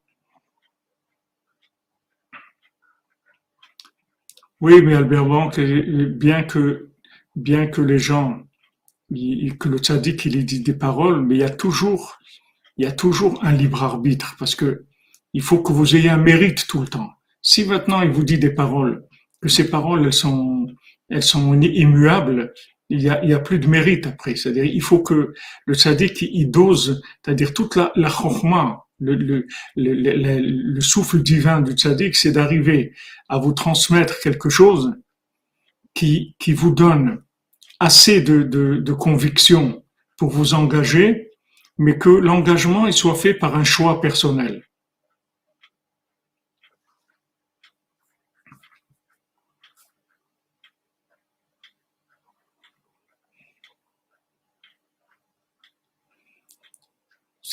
Oui, 4.63 4.81
mais 4.81 4.93
Albert 4.93 5.25
Banque, 5.25 5.59
bien 5.59 6.43
que, 6.43 6.91
bien 7.35 7.67
que 7.67 7.81
les 7.81 7.99
gens, 7.99 8.43
que 9.09 9.67
le 9.67 9.77
tzaddik, 9.77 10.23
il 10.23 10.45
dit 10.45 10.61
des 10.61 10.73
paroles, 10.73 11.21
mais 11.21 11.35
il 11.35 11.41
y 11.41 11.43
a 11.43 11.49
toujours, 11.49 12.17
il 12.77 12.85
y 12.85 12.87
a 12.87 12.93
toujours 12.93 13.43
un 13.43 13.51
libre 13.51 13.83
arbitre 13.83 14.37
parce 14.39 14.55
que 14.55 14.85
il 15.33 15.41
faut 15.41 15.61
que 15.61 15.73
vous 15.73 15.97
ayez 15.97 16.07
un 16.07 16.17
mérite 16.17 16.65
tout 16.65 16.79
le 16.79 16.87
temps. 16.87 17.09
Si 17.41 17.65
maintenant 17.65 18.03
il 18.03 18.11
vous 18.11 18.23
dit 18.23 18.37
des 18.37 18.51
paroles, 18.51 19.03
que 19.41 19.49
ces 19.49 19.69
paroles, 19.69 20.05
elles 20.05 20.13
sont, 20.13 20.67
elles 21.09 21.23
sont 21.23 21.59
immuables, 21.59 22.53
il 22.87 23.01
y 23.01 23.09
a, 23.09 23.39
plus 23.39 23.59
de 23.59 23.67
mérite 23.67 24.07
après. 24.07 24.37
C'est-à-dire, 24.37 24.63
il 24.63 24.81
faut 24.81 24.99
que 24.99 25.33
le 25.65 25.73
tzaddik, 25.73 26.21
il 26.21 26.49
dose, 26.49 27.01
c'est-à-dire 27.21 27.53
toute 27.53 27.75
la, 27.75 27.91
la 27.97 28.07
le, 29.03 29.15
le, 29.15 29.45
le, 29.75 30.39
le, 30.39 30.81
souffle 30.81 31.21
divin 31.21 31.61
du 31.61 31.73
tzaddik, 31.73 32.15
c'est 32.15 32.31
d'arriver 32.31 32.93
à 33.29 33.37
vous 33.37 33.53
transmettre 33.53 34.19
quelque 34.19 34.49
chose 34.49 34.95
qui, 35.93 36.35
vous 36.47 36.71
donne 36.71 37.23
assez 37.79 38.21
de, 38.21 38.93
conviction 38.93 39.83
pour 40.17 40.29
vous 40.29 40.53
engager 40.53 41.29
mais 41.79 41.97
que 41.97 42.09
l'engagement 42.09 42.91
soit 42.91 43.15
fait 43.15 43.33
par 43.33 43.55
un 43.55 43.63
choix 43.63 43.99
personnel. 43.99 44.63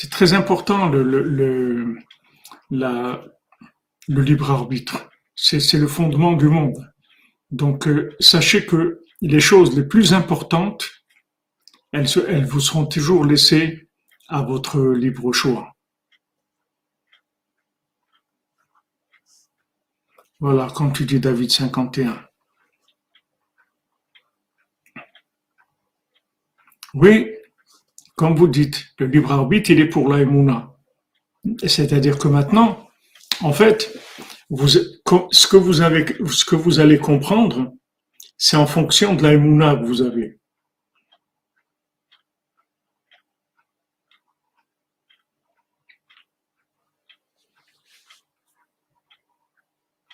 C'est 0.00 0.08
très 0.08 0.32
important 0.32 0.88
le, 0.88 1.94
libre 4.08 4.50
arbitre. 4.50 5.10
C'est 5.36 5.74
le 5.74 5.86
fondement 5.86 6.32
du 6.32 6.48
monde. 6.48 6.90
Donc 7.50 7.86
euh, 7.86 8.16
sachez 8.18 8.64
que 8.64 9.02
les 9.20 9.40
choses 9.40 9.76
les 9.76 9.86
plus 9.86 10.14
importantes, 10.14 10.88
elles, 11.92 12.08
elles 12.28 12.46
vous 12.46 12.60
seront 12.60 12.86
toujours 12.86 13.26
laissées 13.26 13.90
à 14.28 14.40
votre 14.40 14.80
libre 14.80 15.34
choix. 15.34 15.76
Voilà, 20.38 20.68
quand 20.74 20.92
tu 20.92 21.04
dis 21.04 21.20
David 21.20 21.50
51. 21.50 22.26
Oui, 26.94 27.30
comme 28.20 28.36
vous 28.36 28.48
dites, 28.48 28.84
le 28.98 29.06
libre 29.06 29.32
arbitre, 29.32 29.70
il 29.70 29.80
est 29.80 29.88
pour 29.88 30.06
la 30.12 30.18
C'est-à-dire 31.64 32.18
que 32.18 32.28
maintenant, 32.28 32.86
en 33.40 33.54
fait, 33.54 33.98
ce, 34.50 35.46
que 35.48 35.56
vous 35.56 35.80
avez, 35.80 36.04
ce 36.26 36.44
que 36.44 36.54
vous 36.54 36.80
allez 36.80 36.98
comprendre, 36.98 37.72
c'est 38.36 38.58
en 38.58 38.66
fonction 38.66 39.14
de 39.14 39.22
la 39.22 39.32
que 39.34 39.86
vous 39.86 40.02
avez. 40.02 40.38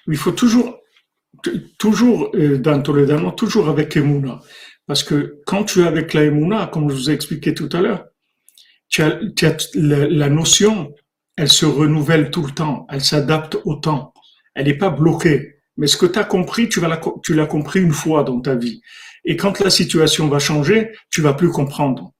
Il 0.07 0.17
faut 0.17 0.31
toujours, 0.31 0.79
toujours, 1.77 2.31
euh, 2.37 2.59
dans 2.59 2.81
Toledano, 2.81 3.33
toujours 3.33 3.69
avec 3.69 3.97
Emouna. 3.97 4.41
Parce 4.87 5.03
que 5.03 5.41
quand 5.47 5.65
tu 5.65 5.81
es 5.81 5.87
avec 5.87 6.15
la 6.15 6.25
Emouna, 6.25 6.67
comme 6.73 6.89
je 6.89 6.95
vous 6.95 7.11
ai 7.11 7.13
expliqué 7.13 7.55
tout 7.55 7.69
à 7.73 7.81
l'heure, 7.81 8.07
la, 9.75 10.29
notion, 10.29 10.95
elle 11.37 11.49
se 11.49 11.67
renouvelle 11.67 12.31
tout 12.31 12.45
le 12.45 12.53
temps, 12.53 12.87
elle 12.89 13.03
s'adapte 13.03 13.59
au 13.65 13.77
temps, 13.77 14.15
elle 14.55 14.67
n'est 14.67 14.79
pas 14.79 14.91
bloquée. 14.91 15.57
Mais 15.77 15.89
ce 15.89 15.97
que 15.97 16.07
tu 16.07 16.19
as 16.19 16.25
compris, 16.25 16.69
tu 16.69 16.81
l'as 16.81 17.47
compris 17.47 17.81
une 17.81 17.93
fois 17.93 18.23
dans 18.23 18.41
ta 18.41 18.55
vie. 18.55 18.81
Et 19.25 19.37
quand 19.37 19.59
la 19.59 19.71
situation 19.71 20.29
va 20.29 20.39
changer, 20.39 20.93
tu 21.11 21.21
vas 21.21 21.35
plus 21.35 21.51
comprendre. 21.51 22.13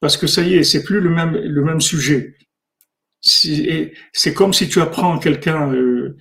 Parce 0.00 0.16
que 0.16 0.26
ça 0.26 0.42
y 0.42 0.54
est, 0.54 0.64
c'est 0.64 0.82
plus 0.82 1.00
le 1.00 1.10
même, 1.10 1.32
le 1.32 1.64
même 1.64 1.80
sujet. 1.80 2.36
C'est 3.20 4.34
comme 4.34 4.52
si 4.52 4.68
tu 4.68 4.80
apprends 4.80 5.16
à 5.16 5.20
quelqu'un 5.20 5.72
euh, 5.72 6.16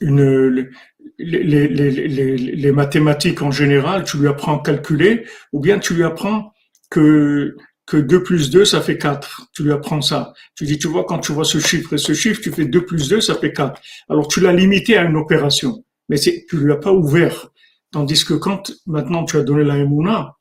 une, 0.00 0.70
les, 1.18 1.42
les, 1.42 1.68
les, 1.68 2.36
les, 2.36 2.72
mathématiques 2.72 3.42
en 3.42 3.50
général, 3.50 4.04
tu 4.04 4.18
lui 4.18 4.28
apprends 4.28 4.58
à 4.58 4.62
calculer, 4.62 5.24
ou 5.52 5.60
bien 5.60 5.78
tu 5.78 5.94
lui 5.94 6.04
apprends 6.04 6.52
que, 6.90 7.56
que 7.86 7.96
2 7.96 8.22
plus 8.22 8.50
2, 8.50 8.64
ça 8.64 8.80
fait 8.80 8.98
4. 8.98 9.48
Tu 9.52 9.64
lui 9.64 9.72
apprends 9.72 10.00
ça. 10.00 10.32
Tu 10.54 10.64
dis, 10.64 10.78
tu 10.78 10.88
vois, 10.88 11.04
quand 11.04 11.18
tu 11.18 11.32
vois 11.32 11.44
ce 11.44 11.58
chiffre 11.58 11.94
et 11.94 11.98
ce 11.98 12.12
chiffre, 12.12 12.40
tu 12.40 12.52
fais 12.52 12.66
2 12.66 12.84
plus 12.84 13.08
2, 13.08 13.20
ça 13.20 13.34
fait 13.34 13.52
4. 13.52 13.80
Alors 14.08 14.28
tu 14.28 14.40
l'as 14.40 14.52
limité 14.52 14.96
à 14.96 15.04
une 15.04 15.16
opération, 15.16 15.84
mais 16.08 16.18
tu 16.18 16.44
lui 16.52 16.72
as 16.72 16.76
pas 16.76 16.92
ouvert. 16.92 17.50
Tandis 17.90 18.24
que 18.24 18.34
quand 18.34 18.70
maintenant 18.86 19.24
tu 19.24 19.36
as 19.38 19.42
donné 19.42 19.64
la 19.64 19.78
Emouna, 19.78 20.36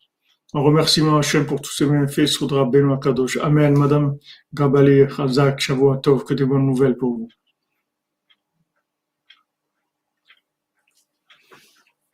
en 0.53 0.63
remerciement 0.63 1.17
à 1.17 1.19
Hachem 1.19 1.45
pour 1.45 1.61
tous 1.61 1.71
ces 1.71 1.85
bienfaits, 1.85 2.27
Soudra 2.27 2.65
Benoît 2.65 2.99
Kadosh. 3.01 3.37
Amen, 3.37 3.77
Madame 3.77 4.17
Gabali, 4.53 5.05
Chazak, 5.09 5.59
Shavuatov, 5.59 6.23
que 6.23 6.33
des 6.33 6.45
bonnes 6.45 6.65
nouvelles 6.65 6.95
pour 6.95 7.17
vous. 7.17 7.29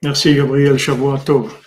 Merci 0.04 0.36
Gabriel 0.36 0.78
Shavuatov. 0.78 1.58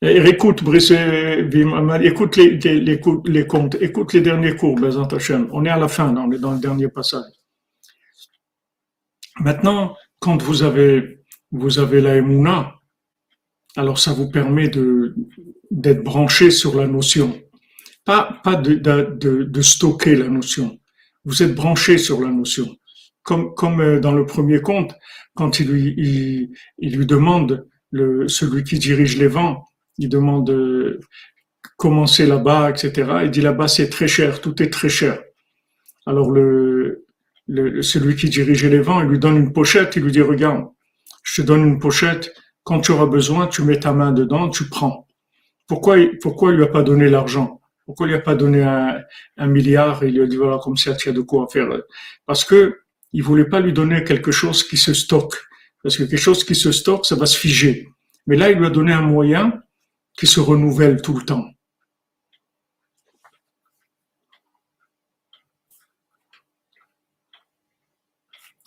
Écoute, 0.00 0.64
Brice, 0.64 0.92
écoute 0.92 2.36
les, 2.36 3.46
comptes, 3.46 3.76
écoute 3.82 4.14
les 4.14 4.22
derniers 4.22 4.56
cours, 4.56 4.78
On 5.52 5.64
est 5.66 5.68
à 5.68 5.76
la 5.76 5.88
fin, 5.88 6.16
on 6.16 6.32
est 6.32 6.38
dans 6.38 6.52
le 6.52 6.58
dernier 6.58 6.88
passage. 6.88 7.32
Maintenant, 9.40 9.94
quand 10.20 10.40
vous 10.40 10.62
avez, 10.62 11.22
vous 11.52 11.78
avez 11.78 12.00
la 12.00 12.16
Emouna, 12.16 12.76
alors 13.76 13.98
ça 13.98 14.14
vous 14.14 14.30
permet 14.30 14.70
d'être 15.70 16.02
branché 16.02 16.50
sur 16.50 16.74
la 16.76 16.86
notion. 16.86 17.38
Pas, 18.06 18.40
pas 18.42 18.56
de, 18.56 18.72
de 18.74 19.60
stocker 19.60 20.16
la 20.16 20.28
notion. 20.28 20.80
Vous 21.26 21.42
êtes 21.42 21.54
branché 21.54 21.98
sur 21.98 22.22
la 22.22 22.30
notion 22.30 22.74
comme, 23.22 23.54
comme 23.54 23.80
euh, 23.80 24.00
dans 24.00 24.12
le 24.12 24.26
premier 24.26 24.60
conte, 24.60 24.94
quand 25.34 25.60
il 25.60 25.68
lui, 25.70 25.94
il, 25.96 26.50
il 26.78 26.96
lui 26.96 27.06
demande, 27.06 27.66
le, 27.90 28.28
celui 28.28 28.64
qui 28.64 28.78
dirige 28.78 29.16
les 29.18 29.26
vents, 29.28 29.64
il 29.98 30.08
demande 30.08 30.46
de 30.46 31.00
commencer 31.76 32.26
là-bas, 32.26 32.70
etc. 32.70 33.10
Il 33.24 33.30
dit 33.30 33.40
là-bas 33.40 33.68
c'est 33.68 33.88
très 33.88 34.08
cher, 34.08 34.40
tout 34.40 34.62
est 34.62 34.70
très 34.70 34.88
cher. 34.88 35.22
Alors 36.06 36.30
le, 36.30 37.04
le, 37.48 37.82
celui 37.82 38.16
qui 38.16 38.28
dirigeait 38.28 38.70
les 38.70 38.80
vents, 38.80 39.00
il 39.02 39.08
lui 39.08 39.18
donne 39.18 39.36
une 39.36 39.52
pochette, 39.52 39.96
il 39.96 40.02
lui 40.02 40.12
dit 40.12 40.22
regarde, 40.22 40.66
je 41.22 41.42
te 41.42 41.46
donne 41.46 41.66
une 41.66 41.78
pochette, 41.78 42.32
quand 42.64 42.80
tu 42.80 42.92
auras 42.92 43.06
besoin, 43.06 43.46
tu 43.46 43.62
mets 43.62 43.80
ta 43.80 43.92
main 43.92 44.12
dedans, 44.12 44.48
tu 44.48 44.68
prends. 44.68 45.06
Pourquoi, 45.66 45.96
pourquoi 46.22 46.50
il 46.50 46.56
lui 46.56 46.64
a 46.64 46.68
pas 46.68 46.82
donné 46.82 47.08
l'argent? 47.10 47.60
Pourquoi 47.84 48.06
il 48.06 48.10
lui 48.10 48.16
a 48.16 48.20
pas 48.20 48.34
donné 48.34 48.62
un, 48.62 49.00
un 49.36 49.46
milliard? 49.46 50.04
Il 50.04 50.14
lui 50.14 50.22
a 50.22 50.26
dit 50.26 50.36
voilà 50.36 50.58
comme 50.62 50.76
ça, 50.76 50.94
tu 50.94 51.08
as 51.08 51.12
de 51.12 51.20
quoi 51.20 51.48
faire. 51.50 51.68
Parce 52.26 52.44
que 52.44 52.80
il 53.12 53.22
voulait 53.22 53.48
pas 53.48 53.60
lui 53.60 53.72
donner 53.72 54.04
quelque 54.04 54.30
chose 54.30 54.62
qui 54.66 54.76
se 54.76 54.94
stocke, 54.94 55.36
parce 55.82 55.96
que 55.96 56.04
quelque 56.04 56.18
chose 56.18 56.44
qui 56.44 56.54
se 56.54 56.72
stocke, 56.72 57.06
ça 57.06 57.16
va 57.16 57.26
se 57.26 57.38
figer. 57.38 57.88
Mais 58.26 58.36
là, 58.36 58.50
il 58.50 58.58
lui 58.58 58.66
a 58.66 58.70
donné 58.70 58.92
un 58.92 59.02
moyen 59.02 59.62
qui 60.16 60.26
se 60.26 60.40
renouvelle 60.40 61.02
tout 61.02 61.18
le 61.18 61.24
temps. 61.24 61.46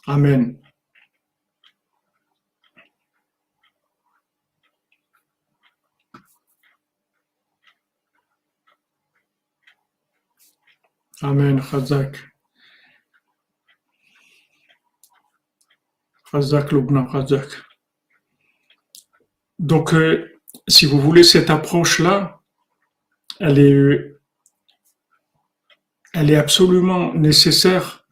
Amen. 0.06 0.60
Amen, 11.22 11.62
Chazak. 16.34 16.74
Donc, 19.60 19.94
euh, 19.94 20.40
si 20.68 20.86
vous 20.86 21.00
voulez, 21.00 21.24
cette 21.24 21.50
approche-là, 21.50 22.42
elle 23.40 23.60
est, 23.60 24.16
elle 26.14 26.32
est 26.32 26.36
absolument 26.36 27.14
nécessaire 27.14 28.06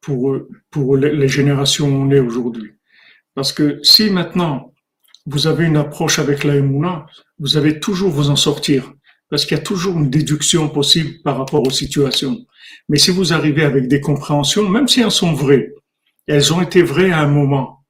pour, 0.00 0.38
pour 0.70 0.96
les 0.96 1.28
générations 1.28 1.88
où 1.88 2.02
on 2.02 2.10
est 2.10 2.20
aujourd'hui. 2.20 2.72
Parce 3.34 3.52
que 3.52 3.80
si 3.82 4.10
maintenant 4.10 4.74
vous 5.26 5.46
avez 5.46 5.64
une 5.64 5.76
approche 5.76 6.18
avec 6.18 6.44
la 6.44 6.54
vous 7.38 7.56
allez 7.56 7.80
toujours 7.80 8.10
vous 8.10 8.30
en 8.30 8.36
sortir. 8.36 8.92
Parce 9.30 9.46
qu'il 9.46 9.56
y 9.56 9.60
a 9.60 9.64
toujours 9.64 9.96
une 9.96 10.10
déduction 10.10 10.68
possible 10.68 11.22
par 11.24 11.38
rapport 11.38 11.66
aux 11.66 11.70
situations. 11.70 12.44
Mais 12.88 12.98
si 12.98 13.10
vous 13.10 13.32
arrivez 13.32 13.64
avec 13.64 13.88
des 13.88 14.00
compréhensions, 14.00 14.68
même 14.68 14.86
si 14.86 15.00
elles 15.00 15.10
sont 15.10 15.32
vraies, 15.32 15.72
elles 16.26 16.52
ont 16.52 16.60
été 16.60 16.82
vraies 16.82 17.10
à 17.10 17.20
un 17.20 17.28
moment. 17.28 17.84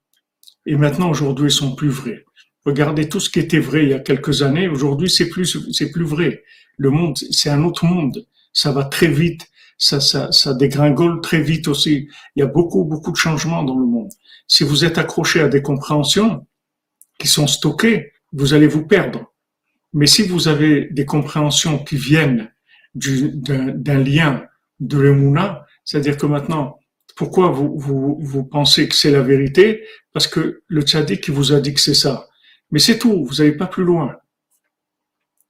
Et 0.67 0.77
maintenant, 0.77 1.11
aujourd'hui, 1.11 1.47
elles 1.47 1.53
sont 1.53 1.75
plus 1.75 1.89
vraies. 1.89 2.25
Regardez 2.65 3.09
tout 3.09 3.21
ce 3.21 3.29
qui 3.29 3.41
était 3.41 3.59
vrai 3.59 3.85
il 3.85 3.91
y 3.91 3.95
a 3.95 3.99
quelques 3.99 4.43
années. 4.43 4.69
Aujourd'hui, 4.69 5.11
c'est 5.11 5.29
plus, 5.29 5.71
c'est 5.73 5.91
plus 5.91 6.05
vrai. 6.05 6.43
Le 6.77 6.91
monde, 6.91 7.17
c'est 7.31 7.51
un 7.51 7.63
autre 7.65 7.85
monde. 7.85 8.27
Ça 8.53 8.73
va 8.73 8.85
très 8.85 9.09
vite. 9.09 9.47
Ça, 9.77 10.01
ça, 10.01 10.33
ça 10.33 10.55
dégringole 10.55 11.21
très 11.21 11.43
vite 11.43 11.69
aussi. 11.69 12.09
Il 12.37 12.41
y 12.41 12.43
a 12.43 12.47
beaucoup, 12.47 12.85
beaucoup 12.85 13.11
de 13.13 13.17
changements 13.17 13.63
dans 13.63 13.79
le 13.79 13.85
monde. 13.85 14.11
Si 14.47 14.65
vous 14.65 14.85
êtes 14.85 14.99
accroché 14.99 15.41
à 15.41 15.49
des 15.49 15.63
compréhensions 15.63 16.47
qui 17.19 17.29
sont 17.29 17.47
stockées, 17.47 18.13
vous 18.33 18.55
allez 18.55 18.67
vous 18.67 18.87
perdre. 18.87 19.33
Mais 19.93 20.07
si 20.07 20.27
vous 20.27 20.49
avez 20.49 20.89
des 20.91 21.07
compréhensions 21.07 21.79
qui 21.79 21.97
viennent 21.97 22.51
d'un 22.95 23.99
lien 23.99 24.45
de 24.81 24.99
l'Emouna, 24.99 25.67
c'est-à-dire 25.85 26.17
que 26.17 26.27
maintenant, 26.27 26.79
pourquoi 27.17 27.49
vous, 27.51 27.77
vous, 27.79 28.45
pensez 28.45 28.89
que 28.89 28.95
c'est 28.95 29.11
la 29.11 29.23
vérité? 29.23 29.85
Parce 30.13 30.27
que 30.27 30.63
le 30.67 30.83
tzaddik 30.83 31.31
vous 31.31 31.53
a 31.53 31.61
dit 31.61 31.75
que 31.75 31.81
c'est 31.81 31.95
ça. 31.95 32.29
Mais 32.71 32.79
c'est 32.79 32.99
tout, 32.99 33.25
vous 33.25 33.37
n'allez 33.37 33.57
pas 33.57 33.67
plus 33.67 33.85
loin. 33.85 34.17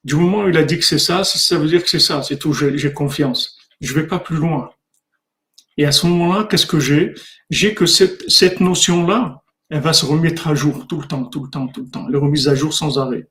Du 0.05 0.17
moment 0.17 0.45
où 0.45 0.49
il 0.49 0.57
a 0.59 0.65
dit 0.65 0.79
que 0.79 0.85
c'est 0.85 0.99
ça, 0.99 1.25
ça 1.25 1.59
veut 1.59 1.67
dire 1.67 1.83
que 1.83 1.89
c'est 1.89 2.01
ça, 2.01 2.23
c'est 2.23 2.39
tout, 2.39 2.53
j'ai 2.53 2.93
confiance. 2.93 3.57
Je 3.81 3.95
vais 3.95 4.07
pas 4.07 4.19
plus 4.19 4.37
loin. 4.37 4.71
Et 5.77 5.87
à 5.87 5.93
ce 5.93 6.07
moment-là, 6.07 6.45
qu'est-ce 6.45 6.67
que 6.67 6.79
j'ai? 6.79 7.15
J'ai 7.51 7.75
que 7.75 7.87
cette, 7.87 8.29
cette 8.31 8.61
notion-là, 8.61 9.43
elle 9.71 9.81
va 9.81 9.93
se 9.93 10.05
remettre 10.05 10.49
à 10.49 10.55
jour 10.55 10.87
tout 10.87 11.01
le 11.01 11.07
temps, 11.07 11.25
tout 11.25 11.43
le 11.43 11.51
temps, 11.51 11.67
tout 11.69 11.83
le 11.83 11.89
temps. 11.89 12.07
Elle 12.09 12.15
est 12.15 12.19
remise 12.19 12.49
à 12.49 12.55
jour 12.55 12.73
sans 12.73 12.99
arrêt. 12.99 13.29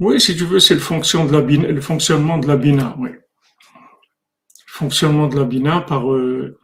Oui, 0.00 0.20
si 0.20 0.36
tu 0.36 0.44
veux, 0.44 0.60
c'est 0.60 0.74
le, 0.74 0.80
fonction 0.80 1.24
de 1.24 1.32
la 1.32 1.40
le 1.40 1.80
fonctionnement 1.80 2.38
de 2.38 2.46
la 2.46 2.56
bina, 2.56 2.94
oui. 2.98 3.10
Le 3.10 3.18
fonctionnement 4.66 5.26
de 5.26 5.36
la 5.36 5.44
bina 5.44 5.80
par, 5.80 6.12
euh, 6.12 6.58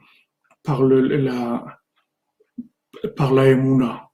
par, 0.62 0.82
le, 0.82 1.00
la, 1.00 1.80
par 3.16 3.34
la 3.34 3.46
emuna. 3.46 4.10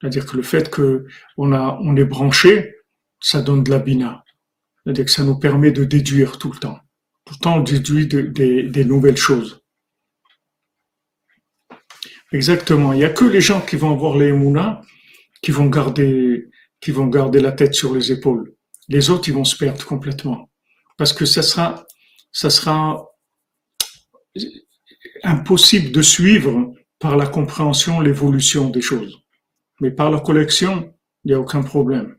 C'est-à-dire 0.00 0.26
que 0.26 0.36
le 0.36 0.42
fait 0.42 0.68
qu'on 0.68 1.52
a, 1.52 1.78
on 1.80 1.96
est 1.96 2.04
branché, 2.04 2.74
ça 3.20 3.40
donne 3.40 3.62
de 3.62 3.70
la 3.70 3.78
bina. 3.78 4.24
C'est-à-dire 4.82 5.04
que 5.04 5.10
ça 5.10 5.22
nous 5.22 5.38
permet 5.38 5.70
de 5.70 5.84
déduire 5.84 6.38
tout 6.38 6.50
le 6.52 6.58
temps. 6.58 6.78
Tout 7.24 7.34
le 7.34 7.42
temps, 7.42 7.56
on 7.56 7.62
déduit 7.62 8.06
des 8.06 8.84
nouvelles 8.84 9.16
choses. 9.16 9.62
Exactement. 12.32 12.92
Il 12.92 12.98
n'y 12.98 13.04
a 13.04 13.10
que 13.10 13.24
les 13.24 13.40
gens 13.40 13.60
qui 13.60 13.76
vont 13.76 13.92
avoir 13.92 14.16
les 14.16 14.28
emuna 14.28 14.82
qui 15.42 15.52
vont 15.52 15.66
garder, 15.66 16.50
qui 16.80 16.90
vont 16.90 17.06
garder 17.06 17.40
la 17.40 17.52
tête 17.52 17.74
sur 17.74 17.94
les 17.94 18.10
épaules. 18.10 18.55
Les 18.88 19.10
autres, 19.10 19.28
ils 19.28 19.34
vont 19.34 19.44
se 19.44 19.56
perdre 19.56 19.84
complètement. 19.84 20.50
Parce 20.96 21.12
que 21.12 21.24
ça 21.24 21.42
sera, 21.42 23.06
impossible 25.22 25.92
de 25.92 26.02
suivre 26.02 26.72
par 26.98 27.16
la 27.16 27.26
compréhension 27.26 28.00
l'évolution 28.00 28.70
des 28.70 28.80
choses. 28.80 29.18
Mais 29.80 29.90
par 29.90 30.10
la 30.10 30.20
collection, 30.20 30.94
il 31.24 31.28
n'y 31.28 31.34
a 31.34 31.40
aucun 31.40 31.62
problème. 31.62 32.16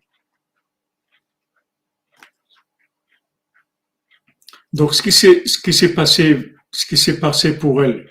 Donc, 4.73 4.93
ce 4.93 5.01
qui 5.01 5.11
s'est, 5.11 5.47
ce 5.47 5.59
qui 5.59 5.73
s'est 5.73 5.93
passé, 5.93 6.53
ce 6.71 6.85
qui 6.85 6.97
s'est 6.97 7.19
passé 7.19 7.57
pour 7.57 7.83
elle, 7.83 8.09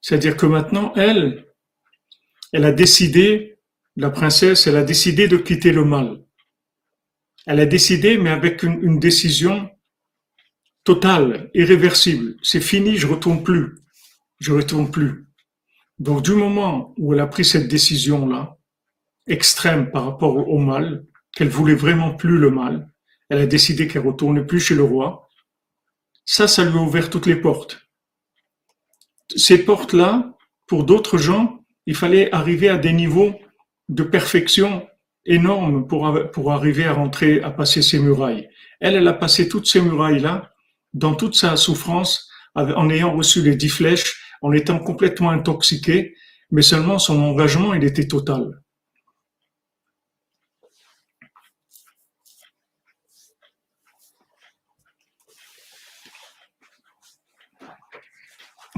c'est-à-dire 0.00 0.36
que 0.36 0.46
maintenant, 0.46 0.92
elle, 0.94 1.46
elle 2.52 2.64
a 2.64 2.72
décidé, 2.72 3.58
la 3.96 4.10
princesse, 4.10 4.66
elle 4.66 4.76
a 4.76 4.84
décidé 4.84 5.26
de 5.26 5.36
quitter 5.36 5.72
le 5.72 5.84
mal. 5.84 6.25
Elle 7.46 7.60
a 7.60 7.66
décidé, 7.66 8.18
mais 8.18 8.30
avec 8.30 8.64
une, 8.64 8.98
décision 8.98 9.70
totale, 10.82 11.50
irréversible. 11.54 12.36
C'est 12.42 12.60
fini, 12.60 12.96
je 12.96 13.06
retourne 13.06 13.44
plus. 13.44 13.76
Je 14.40 14.52
retourne 14.52 14.90
plus. 14.90 15.26
Donc, 15.98 16.22
du 16.22 16.32
moment 16.32 16.92
où 16.98 17.14
elle 17.14 17.20
a 17.20 17.26
pris 17.26 17.44
cette 17.44 17.68
décision-là, 17.68 18.58
extrême 19.28 19.90
par 19.90 20.04
rapport 20.04 20.36
au 20.48 20.58
mal, 20.58 21.06
qu'elle 21.32 21.48
voulait 21.48 21.74
vraiment 21.74 22.14
plus 22.14 22.38
le 22.38 22.50
mal, 22.50 22.88
elle 23.28 23.38
a 23.38 23.46
décidé 23.46 23.86
qu'elle 23.86 24.06
retournait 24.06 24.44
plus 24.44 24.60
chez 24.60 24.74
le 24.74 24.82
roi. 24.82 25.28
Ça, 26.24 26.48
ça 26.48 26.64
lui 26.64 26.76
a 26.76 26.82
ouvert 26.82 27.10
toutes 27.10 27.26
les 27.26 27.36
portes. 27.36 27.86
Ces 29.34 29.64
portes-là, 29.64 30.36
pour 30.66 30.84
d'autres 30.84 31.18
gens, 31.18 31.64
il 31.86 31.94
fallait 31.94 32.32
arriver 32.32 32.68
à 32.68 32.78
des 32.78 32.92
niveaux 32.92 33.34
de 33.88 34.02
perfection 34.02 34.86
énorme 35.26 35.86
pour, 35.86 36.30
pour 36.32 36.52
arriver 36.52 36.84
à 36.84 36.92
rentrer, 36.92 37.42
à 37.42 37.50
passer 37.50 37.82
ces 37.82 37.98
murailles. 37.98 38.48
Elle, 38.80 38.94
elle 38.94 39.08
a 39.08 39.12
passé 39.12 39.48
toutes 39.48 39.66
ces 39.66 39.80
murailles-là, 39.80 40.52
dans 40.94 41.14
toute 41.14 41.34
sa 41.34 41.56
souffrance, 41.56 42.28
en 42.54 42.88
ayant 42.90 43.14
reçu 43.14 43.42
les 43.42 43.56
dix 43.56 43.68
flèches, 43.68 44.22
en 44.42 44.52
étant 44.52 44.78
complètement 44.78 45.30
intoxiquée, 45.30 46.14
mais 46.50 46.62
seulement 46.62 46.98
son 46.98 47.20
engagement, 47.20 47.74
il 47.74 47.84
était 47.84 48.06
total. 48.08 48.62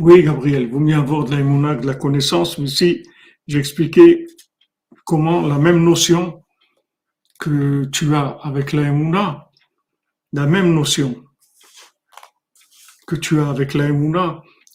Oui, 0.01 0.23
Gabriel, 0.23 0.71
vous 0.71 0.79
mieux 0.79 0.95
avoir 0.95 1.25
de 1.25 1.35
de 1.81 1.87
la 1.87 1.95
connaissance, 1.95 2.57
mais 2.59 2.69
si 2.69 3.03
j'expliquais 3.49 4.27
comment 5.09 5.41
la 5.41 5.57
même 5.57 5.83
notion 5.83 6.45
que 7.41 7.87
tu 7.87 8.15
as 8.15 8.39
avec 8.43 8.75
la 8.75 8.83
la 10.35 10.47
même 10.47 10.75
notion 10.75 11.25
que 13.07 13.17
tu 13.17 13.41
as 13.41 13.49
avec 13.49 13.73
la 13.73 13.89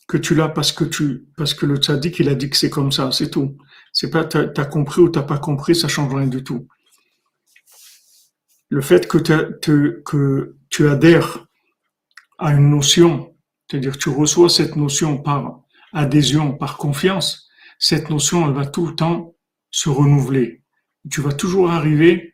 que 0.07 0.17
tu 0.17 0.33
l'as 0.33 0.49
parce 0.49 0.71
que 0.71 0.85
tu, 0.85 1.27
parce 1.37 1.53
que 1.53 1.67
le 1.67 1.75
tzaddik, 1.75 2.17
il 2.17 2.29
a 2.29 2.35
dit 2.35 2.49
que 2.49 2.57
c'est 2.57 2.71
comme 2.71 2.91
ça, 2.91 3.11
c'est 3.11 3.29
tout. 3.29 3.57
C'est 3.93 4.09
pas, 4.09 4.25
t'as, 4.25 4.47
as 4.57 4.65
compris 4.65 5.01
ou 5.01 5.09
t'as 5.09 5.21
pas 5.21 5.37
compris, 5.37 5.75
ça 5.75 5.87
change 5.87 6.13
rien 6.15 6.25
du 6.25 6.43
tout. 6.43 6.67
Le 8.69 8.81
fait 8.81 9.07
que, 9.07 9.19
que 10.03 10.55
tu 10.71 10.87
adhères 10.89 11.45
à 12.39 12.53
une 12.53 12.71
notion, 12.71 13.35
c'est-à-dire 13.69 13.99
tu 13.99 14.09
reçois 14.09 14.49
cette 14.49 14.75
notion 14.75 15.19
par 15.19 15.59
adhésion, 15.93 16.53
par 16.53 16.77
confiance, 16.77 17.47
cette 17.77 18.09
notion, 18.09 18.47
elle 18.47 18.55
va 18.55 18.65
tout 18.65 18.87
le 18.87 18.95
temps 18.95 19.32
se 19.73 19.89
renouveler. 19.89 20.61
Tu 21.11 21.19
vas 21.19 21.33
toujours 21.33 21.71
arriver 21.71 22.33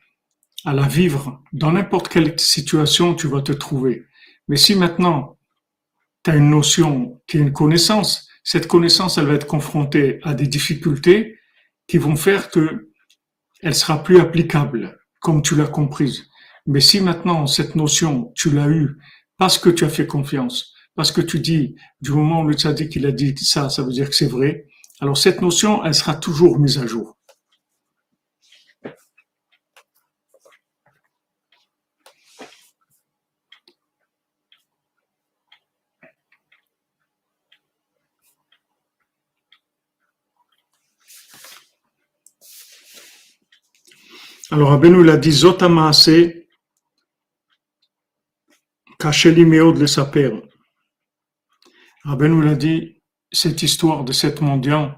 à 0.66 0.74
la 0.74 0.88
vivre 0.88 1.42
dans 1.54 1.72
n'importe 1.72 2.10
quelle 2.10 2.38
situation 2.38 3.16
tu 3.16 3.28
vas 3.28 3.42
te 3.42 3.54
trouver. 3.54 4.06
Mais 4.48 4.58
si 4.58 4.76
maintenant 4.76 5.40
tu 6.24 6.32
as 6.32 6.36
une 6.36 6.50
notion 6.50 7.22
qui 7.26 7.38
est 7.38 7.42
une 7.42 7.54
connaissance, 7.54 8.28
cette 8.44 8.68
connaissance, 8.68 9.18
elle 9.18 9.26
va 9.26 9.36
être 9.36 9.48
confrontée 9.48 10.20
à 10.24 10.34
des 10.34 10.48
difficultés 10.48 11.40
qui 11.88 11.98
vont 11.98 12.18
faire 12.18 12.52
que 12.52 12.92
elle 13.62 13.76
sera 13.76 14.04
plus 14.04 14.20
applicable 14.20 15.00
comme 15.22 15.42
tu 15.42 15.56
l'as 15.56 15.68
comprise. 15.68 16.26
Mais 16.66 16.82
si 16.82 17.00
maintenant 17.00 17.48
cette 17.48 17.76
notion, 17.76 18.34
tu 18.36 18.52
l'as 18.52 18.70
eue 18.70 18.98
parce 19.38 19.58
que 19.58 19.70
tu 19.70 19.86
as 19.86 19.90
fait 19.90 20.08
confiance, 20.08 20.74
parce 20.96 21.14
que 21.14 21.22
tu 21.22 21.40
dis, 21.40 21.76
du 22.02 22.12
moment 22.12 22.42
où 22.42 22.48
le 22.48 22.54
tzaddik 22.54 22.96
il 22.98 23.06
a 23.06 23.12
dit 23.14 23.34
ça, 23.38 23.70
ça 23.70 23.84
veut 23.84 23.94
dire 23.94 24.10
que 24.10 24.16
c'est 24.16 24.28
vrai, 24.28 24.68
alors 25.00 25.18
cette 25.18 25.42
notion, 25.42 25.86
elle 25.86 25.96
sera 25.96 26.16
toujours 26.16 26.60
mise 26.60 26.78
à 26.78 26.86
jour. 26.86 27.19
Alors 44.52 44.72
Abenou 44.72 45.04
il 45.04 45.10
a 45.12 45.18
dit 45.18 45.32
Zotamaase 45.32 46.34
Kacheli 48.98 49.46
Meod 49.46 49.78
le 49.78 49.86
Saper. 49.86 50.42
Abenou 52.04 52.42
il 52.42 52.50
a 52.50 52.56
dit 52.56 53.00
cette 53.32 53.62
histoire 53.62 54.04
de 54.04 54.12
cette 54.12 54.42
mendiant. 54.42 54.96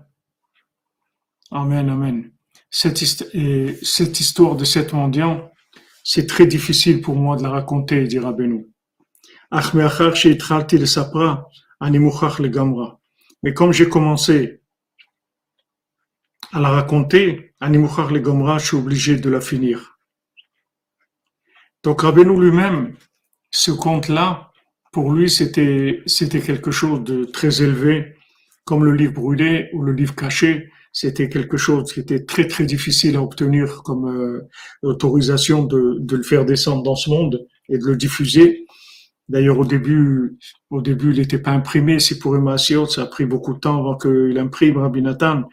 Amen, 1.52 1.90
amen. 1.90 2.32
Cette, 2.70 3.02
histoire 3.02 4.56
de 4.56 4.64
cette 4.64 4.94
mendiant, 4.94 5.52
c'est 6.06 6.28
très 6.28 6.46
difficile 6.46 7.02
pour 7.02 7.18
moi 7.18 7.36
de 7.36 7.44
la 7.44 7.50
raconter, 7.50 8.08
dit 8.08 8.20
Rabbeinu. 8.20 8.68
Mais 13.44 13.54
comme 13.54 13.74
j'ai 13.74 13.90
commencé 13.90 14.62
à 16.54 16.62
la 16.62 16.70
raconter, 16.70 17.51
Animuchar 17.62 18.12
le 18.12 18.20
Gomra, 18.20 18.58
je 18.58 18.66
suis 18.66 18.78
obligé 18.78 19.18
de 19.18 19.30
la 19.30 19.40
finir. 19.40 20.00
Donc 21.84 22.02
Rabbeinu 22.02 22.40
lui-même, 22.40 22.96
ce 23.52 23.72
conte-là, 23.72 24.52
pour 24.92 25.14
lui, 25.14 25.30
c'était 25.30 26.02
c'était 26.08 26.42
quelque 26.42 26.72
chose 26.72 27.04
de 27.04 27.24
très 27.24 27.62
élevé, 27.62 28.16
comme 28.66 28.84
le 28.84 28.94
livre 28.94 29.14
brûlé 29.14 29.70
ou 29.74 29.84
le 29.84 29.94
livre 29.94 30.16
caché. 30.16 30.72
C'était 30.92 31.30
quelque 31.30 31.56
chose 31.56 31.94
qui 31.94 32.02
était 32.02 32.26
très 32.26 32.48
très 32.48 32.66
difficile 32.66 33.16
à 33.16 33.22
obtenir 33.22 33.84
comme 33.84 34.08
euh, 34.10 34.50
autorisation 34.82 35.64
de, 35.64 35.98
de 36.00 36.18
le 36.18 36.24
faire 36.24 36.46
descendre 36.46 36.84
dans 36.84 36.96
ce 36.96 37.10
monde 37.10 37.48
et 37.70 37.78
de 37.78 37.86
le 37.86 37.96
diffuser. 37.96 38.66
D'ailleurs, 39.30 39.60
au 39.60 39.66
début, 39.66 40.38
au 40.72 40.82
début, 40.82 41.12
il 41.12 41.20
n'était 41.20 41.40
pas 41.40 41.52
imprimé. 41.52 42.00
C'est 42.00 42.20
pour 42.20 42.36
Emma 42.36 42.58
ça 42.58 43.04
a 43.04 43.06
pris 43.06 43.26
beaucoup 43.26 43.54
de 43.54 43.60
temps 43.60 43.80
avant 43.80 43.98
qu'il 43.98 44.38
imprime 44.38 44.78
Rabbi 44.78 45.02
Nathan. 45.02 45.44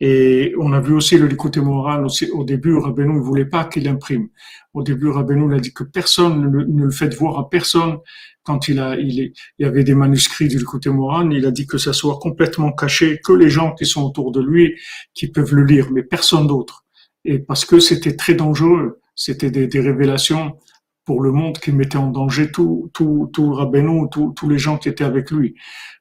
Et 0.00 0.54
on 0.58 0.72
a 0.72 0.80
vu 0.80 0.92
aussi 0.92 1.16
le 1.16 1.26
Likoute 1.26 1.56
moral 1.56 2.04
aussi, 2.04 2.30
au 2.30 2.44
début, 2.44 2.76
Rabbeinu 2.76 3.14
ne 3.14 3.20
voulait 3.20 3.46
pas 3.46 3.64
qu'il 3.64 3.88
imprime. 3.88 4.28
Au 4.74 4.82
début, 4.82 5.08
Rabbeinu 5.08 5.54
a 5.54 5.58
dit 5.58 5.72
que 5.72 5.84
personne 5.84 6.50
ne, 6.50 6.84
le 6.84 6.90
fait 6.90 7.14
voir 7.14 7.38
à 7.38 7.48
personne 7.48 7.96
quand 8.42 8.68
il 8.68 8.78
a, 8.78 8.96
il, 8.96 9.32
y 9.58 9.64
avait 9.64 9.84
des 9.84 9.94
manuscrits 9.94 10.48
du 10.48 10.58
Likoute 10.58 10.86
moral. 10.88 11.32
Il 11.32 11.46
a 11.46 11.50
dit 11.50 11.66
que 11.66 11.78
ça 11.78 11.94
soit 11.94 12.18
complètement 12.18 12.72
caché, 12.72 13.20
que 13.24 13.32
les 13.32 13.48
gens 13.48 13.74
qui 13.74 13.86
sont 13.86 14.04
autour 14.04 14.32
de 14.32 14.40
lui, 14.40 14.74
qui 15.14 15.28
peuvent 15.28 15.54
le 15.54 15.64
lire, 15.64 15.90
mais 15.90 16.02
personne 16.02 16.46
d'autre. 16.46 16.84
Et 17.24 17.38
parce 17.38 17.64
que 17.64 17.80
c'était 17.80 18.16
très 18.16 18.34
dangereux. 18.34 19.00
C'était 19.14 19.50
des, 19.50 19.66
des, 19.66 19.80
révélations 19.80 20.58
pour 21.06 21.22
le 21.22 21.32
monde 21.32 21.58
qui 21.58 21.72
mettaient 21.72 21.96
en 21.96 22.10
danger 22.10 22.52
tout, 22.52 22.90
tout, 22.92 23.30
tout 23.32 23.54
Rabbeinu, 23.54 24.08
tous 24.10 24.48
les 24.48 24.58
gens 24.58 24.76
qui 24.76 24.90
étaient 24.90 25.04
avec 25.04 25.30
lui. 25.30 25.54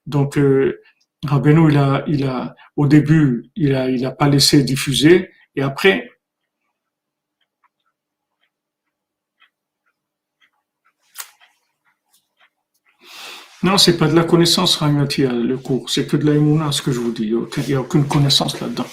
Donc, 0.06 0.38
euh, 0.38 0.82
Rabbeinu, 1.26 1.70
il 1.72 1.78
a, 1.78 2.04
il 2.08 2.26
a, 2.26 2.56
au 2.76 2.88
début, 2.88 3.50
il 3.56 3.76
a, 3.76 3.90
il 3.90 4.06
a 4.06 4.12
pas 4.12 4.30
laissé 4.30 4.64
diffuser, 4.64 5.30
et 5.56 5.62
après, 5.62 6.10
Non, 13.66 13.80
c'est 13.80 13.98
pas 13.98 14.08
de 14.08 14.14
la 14.14 14.24
connaissance, 14.24 14.76
Ramati, 14.76 15.24
le 15.24 15.58
cours. 15.58 15.90
C'est 15.90 16.06
que 16.06 16.18
de 16.18 16.26
la 16.30 16.72
ce 16.72 16.84
que 16.84 16.92
je 16.92 17.00
vous 17.00 17.12
dis. 17.12 17.34
Il 17.58 17.64
n'y 17.68 17.74
a 17.74 17.82
aucune 17.82 18.08
connaissance 18.08 18.60
là-dedans. 18.62 18.86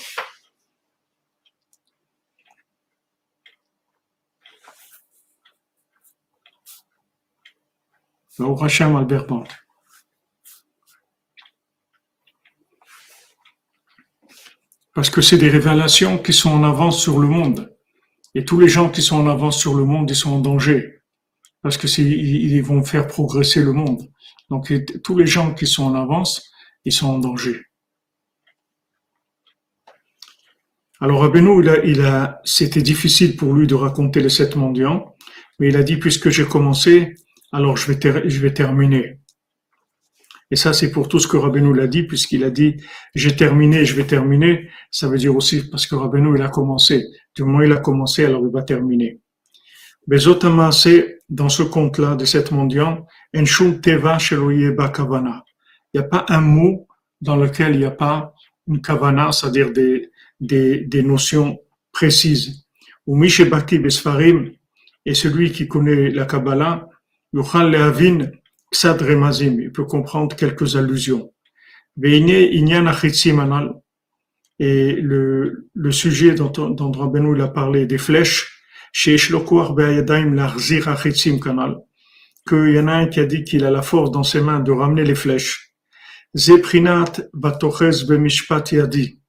Au 8.38 8.54
Albert 8.96 9.26
Band. 9.26 9.44
Parce 14.94 15.10
que 15.10 15.22
c'est 15.22 15.38
des 15.38 15.48
révélations 15.48 16.18
qui 16.18 16.32
sont 16.32 16.50
en 16.50 16.64
avance 16.64 17.00
sur 17.00 17.18
le 17.18 17.28
monde. 17.28 17.74
Et 18.34 18.44
tous 18.44 18.60
les 18.60 18.68
gens 18.68 18.90
qui 18.90 19.02
sont 19.02 19.16
en 19.16 19.28
avance 19.28 19.58
sur 19.58 19.74
le 19.74 19.84
monde, 19.84 20.10
ils 20.10 20.16
sont 20.16 20.32
en 20.32 20.40
danger. 20.40 21.00
Parce 21.62 21.76
que 21.76 21.86
ils 21.86 22.62
vont 22.62 22.82
faire 22.84 23.06
progresser 23.06 23.62
le 23.62 23.72
monde. 23.72 24.02
Donc 24.50 24.72
tous 25.02 25.16
les 25.16 25.26
gens 25.26 25.54
qui 25.54 25.66
sont 25.66 25.84
en 25.84 25.94
avance, 25.94 26.50
ils 26.84 26.92
sont 26.92 27.08
en 27.08 27.18
danger. 27.18 27.62
Alors 31.00 31.22
Rabbeinu, 31.22 31.64
il 31.64 31.90
il 31.90 32.00
a, 32.02 32.40
c'était 32.44 32.82
difficile 32.82 33.36
pour 33.36 33.54
lui 33.54 33.66
de 33.66 33.74
raconter 33.74 34.20
les 34.20 34.28
sept 34.28 34.56
mendiants, 34.56 35.16
mais 35.58 35.68
il 35.68 35.76
a 35.76 35.82
dit 35.82 35.96
puisque 35.96 36.28
j'ai 36.30 36.44
commencé, 36.44 37.14
alors 37.50 37.76
je 37.76 37.90
vais 37.90 38.54
terminer. 38.54 39.21
Et 40.52 40.56
ça, 40.56 40.74
c'est 40.74 40.90
pour 40.90 41.08
tout 41.08 41.18
ce 41.18 41.26
que 41.26 41.38
Rabbeinu 41.38 41.74
l'a 41.74 41.86
dit, 41.86 42.02
puisqu'il 42.02 42.44
a 42.44 42.50
dit 42.50 42.76
j'ai 43.14 43.34
terminé, 43.34 43.86
je 43.86 43.96
vais 43.96 44.04
terminer. 44.04 44.68
Ça 44.90 45.08
veut 45.08 45.16
dire 45.16 45.34
aussi 45.34 45.70
parce 45.70 45.86
que 45.86 45.94
Rabbeinu, 45.94 46.36
il 46.36 46.42
a 46.42 46.50
commencé. 46.50 47.06
Du 47.34 47.42
moment 47.42 47.60
où 47.60 47.62
il 47.62 47.72
a 47.72 47.78
commencé, 47.78 48.26
alors 48.26 48.42
il 48.44 48.52
va 48.52 48.62
terminer. 48.62 49.18
Mais 50.06 50.18
c'est 50.72 51.20
dans 51.30 51.48
ce 51.48 51.62
conte-là 51.62 52.16
de 52.16 52.26
cette 52.26 52.50
mendiant, 52.50 53.06
en 53.34 53.72
teva 53.80 54.18
kavana. 54.18 55.42
Il 55.94 56.00
n'y 56.00 56.04
a 56.04 56.08
pas 56.08 56.26
un 56.28 56.42
mot 56.42 56.86
dans 57.22 57.36
lequel 57.36 57.72
il 57.72 57.78
n'y 57.78 57.86
a 57.86 57.90
pas 57.90 58.34
une 58.68 58.82
kavana, 58.82 59.32
c'est-à-dire 59.32 59.72
des, 59.72 60.10
des, 60.38 61.02
notions 61.02 61.60
précises. 61.92 62.66
Ou 63.06 63.16
Mishebaki 63.16 63.78
Besfarim, 63.78 64.52
et 65.06 65.14
celui 65.14 65.50
qui 65.50 65.66
connaît 65.66 66.10
la 66.10 66.26
Kabbalah, 66.26 66.86
Yuchal 67.32 67.70
Lehavin 67.70 68.30
Remazim, 68.74 69.60
il 69.60 69.72
peut 69.72 69.84
comprendre 69.84 70.34
quelques 70.36 70.76
allusions. 70.76 71.32
Et 74.58 74.92
le, 74.92 75.68
le 75.74 75.92
sujet 75.92 76.34
dont, 76.34 76.50
dont 76.50 76.92
Rabbeinu 76.92 77.40
a 77.42 77.48
parlé, 77.48 77.86
des 77.86 77.98
flèches, 77.98 78.52
chez 78.92 79.16
Kanal, 81.40 81.78
qu'il 82.46 82.74
y 82.74 82.78
en 82.78 82.88
a 82.88 82.92
un 82.92 83.06
qui 83.06 83.20
a 83.20 83.26
dit 83.26 83.44
qu'il 83.44 83.64
a 83.64 83.70
la 83.70 83.82
force 83.82 84.10
dans 84.10 84.22
ses 84.22 84.40
mains 84.40 84.60
de 84.60 84.72
ramener 84.72 85.04
les 85.04 85.14
flèches. 85.14 85.72
Zeprinat 86.34 87.12
Batochez 87.34 88.06
Bemishpat 88.06 88.72
Yadi, 88.72 89.20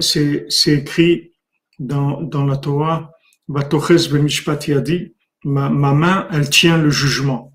c'est 0.00 0.46
écrit 0.66 1.32
dans, 1.78 2.20
dans 2.22 2.44
la 2.44 2.56
Torah, 2.56 3.12
Batochez 3.48 4.08
Bemishpat 4.10 4.68
Yadi, 4.68 5.14
ma 5.44 5.68
main, 5.70 6.28
elle 6.30 6.48
tient 6.48 6.78
le 6.78 6.90
jugement. 6.90 7.51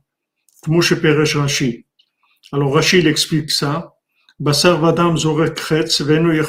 Alors 2.51 2.73
Rashi 2.73 2.99
il 2.99 3.07
explique 3.07 3.51
ça. 3.51 3.93
Vadam 4.39 5.15
Venu. 5.15 6.41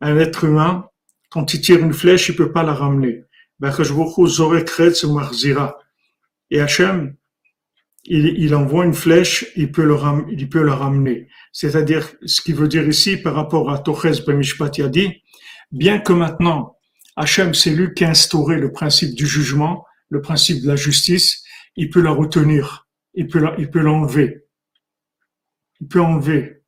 Un 0.00 0.18
être 0.18 0.44
humain, 0.44 0.84
quand 1.30 1.54
il 1.54 1.60
tire 1.60 1.78
une 1.78 1.94
flèche, 1.94 2.28
il 2.28 2.36
peut 2.36 2.52
pas 2.52 2.62
la 2.62 2.74
ramener. 2.74 3.24
Et 6.50 6.60
Hachem, 6.60 7.14
il, 8.04 8.26
il, 8.26 8.54
envoie 8.54 8.84
une 8.84 8.94
flèche, 8.94 9.46
il 9.56 9.70
peut, 9.70 9.84
le 9.84 9.94
ram, 9.94 10.26
il 10.30 10.48
peut 10.48 10.62
la 10.62 10.74
ramener. 10.74 11.28
C'est-à-dire, 11.52 12.12
ce 12.26 12.40
qui 12.42 12.52
veut 12.52 12.68
dire 12.68 12.86
ici, 12.86 13.16
par 13.16 13.34
rapport 13.34 13.70
à 13.70 13.78
Toches 13.78 14.24
Bemishpat 14.26 14.72
bien 15.70 15.98
que 16.00 16.12
maintenant, 16.12 16.76
Hachem, 17.16 17.54
c'est 17.54 17.70
lui 17.70 17.94
qui 17.94 18.04
a 18.04 18.10
instauré 18.10 18.58
le 18.58 18.72
principe 18.72 19.14
du 19.14 19.26
jugement, 19.26 19.86
le 20.10 20.20
principe 20.20 20.62
de 20.62 20.68
la 20.68 20.76
justice, 20.76 21.41
il 21.76 21.90
peut 21.90 22.02
la 22.02 22.10
retenir, 22.10 22.88
il 23.14 23.28
peut 23.28 23.40
il 23.58 23.70
peut 23.70 23.80
l'enlever. 23.80 24.46
Il 25.80 25.88
peut 25.88 26.00
enlever. 26.00 26.62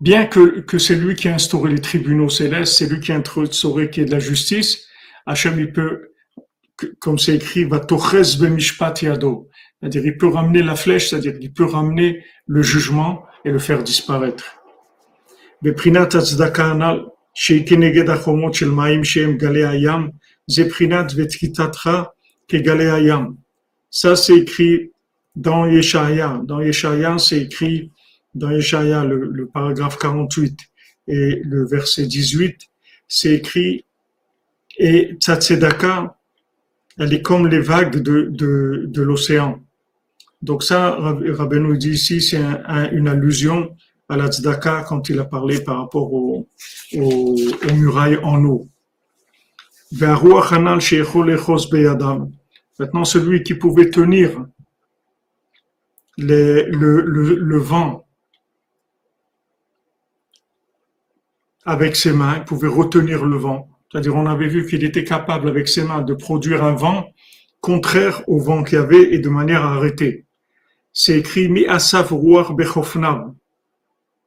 Bien 0.00 0.26
que, 0.26 0.60
que 0.60 0.78
c'est 0.78 0.96
lui 0.96 1.14
qui 1.14 1.28
a 1.28 1.34
instauré 1.34 1.72
les 1.72 1.80
tribunaux 1.80 2.30
célestes, 2.30 2.78
c'est 2.78 2.88
lui 2.88 3.00
qui 3.00 3.12
a 3.12 3.16
instauré 3.16 3.90
qui 3.90 4.00
est 4.00 4.06
de 4.06 4.10
la 4.10 4.18
justice, 4.18 4.88
Hachem, 5.26 5.60
il 5.60 5.72
peut, 5.72 6.14
comme 6.98 7.18
c'est 7.18 7.36
écrit, 7.36 7.64
va. 7.64 7.86
C'est-à-dire, 7.86 10.06
il 10.06 10.16
peut 10.16 10.28
ramener 10.28 10.62
la 10.62 10.74
flèche, 10.74 11.10
c'est-à-dire, 11.10 11.34
il 11.40 11.52
peut 11.52 11.66
ramener 11.66 12.24
le 12.46 12.62
jugement 12.62 13.26
et 13.44 13.50
le 13.50 13.58
faire 13.58 13.82
disparaître. 13.82 14.62
Zeprinat 20.50 21.14
vetkitatra 21.14 22.12
kegaleyayam. 22.48 23.36
Ça, 23.90 24.16
c'est 24.16 24.36
écrit 24.36 24.90
dans 25.36 25.66
Yeshaya. 25.66 26.40
Dans 26.44 26.60
Yeshaya, 26.60 27.18
c'est 27.18 27.42
écrit 27.42 27.90
dans 28.34 28.50
Yeshaya, 28.50 29.04
le, 29.04 29.46
paragraphe 29.46 29.98
48 29.98 30.58
et 31.08 31.40
le 31.44 31.66
verset 31.66 32.06
18, 32.06 32.56
c'est 33.08 33.34
écrit 33.34 33.84
et 34.78 35.16
Tzedaka, 35.20 36.16
elle 36.98 37.12
est 37.12 37.22
comme 37.22 37.46
les 37.48 37.60
vagues 37.60 38.00
de, 38.00 38.28
de, 38.30 39.02
l'océan. 39.02 39.60
Donc 40.40 40.62
ça, 40.62 40.96
Rabbeinu 40.98 41.76
dit 41.76 41.90
ici, 41.90 42.22
c'est 42.22 42.40
une 42.92 43.08
allusion 43.08 43.76
à 44.08 44.16
la 44.16 44.28
Tzedaka 44.28 44.84
quand 44.88 45.08
il 45.10 45.18
a 45.18 45.24
parlé 45.24 45.60
par 45.60 45.80
rapport 45.80 46.12
aux 46.12 46.46
murailles 47.74 48.18
en 48.22 48.42
eau. 48.44 48.69
Maintenant, 52.78 53.04
celui 53.04 53.42
qui 53.42 53.54
pouvait 53.54 53.90
tenir 53.90 54.46
le, 56.16 57.58
vent 57.58 58.06
avec 61.64 61.96
ses 61.96 62.12
mains, 62.12 62.36
il 62.38 62.44
pouvait 62.44 62.68
retenir 62.68 63.24
le 63.24 63.36
vent. 63.36 63.68
C'est-à-dire, 63.90 64.14
on 64.14 64.26
avait 64.26 64.46
vu 64.46 64.66
qu'il 64.66 64.84
était 64.84 65.02
capable 65.04 65.48
avec 65.48 65.68
ses 65.68 65.82
mains 65.82 66.02
de 66.02 66.14
produire 66.14 66.62
un 66.62 66.74
vent 66.74 67.12
contraire 67.60 68.22
au 68.28 68.38
vent 68.38 68.62
qu'il 68.62 68.78
y 68.78 68.80
avait 68.80 69.12
et 69.12 69.18
de 69.18 69.28
manière 69.28 69.64
à 69.64 69.74
arrêter. 69.74 70.24
C'est 70.92 71.18
écrit 71.18 71.48
Mi 71.48 71.66
Asaf 71.66 72.12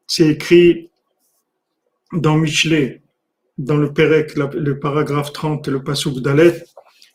C'est 0.07 0.27
écrit 0.27 0.89
dans 2.11 2.37
Michelet 2.37 3.02
dans 3.57 3.77
le 3.77 3.93
Pérec, 3.93 4.35
le 4.35 4.79
paragraphe 4.79 5.31
30, 5.33 5.67
le 5.67 5.83
Pasuk 5.83 6.19
Dalet, 6.19 6.63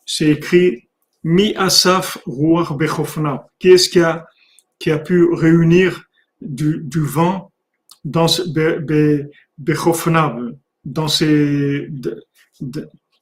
c'est 0.05 0.29
écrit 0.29 0.87
Mi 1.23 1.55
Asaf 1.55 2.17
Ruach 2.25 2.75
Bechofna. 2.77 3.47
Qui 3.59 3.69
est-ce 3.69 3.89
qui 3.89 3.99
a, 3.99 4.27
qui 4.79 4.91
a 4.91 4.97
pu 4.97 5.33
réunir 5.33 6.03
du, 6.41 6.81
du 6.83 7.01
vent 7.01 7.51
dans 8.05 8.27
Bechofna, 9.57 10.37
dans 10.85 11.07
ces 11.07 11.89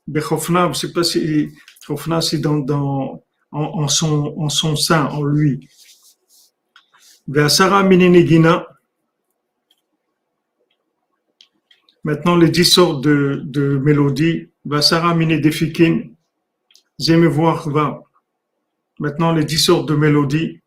Bechofna, 0.07 0.73
sais 0.73 0.93
pas 0.93 1.03
si 1.03 1.49
Bechofna 1.81 2.21
c'est 2.21 2.37
dans, 2.37 2.59
dans 2.59 3.23
en, 3.51 3.87
son 3.87 4.35
en 4.37 4.49
son 4.49 4.75
sein, 4.75 5.05
en 5.05 5.23
lui. 5.23 5.67
Ve'asara 7.27 7.83
Minenegina, 7.83 8.67
Maintenant, 12.07 12.37
les 12.37 12.49
dix 12.49 12.63
sortes 12.63 13.03
de, 13.03 13.41
de 13.43 13.77
mélodies. 13.79 14.47
Vasara 14.63 15.13
mine 15.13 15.41
defikin, 15.41 16.03
voir 17.27 17.69
va. 17.69 18.01
Maintenant, 18.97 19.33
les 19.33 19.43
dix 19.43 19.57
sortes 19.57 19.89
de 19.89 19.95
mélodies 19.95 20.61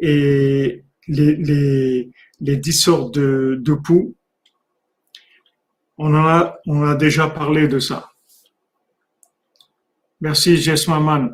et 0.00 0.82
les, 1.06 1.36
les, 1.36 2.10
les 2.40 2.56
dix 2.56 2.72
sortes 2.72 3.14
de, 3.14 3.60
de 3.60 3.74
poux. 3.74 4.16
On 5.98 6.16
a, 6.16 6.58
on 6.66 6.82
a 6.82 6.96
déjà 6.96 7.28
parlé 7.28 7.68
de 7.68 7.78
ça. 7.78 8.10
Merci, 10.20 10.56
Jess 10.56 10.88
Maman. 10.88 11.28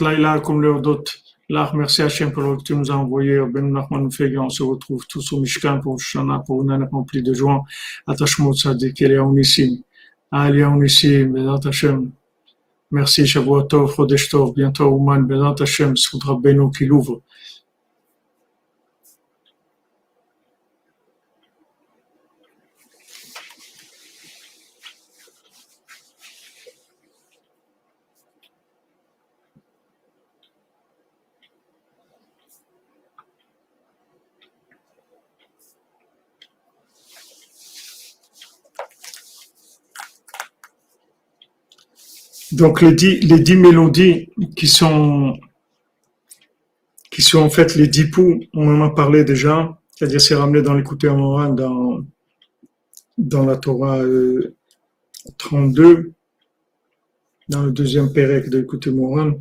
Laila, 0.00 0.38
comme 0.38 0.62
leur 0.62 0.80
dot. 0.80 1.04
Là, 1.50 1.72
merci 1.74 2.02
Hachem 2.02 2.30
pour 2.30 2.58
que 2.58 2.62
tu 2.62 2.76
nous 2.76 2.90
as 2.90 2.94
envoyé. 2.94 3.40
Ben 3.50 3.72
Nachman 3.72 4.06
on 4.06 4.50
se 4.50 4.62
retrouve 4.62 5.06
tous 5.06 5.32
au 5.32 5.40
Mishkan 5.40 5.80
pour 5.80 5.98
Shana, 5.98 6.40
pour 6.40 6.62
une 6.62 6.70
année 6.70 6.84
remplie 6.92 7.22
de 7.22 7.32
joie. 7.32 7.64
Attachement 8.06 8.52
Tzadik, 8.52 9.00
Elia 9.00 9.22
Unissim. 9.22 9.78
Elia 10.30 10.68
Unissim, 10.68 11.32
Bezat 11.32 11.66
Hachem. 11.68 12.10
Merci, 12.90 13.26
Shavuot 13.26 13.62
Tov, 13.62 13.94
bientôt 14.54 14.90
Ouman, 14.90 15.22
Bezat 15.22 15.62
Hachem, 15.62 15.96
Soudra 15.96 16.36
Beno 16.38 16.68
qui 16.68 16.84
l'ouvre. 16.84 17.22
Donc 42.52 42.80
les 42.80 42.94
dix, 42.94 43.20
les 43.20 43.40
dix 43.40 43.56
mélodies 43.56 44.30
qui 44.56 44.66
sont 44.68 45.38
qui 47.10 47.22
sont 47.22 47.40
en 47.40 47.50
fait 47.50 47.74
les 47.74 47.88
dix 47.88 48.10
poux, 48.10 48.40
on 48.54 48.80
en 48.80 48.84
a 48.86 48.90
parlé 48.90 49.24
déjà, 49.24 49.78
c'est-à-dire 49.94 50.20
c'est 50.20 50.34
ramené 50.34 50.62
dans 50.62 50.74
l'écouté 50.74 51.08
Moran 51.08 51.50
dans 51.50 52.04
dans 53.18 53.44
la 53.44 53.56
Torah 53.56 54.00
32, 55.38 55.84
euh, 55.84 56.12
dans 57.48 57.64
le 57.64 57.72
deuxième 57.72 58.12
pérec 58.12 58.48
de 58.48 58.58
l'écouté 58.58 58.90
Moran. 58.90 59.32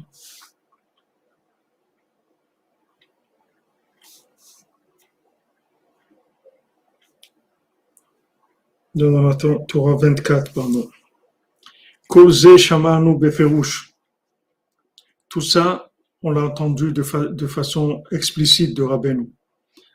Dans 8.95 9.21
la 9.21 9.35
Torah 9.35 9.95
24, 9.95 10.53
pardon. 10.53 10.89
Tout 12.09 12.31
ça, 15.41 15.91
on 16.21 16.31
l'a 16.31 16.41
entendu 16.41 16.93
de, 16.93 17.47
façon 17.47 18.03
explicite 18.11 18.75
de 18.75 18.83
Rabbeinu. 18.83 19.29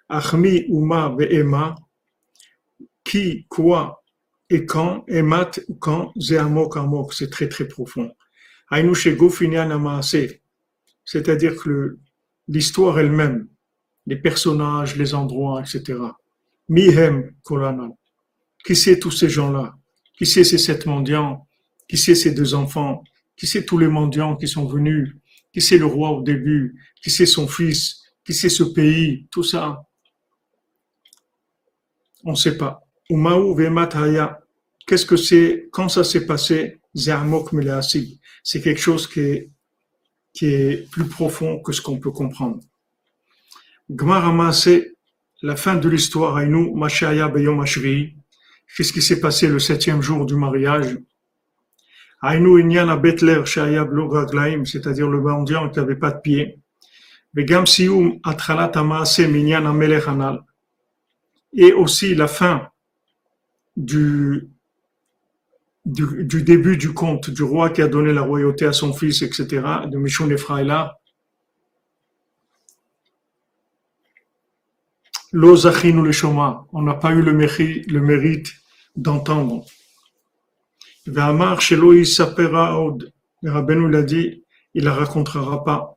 Achmi, 0.09 0.65
Uma, 0.69 1.15
Ve'ema, 1.19 1.75
qui, 3.05 3.47
quoi 3.49 4.03
et 4.53 4.67
quand, 4.67 5.05
Emat, 5.09 5.61
quand, 5.81 6.13
Ze'amok, 6.19 6.77
Amok, 6.77 7.15
c'est 7.15 7.31
très 7.31 7.49
très 7.49 7.67
profond. 7.67 8.13
C'est-à-dire 11.05 11.57
que 11.57 11.99
l'histoire 12.49 12.99
elle-même, 12.99 13.49
les 14.07 14.17
personnages, 14.17 14.97
les 14.97 15.15
endroits, 15.15 15.63
etc. 15.63 15.99
Mihem, 16.69 17.33
Kolana. 17.43 17.89
Qui 18.65 18.77
c'est 18.77 18.99
tous 18.99 19.11
ces 19.11 19.31
gens-là? 19.31 19.75
Qui 20.19 20.27
c'est 20.27 20.45
ces 20.45 20.59
sept 20.59 20.85
mendiants? 20.85 21.49
Qui 21.93 21.99
c'est 21.99 22.15
ces 22.15 22.31
deux 22.31 22.55
enfants? 22.55 23.05
Qui 23.37 23.47
c'est 23.47 23.67
tous 23.67 23.77
les 23.77 23.87
mendiants 23.87 24.35
qui 24.35 24.49
sont 24.49 24.65
venus? 24.65 25.15
Qui 25.53 25.61
c'est 25.61 25.77
le 25.77 25.85
roi 25.85 26.09
au 26.13 26.23
début? 26.23 26.75
Qui 27.03 27.11
c'est 27.11 27.27
son 27.27 27.47
fils? 27.47 28.01
Qui 28.25 28.33
c'est 28.33 28.49
ce 28.49 28.63
pays? 28.63 29.29
Tout 29.31 29.43
ça, 29.43 29.87
on 32.25 32.31
ne 32.31 32.35
sait 32.35 32.57
pas. 32.57 32.83
Qu'est-ce 34.87 35.05
que 35.05 35.17
c'est? 35.17 35.69
Quand 35.71 35.91
ça 35.91 36.03
s'est 36.03 36.25
passé? 36.25 36.81
C'est 36.95 38.63
quelque 38.63 38.81
chose 38.81 39.07
qui 39.07 39.21
est, 39.21 39.51
qui 40.33 40.47
est 40.47 40.91
plus 40.91 41.05
profond 41.05 41.61
que 41.61 41.73
ce 41.73 41.83
qu'on 41.83 41.99
peut 41.99 42.11
comprendre. 42.11 42.61
Gmarama, 43.91 44.55
c'est 44.55 44.95
la 45.43 45.57
fin 45.57 45.75
de 45.75 45.91
l'histoire. 45.91 46.39
Aïnou, 46.39 46.75
Mashaya 46.75 47.29
Beyom 47.29 47.63
Qu'est-ce 47.67 48.93
qui 48.95 49.03
s'est 49.03 49.21
passé 49.21 49.47
le 49.47 49.59
septième 49.59 50.01
jour 50.01 50.25
du 50.25 50.37
mariage? 50.37 50.97
C'est-à-dire 54.67 55.09
le 55.09 55.21
mendiant 55.21 55.69
qui 55.69 55.81
n'avait 55.81 55.97
pas 55.97 56.13
de 56.13 56.21
pied. 56.21 56.59
Et 61.55 61.73
aussi 61.73 62.15
la 62.15 62.29
fin 62.29 62.69
du, 63.77 64.49
du, 65.85 66.43
début 66.43 66.77
du 66.77 66.95
conte 66.95 67.31
du 67.31 67.43
roi 67.43 67.71
qui 67.71 67.83
a 67.83 67.89
donné 67.89 68.13
la 68.13 68.23
royauté 68.23 68.67
à 68.67 68.73
son 68.73 68.93
fils, 68.93 69.23
etc., 69.23 69.47
de 69.87 69.99
Mishon 69.99 70.31
Ephraïla. 70.31 70.99
L'Ozachinu 75.33 76.03
le 76.03 76.13
Shoma, 76.13 76.67
on 76.73 76.83
n'a 76.83 76.95
pas 76.95 77.11
eu 77.13 77.23
le 77.23 78.01
mérite 78.01 78.53
d'entendre. 78.95 79.65
Ve'amar 81.07 81.61
shelo 81.61 81.93
yisapera 81.93 82.79
od. 82.79 83.13
Rabbeinu 83.45 83.89
l'a 83.91 84.03
dit, 84.03 84.45
il 84.75 84.85
la 84.85 84.95
racontera 84.95 85.65
pas. 85.65 85.97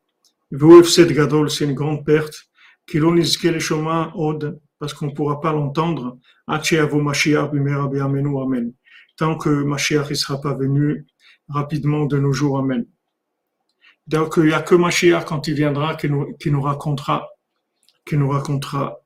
Ve'ufsed 0.51 1.11
gadol, 1.13 1.49
c'est 1.49 1.65
une 1.65 1.73
grande 1.73 2.05
perte. 2.05 2.49
Kilo 2.87 3.13
nizke 3.13 3.45
le 3.45 3.59
shoma 3.59 4.11
od, 4.15 4.59
parce 4.79 4.93
qu'on 4.93 5.11
pourra 5.11 5.41
pas 5.41 5.51
l'entendre. 5.51 6.17
Acheavo 6.47 7.01
Mashiach 7.01 7.51
bimera 7.51 7.87
be'amenu, 7.87 8.39
amen. 8.39 8.73
Tant 9.17 9.37
que 9.37 9.49
Mashiach 9.49 10.09
ne 10.09 10.15
sera 10.15 10.39
pas 10.39 10.53
venu 10.53 11.05
rapidement 11.49 12.05
de 12.05 12.19
nos 12.19 12.33
jours, 12.33 12.59
amen. 12.59 12.85
Donc, 14.07 14.35
il 14.37 14.43
n'y 14.43 14.53
a 14.53 14.61
que 14.61 14.75
Mashiach 14.75 15.25
quand 15.25 15.47
il 15.47 15.55
viendra 15.55 15.95
qui 15.95 16.09
nous, 16.09 16.33
qui 16.39 16.51
nous 16.51 16.61
racontera, 16.61 17.27
qui 18.05 18.17
nous 18.17 18.29
racontera 18.29 18.99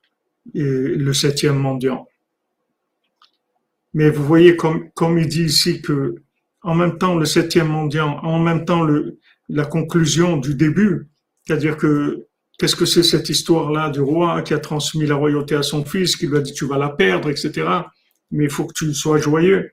le 0.54 1.14
septième 1.14 1.58
mendiant. 1.58 2.09
Mais 3.94 4.10
vous 4.10 4.24
voyez, 4.24 4.56
comme, 4.56 4.90
comme 4.92 5.18
il 5.18 5.28
dit 5.28 5.46
ici 5.46 5.82
que, 5.82 6.16
en 6.62 6.76
même 6.76 6.98
temps, 6.98 7.16
le 7.16 7.26
septième 7.26 7.68
mendiant, 7.68 8.20
en 8.24 8.40
même 8.40 8.66
temps, 8.66 8.84
le, 8.84 9.20
la 9.48 9.66
conclusion 9.66 10.38
du 10.38 10.56
début, 10.56 11.08
c'est-à-dire 11.46 11.78
que, 11.78 12.28
qu'est-ce 12.60 12.76
que 12.76 12.86
c'est 12.86 13.04
cette 13.04 13.30
histoire-là 13.30 13.90
du 13.90 14.02
roi 14.02 14.42
qui 14.42 14.54
a 14.54 14.60
transmis 14.60 15.06
la 15.06 15.16
royauté 15.16 15.56
à 15.56 15.64
son 15.64 15.84
fils, 15.86 16.16
qui 16.16 16.28
lui 16.28 16.38
a 16.38 16.42
dit 16.42 16.54
tu 16.54 16.66
vas 16.66 16.78
la 16.78 16.90
perdre, 16.90 17.30
etc. 17.30 17.68
Mais 18.32 18.44
il 18.44 18.50
faut 18.50 18.66
que 18.66 18.74
tu 18.76 18.94
sois 18.94 19.18
joyeux. 19.18 19.72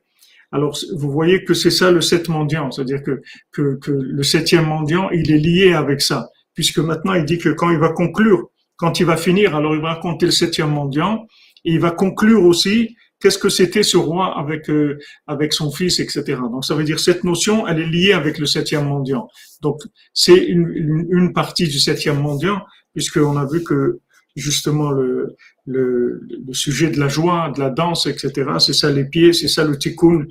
Alors, 0.52 0.78
vous 0.94 1.10
voyez 1.10 1.44
que 1.44 1.54
c'est 1.54 1.70
ça 1.70 1.90
le 1.90 2.00
sept 2.00 2.28
mendiant, 2.28 2.70
c'est-à-dire 2.70 3.02
que, 3.02 3.20
que, 3.52 3.76
que 3.76 3.90
le 3.90 4.22
septième 4.22 4.66
mendiant, 4.66 5.10
il 5.10 5.30
est 5.30 5.38
lié 5.38 5.72
avec 5.72 6.00
ça, 6.00 6.30
puisque 6.54 6.78
maintenant 6.78 7.14
il 7.14 7.24
dit 7.24 7.38
que 7.38 7.48
quand 7.50 7.70
il 7.70 7.78
va 7.78 7.90
conclure, 7.90 8.48
quand 8.76 9.00
il 9.00 9.06
va 9.06 9.16
finir, 9.16 9.56
alors 9.56 9.74
il 9.74 9.82
va 9.82 9.94
raconter 9.94 10.26
le 10.26 10.32
septième 10.32 10.70
mendiant, 10.70 11.26
et 11.64 11.72
il 11.72 11.80
va 11.80 11.90
conclure 11.90 12.44
aussi 12.44 12.96
qu'est-ce 13.20 13.38
que 13.38 13.48
c'était 13.48 13.82
ce 13.82 13.96
roi 13.96 14.38
avec 14.38 14.68
euh, 14.70 14.98
avec 15.26 15.52
son 15.52 15.70
fils, 15.70 16.00
etc. 16.00 16.22
Donc 16.50 16.64
ça 16.64 16.74
veut 16.74 16.84
dire 16.84 17.00
cette 17.00 17.24
notion, 17.24 17.66
elle 17.66 17.80
est 17.80 17.86
liée 17.86 18.12
avec 18.12 18.38
le 18.38 18.46
septième 18.46 18.86
mendiant. 18.86 19.28
Donc 19.62 19.80
c'est 20.12 20.36
une, 20.36 21.06
une, 21.10 21.32
partie 21.32 21.68
du 21.68 21.78
septième 21.78 22.20
mendiant, 22.20 22.60
puisqu'on 22.94 23.36
a 23.36 23.46
vu 23.46 23.62
que 23.62 24.00
justement 24.36 24.90
le, 24.90 25.36
le, 25.66 26.20
le, 26.46 26.52
sujet 26.52 26.90
de 26.90 27.00
la 27.00 27.08
joie, 27.08 27.50
de 27.54 27.60
la 27.60 27.70
danse, 27.70 28.06
etc. 28.06 28.32
C'est 28.58 28.74
ça 28.74 28.90
les 28.90 29.04
pieds, 29.04 29.32
c'est 29.32 29.48
ça 29.48 29.64
le 29.64 29.78
tikkun, 29.78 30.26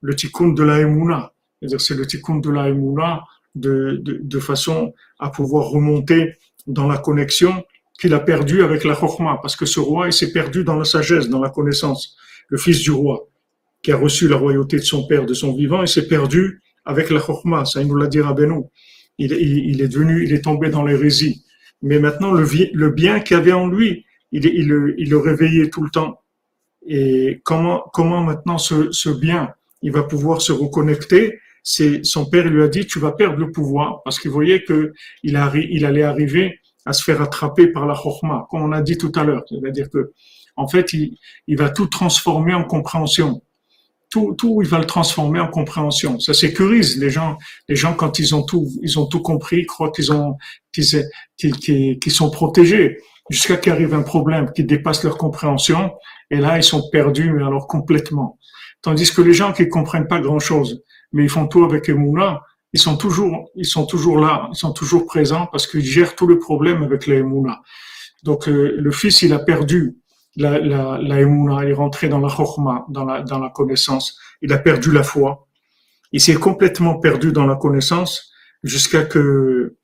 le 0.00 0.16
tikkun 0.16 0.48
de 0.48 0.62
la 0.62 0.80
emuna. 0.80 1.32
C'est-à-dire 1.60 1.80
c'est 1.80 1.94
le 1.94 2.06
tikkun 2.06 2.38
de 2.38 2.50
la 2.50 2.68
emuna 2.68 3.22
de, 3.54 4.00
de, 4.02 4.18
de 4.22 4.38
façon 4.40 4.92
à 5.18 5.30
pouvoir 5.30 5.66
remonter 5.66 6.34
dans 6.66 6.88
la 6.88 6.98
connexion 6.98 7.64
qu'il 8.02 8.14
a 8.14 8.18
perdu 8.18 8.64
avec 8.64 8.82
la 8.82 8.96
Chokhmah, 8.96 9.38
parce 9.40 9.54
que 9.54 9.64
ce 9.64 9.78
roi, 9.78 10.08
il 10.08 10.12
s'est 10.12 10.32
perdu 10.32 10.64
dans 10.64 10.76
la 10.76 10.84
sagesse, 10.84 11.28
dans 11.28 11.40
la 11.40 11.50
connaissance. 11.50 12.16
Le 12.48 12.58
fils 12.58 12.80
du 12.80 12.90
roi, 12.90 13.28
qui 13.80 13.92
a 13.92 13.96
reçu 13.96 14.26
la 14.26 14.34
royauté 14.34 14.76
de 14.76 14.82
son 14.82 15.06
père, 15.06 15.24
de 15.24 15.34
son 15.34 15.54
vivant, 15.54 15.82
il 15.82 15.88
s'est 15.88 16.08
perdu 16.08 16.60
avec 16.84 17.10
la 17.10 17.20
Chokhmah. 17.20 17.64
Ça, 17.64 17.80
il 17.80 17.86
nous 17.86 17.94
l'a 17.94 18.08
dit 18.08 18.20
Rabbeinu. 18.20 18.64
Il, 19.18 19.32
il, 19.32 19.80
est 19.80 19.86
devenu, 19.86 20.24
il 20.24 20.32
est 20.32 20.42
tombé 20.42 20.68
dans 20.68 20.82
l'hérésie. 20.84 21.44
Mais 21.80 22.00
maintenant, 22.00 22.32
le, 22.32 22.90
bien 22.90 23.20
qu'il 23.20 23.36
avait 23.36 23.52
en 23.52 23.68
lui, 23.68 24.04
il, 24.32 24.66
le 24.66 25.16
réveillait 25.18 25.70
tout 25.70 25.84
le 25.84 25.90
temps. 25.90 26.22
Et 26.84 27.40
comment, 27.44 27.84
comment 27.92 28.24
maintenant 28.24 28.58
ce, 28.58 29.10
bien, 29.10 29.50
il 29.80 29.92
va 29.92 30.02
pouvoir 30.02 30.42
se 30.42 30.50
reconnecter? 30.50 31.38
C'est 31.62 32.04
son 32.04 32.28
père 32.28 32.48
lui 32.48 32.64
a 32.64 32.66
dit 32.66 32.84
tu 32.84 32.98
vas 32.98 33.12
perdre 33.12 33.38
le 33.38 33.52
pouvoir 33.52 34.02
parce 34.02 34.18
qu'il 34.18 34.32
voyait 34.32 34.64
que 34.64 34.92
il, 35.22 35.40
il 35.70 35.84
allait 35.84 36.02
arriver 36.02 36.58
à 36.86 36.92
se 36.92 37.02
faire 37.02 37.22
attraper 37.22 37.68
par 37.68 37.86
la 37.86 37.94
chorma, 37.94 38.46
comme 38.50 38.62
on 38.62 38.72
a 38.72 38.82
dit 38.82 38.98
tout 38.98 39.12
à 39.14 39.24
l'heure. 39.24 39.44
C'est-à-dire 39.48 39.88
que, 39.90 40.12
en 40.56 40.68
fait, 40.68 40.92
il, 40.92 41.16
il, 41.46 41.56
va 41.56 41.70
tout 41.70 41.86
transformer 41.86 42.54
en 42.54 42.64
compréhension. 42.64 43.42
Tout, 44.10 44.34
tout, 44.36 44.60
il 44.62 44.68
va 44.68 44.78
le 44.78 44.84
transformer 44.84 45.40
en 45.40 45.48
compréhension. 45.48 46.20
Ça 46.20 46.34
sécurise 46.34 46.98
les 46.98 47.08
gens. 47.08 47.38
Les 47.68 47.76
gens, 47.76 47.94
quand 47.94 48.18
ils 48.18 48.34
ont 48.34 48.42
tout, 48.42 48.68
ils 48.82 48.98
ont 48.98 49.06
tout 49.06 49.22
compris, 49.22 49.64
croient 49.64 49.90
qu'ils 49.90 50.12
ont, 50.12 50.36
qu'ils, 50.72 51.04
qu'ils, 51.38 51.98
qu'ils 51.98 52.12
sont 52.12 52.30
protégés 52.30 52.98
jusqu'à 53.30 53.56
qu'il 53.56 53.72
arrive 53.72 53.94
un 53.94 54.02
problème 54.02 54.52
qui 54.52 54.64
dépasse 54.64 55.02
leur 55.04 55.16
compréhension. 55.16 55.92
Et 56.30 56.36
là, 56.36 56.58
ils 56.58 56.62
sont 56.62 56.90
perdus, 56.90 57.32
mais 57.32 57.42
alors 57.42 57.66
complètement. 57.66 58.38
Tandis 58.82 59.12
que 59.12 59.22
les 59.22 59.32
gens 59.32 59.52
qui 59.52 59.68
comprennent 59.68 60.08
pas 60.08 60.20
grand 60.20 60.40
chose, 60.40 60.82
mais 61.12 61.24
ils 61.24 61.30
font 61.30 61.46
tout 61.46 61.64
avec 61.64 61.88
Emouna, 61.88 62.42
ils 62.72 62.80
sont 62.80 62.96
toujours, 62.96 63.50
ils 63.54 63.66
sont 63.66 63.86
toujours 63.86 64.18
là, 64.18 64.48
ils 64.52 64.56
sont 64.56 64.72
toujours 64.72 65.06
présents 65.06 65.46
parce 65.50 65.66
qu'ils 65.66 65.84
gèrent 65.84 66.14
tout 66.14 66.26
le 66.26 66.38
problème 66.38 66.82
avec 66.82 67.06
la 67.06 67.16
Emouna. 67.16 67.60
Donc 68.22 68.48
euh, 68.48 68.74
le 68.78 68.90
fils, 68.90 69.22
il 69.22 69.32
a 69.32 69.38
perdu 69.38 69.98
la, 70.36 70.58
la, 70.58 70.98
la 70.98 71.20
il 71.20 71.68
est 71.68 71.74
rentré 71.74 72.08
dans 72.08 72.20
la 72.20 72.28
chokma, 72.28 72.86
dans 72.88 73.04
la, 73.04 73.22
dans 73.22 73.38
la 73.38 73.50
connaissance. 73.50 74.18
Il 74.40 74.52
a 74.52 74.58
perdu 74.58 74.90
la 74.90 75.02
foi. 75.02 75.46
Il 76.12 76.20
s'est 76.20 76.34
complètement 76.34 76.98
perdu 76.98 77.32
dans 77.32 77.46
la 77.46 77.56
connaissance 77.56 78.32
jusqu'à 78.62 79.04
que 79.04 79.76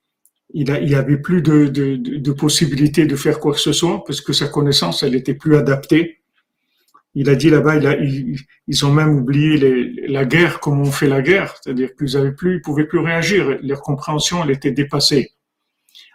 il, 0.54 0.70
a, 0.70 0.80
il 0.80 0.94
avait 0.94 1.18
plus 1.18 1.42
de, 1.42 1.66
de, 1.66 1.96
de, 1.96 2.16
de 2.16 2.32
possibilités 2.32 3.04
de 3.04 3.16
faire 3.16 3.38
quoi 3.38 3.52
que 3.52 3.60
ce 3.60 3.72
soit 3.72 4.02
parce 4.06 4.22
que 4.22 4.32
sa 4.32 4.48
connaissance, 4.48 5.02
elle 5.02 5.14
était 5.14 5.34
plus 5.34 5.56
adaptée 5.56 6.17
il 7.20 7.28
a 7.28 7.34
dit 7.34 7.50
là-bas, 7.50 7.74
ils, 8.68 8.86
ont 8.86 8.92
même 8.92 9.12
oublié 9.12 10.06
la 10.06 10.24
guerre, 10.24 10.60
comment 10.60 10.82
on 10.82 10.92
fait 10.92 11.08
la 11.08 11.20
guerre, 11.20 11.52
c'est-à-dire 11.60 11.90
qu'ils 11.96 12.16
avaient 12.16 12.30
plus, 12.30 12.58
ils 12.58 12.62
pouvaient 12.62 12.86
plus 12.86 13.00
réagir, 13.00 13.58
leur 13.60 13.82
compréhension, 13.82 14.44
elle 14.44 14.52
était 14.52 14.70
dépassée. 14.70 15.32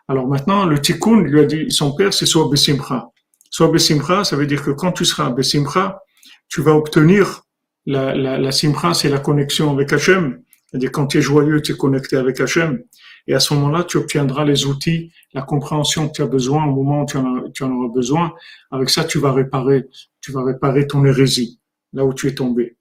Alors 0.07 0.27
maintenant, 0.29 0.65
le 0.65 0.79
tikkun 0.79 1.19
lui 1.23 1.41
a 1.41 1.43
dit, 1.43 1.69
son 1.69 1.93
père, 1.93 2.13
c'est 2.13 2.25
soit 2.25 2.47
besimcha. 2.47 3.09
Soit 3.49 3.67
besimcha, 3.67 4.23
ça 4.23 4.37
veut 4.37 4.47
dire 4.47 4.63
que 4.63 4.71
quand 4.71 4.93
tu 4.93 5.03
seras 5.03 5.29
besimcha, 5.29 5.99
tu 6.47 6.61
vas 6.61 6.71
obtenir 6.71 7.43
la, 7.85 8.15
la, 8.15 8.37
la 8.39 8.51
c'est 8.53 9.09
la 9.09 9.19
connexion 9.19 9.71
avec 9.71 9.91
Hachem, 9.91 10.39
C'est-à-dire 10.67 10.91
quand 10.93 11.07
tu 11.07 11.17
es 11.17 11.21
joyeux, 11.21 11.61
tu 11.61 11.73
es 11.73 11.75
connecté 11.75 12.15
avec 12.15 12.39
Hachem. 12.39 12.81
Et 13.27 13.33
à 13.33 13.39
ce 13.39 13.53
moment-là, 13.53 13.83
tu 13.85 13.97
obtiendras 13.97 14.43
les 14.43 14.65
outils, 14.65 15.13
la 15.33 15.41
compréhension 15.41 16.07
que 16.09 16.13
tu 16.13 16.21
as 16.21 16.27
besoin 16.27 16.65
au 16.65 16.71
moment 16.71 17.03
où 17.03 17.05
tu 17.05 17.17
en, 17.63 17.71
auras 17.71 17.93
besoin. 17.93 18.33
Avec 18.69 18.89
ça, 18.89 19.05
tu 19.05 19.17
vas 19.19 19.31
réparer, 19.31 19.87
tu 20.19 20.31
vas 20.31 20.43
réparer 20.43 20.87
ton 20.87 21.05
hérésie, 21.05 21.59
là 21.93 22.05
où 22.05 22.13
tu 22.13 22.27
es 22.27 22.35
tombé. 22.35 22.77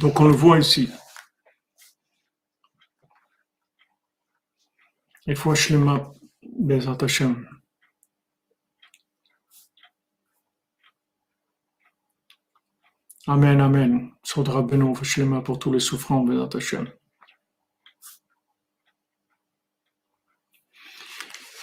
Donc 0.00 0.20
on 0.20 0.24
le 0.24 0.32
voit 0.32 0.58
ici. 0.58 0.88
Et 5.26 5.34
fois 5.34 5.54
Shlema 5.54 6.10
Bezat. 6.42 6.96
Amen, 13.26 13.60
Amen. 13.60 14.10
Sodra 14.22 14.62
Beno 14.62 14.94
Shlema 15.02 15.42
pour 15.42 15.58
tous 15.58 15.70
les 15.70 15.80
souffrants, 15.80 16.24
Bezat. 16.24 16.58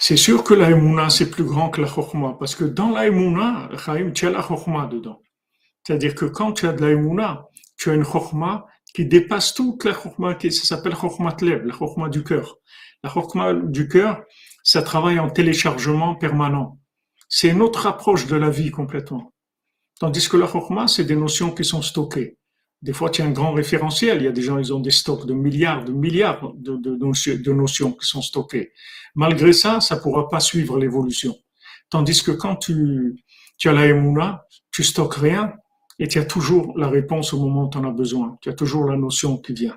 C'est 0.08 0.16
sûr 0.16 0.44
que 0.44 0.54
la 0.54 1.10
c'est 1.10 1.30
plus 1.30 1.42
grand 1.42 1.68
que 1.68 1.80
la 1.80 1.88
Chokhmah, 1.88 2.36
parce 2.38 2.54
que 2.54 2.62
dans 2.62 2.90
la 2.90 3.10
tu 4.12 4.26
as 4.28 4.30
la 4.30 4.40
Chokhmah 4.40 4.86
dedans. 4.86 5.20
C'est-à-dire 5.82 6.14
que 6.14 6.26
quand 6.26 6.52
tu 6.52 6.68
as 6.68 6.72
de 6.72 6.86
la 6.86 7.44
tu 7.76 7.90
as 7.90 7.94
une 7.94 8.04
Chokhmah 8.04 8.66
qui 8.94 9.04
dépasse 9.04 9.52
toute 9.52 9.84
la 9.84 9.94
Chokhmah, 9.94 10.36
qui 10.36 10.52
s'appelle 10.52 10.94
Chokhmah 10.94 11.34
Lev, 11.40 11.64
la 11.64 11.74
Chokhmah 11.74 12.08
du 12.08 12.22
cœur. 12.22 12.54
La 13.02 13.10
Chokhmah 13.10 13.54
du 13.54 13.88
cœur, 13.88 14.22
ça 14.62 14.80
travaille 14.80 15.18
en 15.18 15.28
téléchargement 15.28 16.14
permanent. 16.14 16.78
C'est 17.28 17.48
une 17.48 17.60
autre 17.60 17.88
approche 17.88 18.28
de 18.28 18.36
la 18.36 18.48
vie 18.48 18.70
complètement. 18.70 19.32
Tandis 19.98 20.28
que 20.28 20.36
la 20.36 20.46
Chokhmah, 20.46 20.86
c'est 20.86 21.02
des 21.02 21.16
notions 21.16 21.50
qui 21.50 21.64
sont 21.64 21.82
stockées. 21.82 22.38
Des 22.86 22.92
fois, 22.92 23.10
tu 23.10 23.20
as 23.20 23.24
un 23.24 23.32
grand 23.32 23.52
référentiel. 23.52 24.18
Il 24.18 24.26
y 24.26 24.28
a 24.28 24.32
des 24.32 24.42
gens, 24.42 24.58
ils 24.58 24.72
ont 24.72 24.78
des 24.78 24.92
stocks 24.92 25.26
de 25.26 25.34
milliards, 25.34 25.84
de 25.84 25.90
milliards 25.92 26.52
de, 26.54 27.52
notions 27.52 27.90
qui 27.90 28.06
sont 28.06 28.22
stockées. 28.22 28.70
Malgré 29.16 29.52
ça, 29.52 29.80
ça 29.80 29.96
ne 29.96 30.00
pourra 30.00 30.28
pas 30.28 30.38
suivre 30.38 30.78
l'évolution. 30.78 31.34
Tandis 31.90 32.22
que 32.22 32.30
quand 32.30 32.54
tu, 32.54 33.24
tu 33.58 33.68
as 33.68 33.72
la 33.72 33.86
Emouna, 33.86 34.46
tu 34.70 34.84
stockes 34.84 35.16
rien 35.16 35.52
et 35.98 36.06
tu 36.06 36.20
as 36.20 36.24
toujours 36.24 36.78
la 36.78 36.88
réponse 36.88 37.34
au 37.34 37.40
moment 37.40 37.66
où 37.66 37.70
tu 37.70 37.76
en 37.76 37.82
as 37.82 37.90
besoin. 37.90 38.38
Tu 38.40 38.50
as 38.50 38.54
toujours 38.54 38.84
la 38.84 38.96
notion 38.96 39.36
qui 39.36 39.52
vient. 39.52 39.76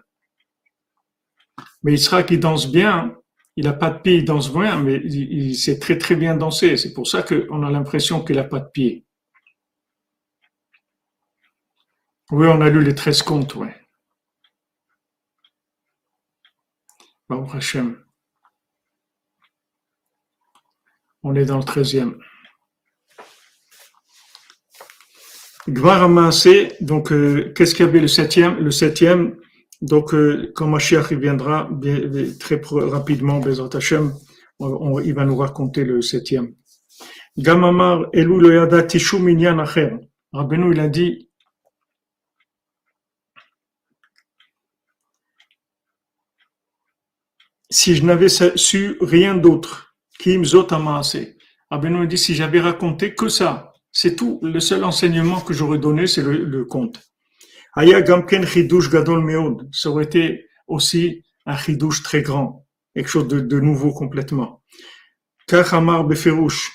Mais 1.82 1.96
Israël 1.96 2.28
qui 2.28 2.38
danse 2.38 2.72
bien, 2.72 3.16
il 3.56 3.64
n'a 3.64 3.74
pas 3.74 3.90
de 3.90 4.02
pied, 4.02 4.18
il 4.18 4.26
danse 4.26 4.54
bien, 4.54 4.80
mais 4.84 5.02
il, 5.04 5.56
sait 5.56 5.80
très 5.80 5.98
très 5.98 6.16
bien 6.16 6.36
danser. 6.36 6.78
C'est 6.78 6.94
pour 6.94 7.08
ça 7.08 7.24
qu'on 7.24 7.64
a 7.64 7.72
l'impression 7.72 8.24
qu'il 8.24 8.36
n'a 8.36 8.44
pas 8.44 8.60
de 8.60 8.70
pied. 8.72 9.08
Oui, 12.32 12.48
on 12.48 12.62
a 12.62 12.70
lu 12.70 12.84
les 12.84 12.94
13 12.94 13.24
contes, 13.24 13.56
oui. 13.56 13.68
Baruch 17.28 17.56
Hashem. 17.56 17.98
On 21.24 21.36
est 21.36 21.46
dans 21.46 21.58
le 21.58 21.64
13e. 21.64 22.18
Gvar 25.68 26.08
donc 26.82 27.12
euh, 27.12 27.52
qu'est-ce 27.54 27.76
qu'il 27.76 27.86
y 27.86 27.90
avait 27.90 28.00
le 28.00 28.08
septième 28.08 28.58
Le 28.58 28.72
septième, 28.72 29.38
donc 29.82 30.14
euh, 30.14 30.52
quand 30.56 30.68
Mashiach 30.68 31.12
viendra 31.12 31.70
très 32.40 32.62
rapidement, 32.72 33.40
Bezrat 33.40 33.70
Hashem, 33.76 34.14
il 34.60 35.14
va 35.14 35.26
nous 35.26 35.36
raconter 35.36 35.84
le 35.84 36.02
septième. 36.02 36.56
Gamamar 37.38 38.08
Elou 38.14 38.40
Loyada 38.40 38.84
Tishu 38.84 39.20
Minyan 39.20 39.60
Acher. 39.60 39.96
Il 40.34 40.80
a 40.80 40.88
dit 40.88 41.29
si 47.70 47.96
je 47.96 48.04
n'avais 48.04 48.30
su 48.30 48.98
rien 49.02 49.36
d'autre, 49.36 49.96
Kim 50.20 50.44
Zotamase. 50.44 51.36
Rabbeinu 51.70 52.08
dit 52.08 52.18
si 52.18 52.34
j'avais 52.34 52.60
raconté 52.60 53.14
que 53.14 53.30
ça, 53.30 53.74
c'est 53.92 54.16
tout. 54.16 54.40
Le 54.42 54.60
seul 54.60 54.84
enseignement 54.84 55.40
que 55.40 55.54
j'aurais 55.54 55.78
donné, 55.78 56.08
c'est 56.08 56.24
le, 56.24 56.66
conte. 56.66 57.00
Aya 57.76 58.02
Gamken 58.02 58.46
Chidush 58.46 58.90
Gadol 58.90 59.24
Meod. 59.24 59.70
Ça 59.72 59.90
aurait 59.90 60.06
été 60.06 60.48
aussi 60.68 61.24
un 61.46 61.56
Chidush 61.56 62.02
très 62.02 62.24
grand. 62.24 62.66
Quelque 62.96 63.08
chose 63.08 63.28
de, 63.28 63.60
nouveau 63.60 63.94
complètement. 63.94 64.64
Kachamar 65.48 66.04
Beferush. 66.06 66.72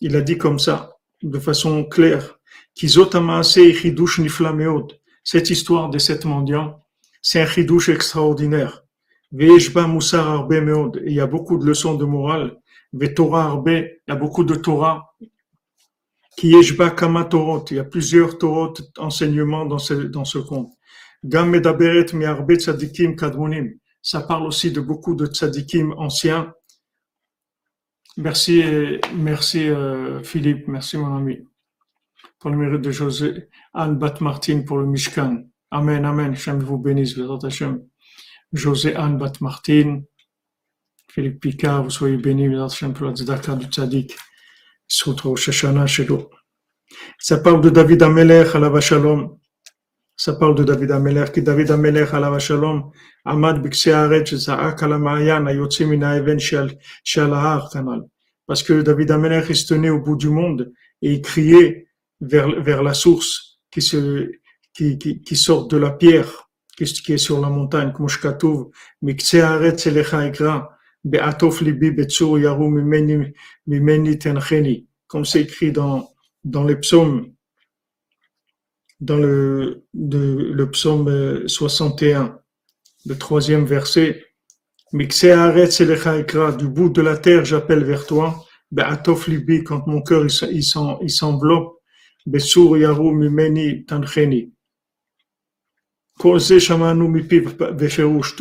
Il 0.00 0.16
a 0.16 0.22
dit 0.22 0.38
comme 0.38 0.58
ça, 0.58 0.96
de 1.22 1.38
façon 1.38 1.84
claire. 1.84 2.38
Kizotamase 2.74 3.54
Chidush 3.72 4.18
Nifla 4.18 4.52
Meod. 4.52 4.98
Cette 5.24 5.50
histoire 5.50 5.90
des 5.90 5.98
sept 5.98 6.24
mendiants, 6.24 6.80
c'est 7.20 7.42
un 7.42 7.46
Chidush 7.46 7.90
extraordinaire. 7.90 8.87
Il 9.32 11.12
y 11.12 11.20
a 11.20 11.26
beaucoup 11.26 11.58
de 11.58 11.66
leçons 11.66 11.94
de 11.94 12.04
morale. 12.04 12.56
Il 12.92 13.02
y 13.02 14.12
a 14.12 14.16
beaucoup 14.16 14.44
de 14.44 14.54
Torah. 14.54 15.14
Il 16.40 16.50
y 16.50 17.78
a 17.78 17.84
plusieurs 17.84 18.38
Torot 18.38 18.74
enseignements 18.96 19.66
dans 19.66 19.78
ce, 19.78 19.94
dans 19.94 20.24
ce 20.24 20.38
conte. 20.38 20.72
Ça 24.02 24.20
parle 24.20 24.46
aussi 24.46 24.70
de 24.70 24.80
beaucoup 24.80 25.14
de 25.14 25.26
Tzadikim 25.26 25.92
anciens. 25.98 26.54
Merci, 28.16 28.62
merci 29.14 29.68
euh, 29.68 30.22
Philippe, 30.22 30.68
merci 30.68 30.96
mon 30.96 31.16
ami. 31.16 31.38
Pour 32.38 32.50
le 32.50 32.56
mérite 32.56 32.82
de 32.82 32.90
José, 32.90 33.48
Anne 33.74 33.96
Bat 33.96 34.14
Martin 34.20 34.62
pour 34.62 34.78
le 34.78 34.86
Mishkan. 34.86 35.44
Amen, 35.70 36.04
Amen. 36.04 36.32
Hashem 36.32 36.60
vous 36.60 36.78
bénisse, 36.78 37.16
José 38.52 38.94
Anne 38.94 39.18
Bat 39.18 39.32
Martin, 39.40 40.02
Philippe 41.10 41.40
Picard, 41.40 41.84
vous 41.84 41.90
soyez 41.90 42.16
bénis, 42.16 42.48
pour 42.94 43.06
la 43.06 43.56
du 43.56 43.66
Tzadik. 43.66 44.16
Ça 47.18 47.38
parle 47.38 47.60
de 47.60 47.70
David 47.70 48.02
Amelech 48.02 48.54
la 48.54 48.80
Shalom. 48.80 49.38
Ça 50.16 50.32
parle 50.34 50.54
de 50.54 50.64
David 50.64 50.90
Amelech, 50.90 51.32
qui 51.32 51.42
David 51.42 51.70
Amelech 51.70 52.12
la 52.12 52.38
Shalom, 52.38 52.90
Amad 53.24 53.62
Bikse 53.62 53.88
Aret, 53.88 54.24
Zaak 54.26 54.82
ala 54.82 54.98
Mayan, 54.98 55.46
Ayotzi 55.46 55.84
Mina 55.84 56.16
Even 56.16 56.38
Shalahar 56.38 57.70
Kanal. 57.70 58.02
Parce 58.46 58.62
que 58.62 58.80
David 58.80 59.10
Amelech 59.10 59.54
se 59.54 59.66
tenait 59.66 59.90
au 59.90 60.00
bout 60.00 60.16
du 60.16 60.30
monde 60.30 60.72
et 61.02 61.12
il 61.12 61.22
criait 61.22 61.88
vers, 62.20 62.62
vers 62.62 62.82
la 62.82 62.94
source 62.94 63.60
qui, 63.70 63.82
se, 63.82 64.30
qui, 64.72 64.98
qui, 64.98 65.20
qui 65.20 65.36
sort 65.36 65.68
de 65.68 65.76
la 65.76 65.90
pierre, 65.90 66.47
qui, 66.78 67.12
est 67.12 67.18
sur 67.18 67.40
la 67.40 67.48
montagne, 67.48 67.92
comme 67.92 68.08
Mikse 69.02 69.36
c'est 75.24 75.42
écrit 75.42 75.72
dans, 75.72 76.10
dans 76.44 76.64
les 76.64 76.76
psaumes, 76.76 77.32
dans 79.00 79.16
le, 79.16 79.84
psaume 80.72 81.46
61, 81.46 82.38
le 83.06 83.18
troisième 83.18 83.64
verset, 83.64 84.24
du 86.56 86.68
bout 86.68 86.90
de 86.90 87.02
la 87.02 87.16
terre, 87.16 87.44
j'appelle 87.44 87.84
vers 87.84 88.06
toi, 88.06 88.44
quand 89.64 89.86
mon 89.86 90.02
cœur 90.02 90.26
il 90.50 91.10
s'enveloppe, 91.10 91.78
Besur 92.26 92.76
yaru. 92.76 93.14
Tout 96.18 96.38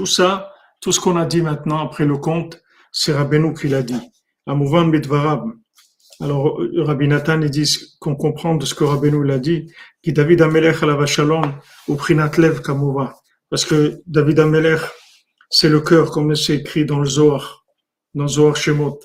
ça, 0.06 0.54
tout 0.82 0.92
ce 0.92 1.00
qu'on 1.00 1.16
a 1.16 1.26
dit 1.26 1.42
maintenant 1.42 1.80
après 1.80 2.06
le 2.06 2.18
conte, 2.18 2.62
c'est 2.92 3.14
Rabbeinu 3.14 3.54
qui 3.54 3.68
l'a 3.68 3.84
dit. 3.84 4.00
Alors, 6.20 6.60
Rabbi 6.78 7.08
Nathan, 7.08 7.42
il 7.42 7.52
dit 7.52 7.78
qu'on 8.00 8.16
comprend 8.16 8.56
de 8.56 8.66
ce 8.66 8.74
que 8.74 8.84
Rabbeinu 8.84 9.24
l'a 9.24 9.38
dit, 9.38 9.72
qui 10.02 10.14
David 10.14 10.42
Amelech 10.42 10.82
la 10.82 10.98
ou 11.88 11.96
Prinat 11.96 12.32
Lev 12.38 12.62
Kamova. 12.62 13.16
Parce 13.50 13.66
que 13.66 14.02
David 14.08 14.40
Amelech, 14.40 14.82
c'est 15.50 15.70
le 15.70 15.80
cœur, 15.82 16.10
comme 16.12 16.36
c'est 16.36 16.56
écrit 16.56 16.86
dans 16.86 17.00
le 17.00 17.06
Zohar, 17.06 17.66
dans 18.16 18.28
Zohar 18.28 18.56
Shemot. 18.56 19.00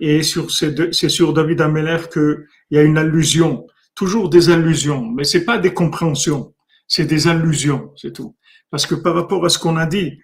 Et 0.00 0.22
c'est 0.22 1.08
sur 1.08 1.32
David 1.32 1.60
Amelech 1.60 2.08
qu'il 2.08 2.46
y 2.70 2.78
a 2.78 2.82
une 2.82 2.96
allusion, 2.96 3.66
toujours 3.94 4.28
des 4.28 4.50
allusions, 4.50 5.08
mais 5.10 5.24
c'est 5.24 5.44
pas 5.44 5.58
des 5.58 5.72
compréhensions 5.72 6.54
c'est 6.86 7.06
des 7.06 7.28
allusions, 7.28 7.92
c'est 7.96 8.12
tout. 8.12 8.36
Parce 8.70 8.86
que 8.86 8.94
par 8.94 9.14
rapport 9.14 9.44
à 9.44 9.48
ce 9.48 9.58
qu'on 9.58 9.76
a 9.76 9.86
dit, 9.86 10.20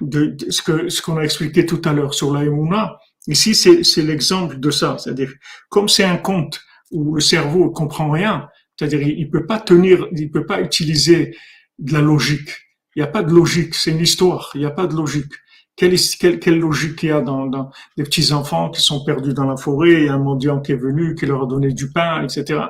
de, 0.00 0.36
ce 0.48 0.62
que 0.62 0.88
ce 0.88 1.02
qu'on 1.02 1.18
a 1.18 1.22
expliqué 1.22 1.66
tout 1.66 1.82
à 1.84 1.92
l'heure 1.92 2.14
sur 2.14 2.32
la 2.32 2.44
Emouna, 2.44 2.98
ici 3.26 3.54
c'est 3.54 4.02
l'exemple 4.02 4.58
de 4.58 4.70
ça. 4.70 4.96
C'est-à-dire, 4.98 5.32
comme 5.68 5.88
c'est 5.88 6.04
un 6.04 6.16
conte 6.16 6.60
où 6.90 7.14
le 7.16 7.20
cerveau 7.20 7.70
comprend 7.70 8.10
rien, 8.10 8.48
c'est-à-dire 8.76 9.02
il, 9.02 9.26
ne 9.26 9.30
peut 9.30 9.46
pas 9.46 9.60
tenir, 9.60 10.06
il 10.12 10.30
peut 10.30 10.46
pas 10.46 10.60
utiliser 10.60 11.36
de 11.78 11.92
la 11.92 12.00
logique. 12.00 12.50
Il 12.96 13.02
n'y 13.02 13.08
a 13.08 13.10
pas 13.10 13.22
de 13.22 13.32
logique, 13.32 13.74
c'est 13.74 13.90
une 13.90 14.00
histoire, 14.00 14.50
il 14.54 14.60
n'y 14.60 14.66
a 14.66 14.70
pas 14.70 14.86
de 14.86 14.96
logique. 14.96 15.32
Quelle, 15.76 15.96
quelle, 16.18 16.40
quelle 16.40 16.58
logique 16.58 17.02
il 17.02 17.08
y 17.10 17.12
a 17.12 17.20
dans, 17.20 17.46
dans 17.46 17.70
des 17.96 18.02
petits 18.02 18.32
enfants 18.32 18.70
qui 18.70 18.82
sont 18.82 19.04
perdus 19.04 19.32
dans 19.32 19.46
la 19.46 19.56
forêt, 19.56 20.02
il 20.02 20.08
a 20.08 20.14
un 20.14 20.18
mendiant 20.18 20.60
qui 20.60 20.72
est 20.72 20.76
venu, 20.76 21.14
qui 21.14 21.26
leur 21.26 21.44
a 21.44 21.46
donné 21.46 21.72
du 21.72 21.90
pain, 21.90 22.22
etc. 22.24 22.64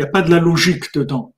Il 0.00 0.04
n'y 0.04 0.08
a 0.08 0.12
pas 0.12 0.22
de 0.22 0.30
la 0.30 0.40
logique 0.40 0.94
dedans. 0.94 1.34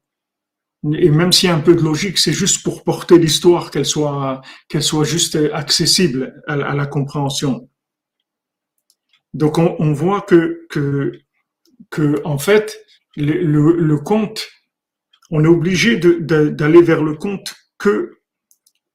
Et 0.95 1.11
même 1.11 1.33
s'il 1.33 1.49
y 1.49 1.53
a 1.53 1.57
un 1.57 1.61
peu 1.61 1.75
de 1.75 1.83
logique, 1.83 2.17
c'est 2.17 2.33
juste 2.33 2.63
pour 2.63 2.85
porter 2.85 3.19
l'histoire, 3.19 3.73
qu'elle 3.73 3.85
soit, 3.85 4.41
qu'elle 4.69 4.85
soit 4.85 5.03
juste 5.03 5.37
accessible 5.53 6.41
à, 6.47 6.55
la 6.77 6.87
compréhension. 6.87 7.69
Donc 9.35 9.59
on, 9.59 9.93
voit 9.93 10.21
que, 10.21 10.65
que, 10.71 11.11
que 11.91 12.23
en 12.25 12.39
fait, 12.39 12.79
le, 13.17 13.97
conte, 13.97 14.49
on 15.33 15.43
est 15.43 15.49
obligé 15.49 15.97
d'aller 15.97 16.83
vers 16.83 17.03
le 17.03 17.15
conte 17.15 17.57
que 17.79 18.21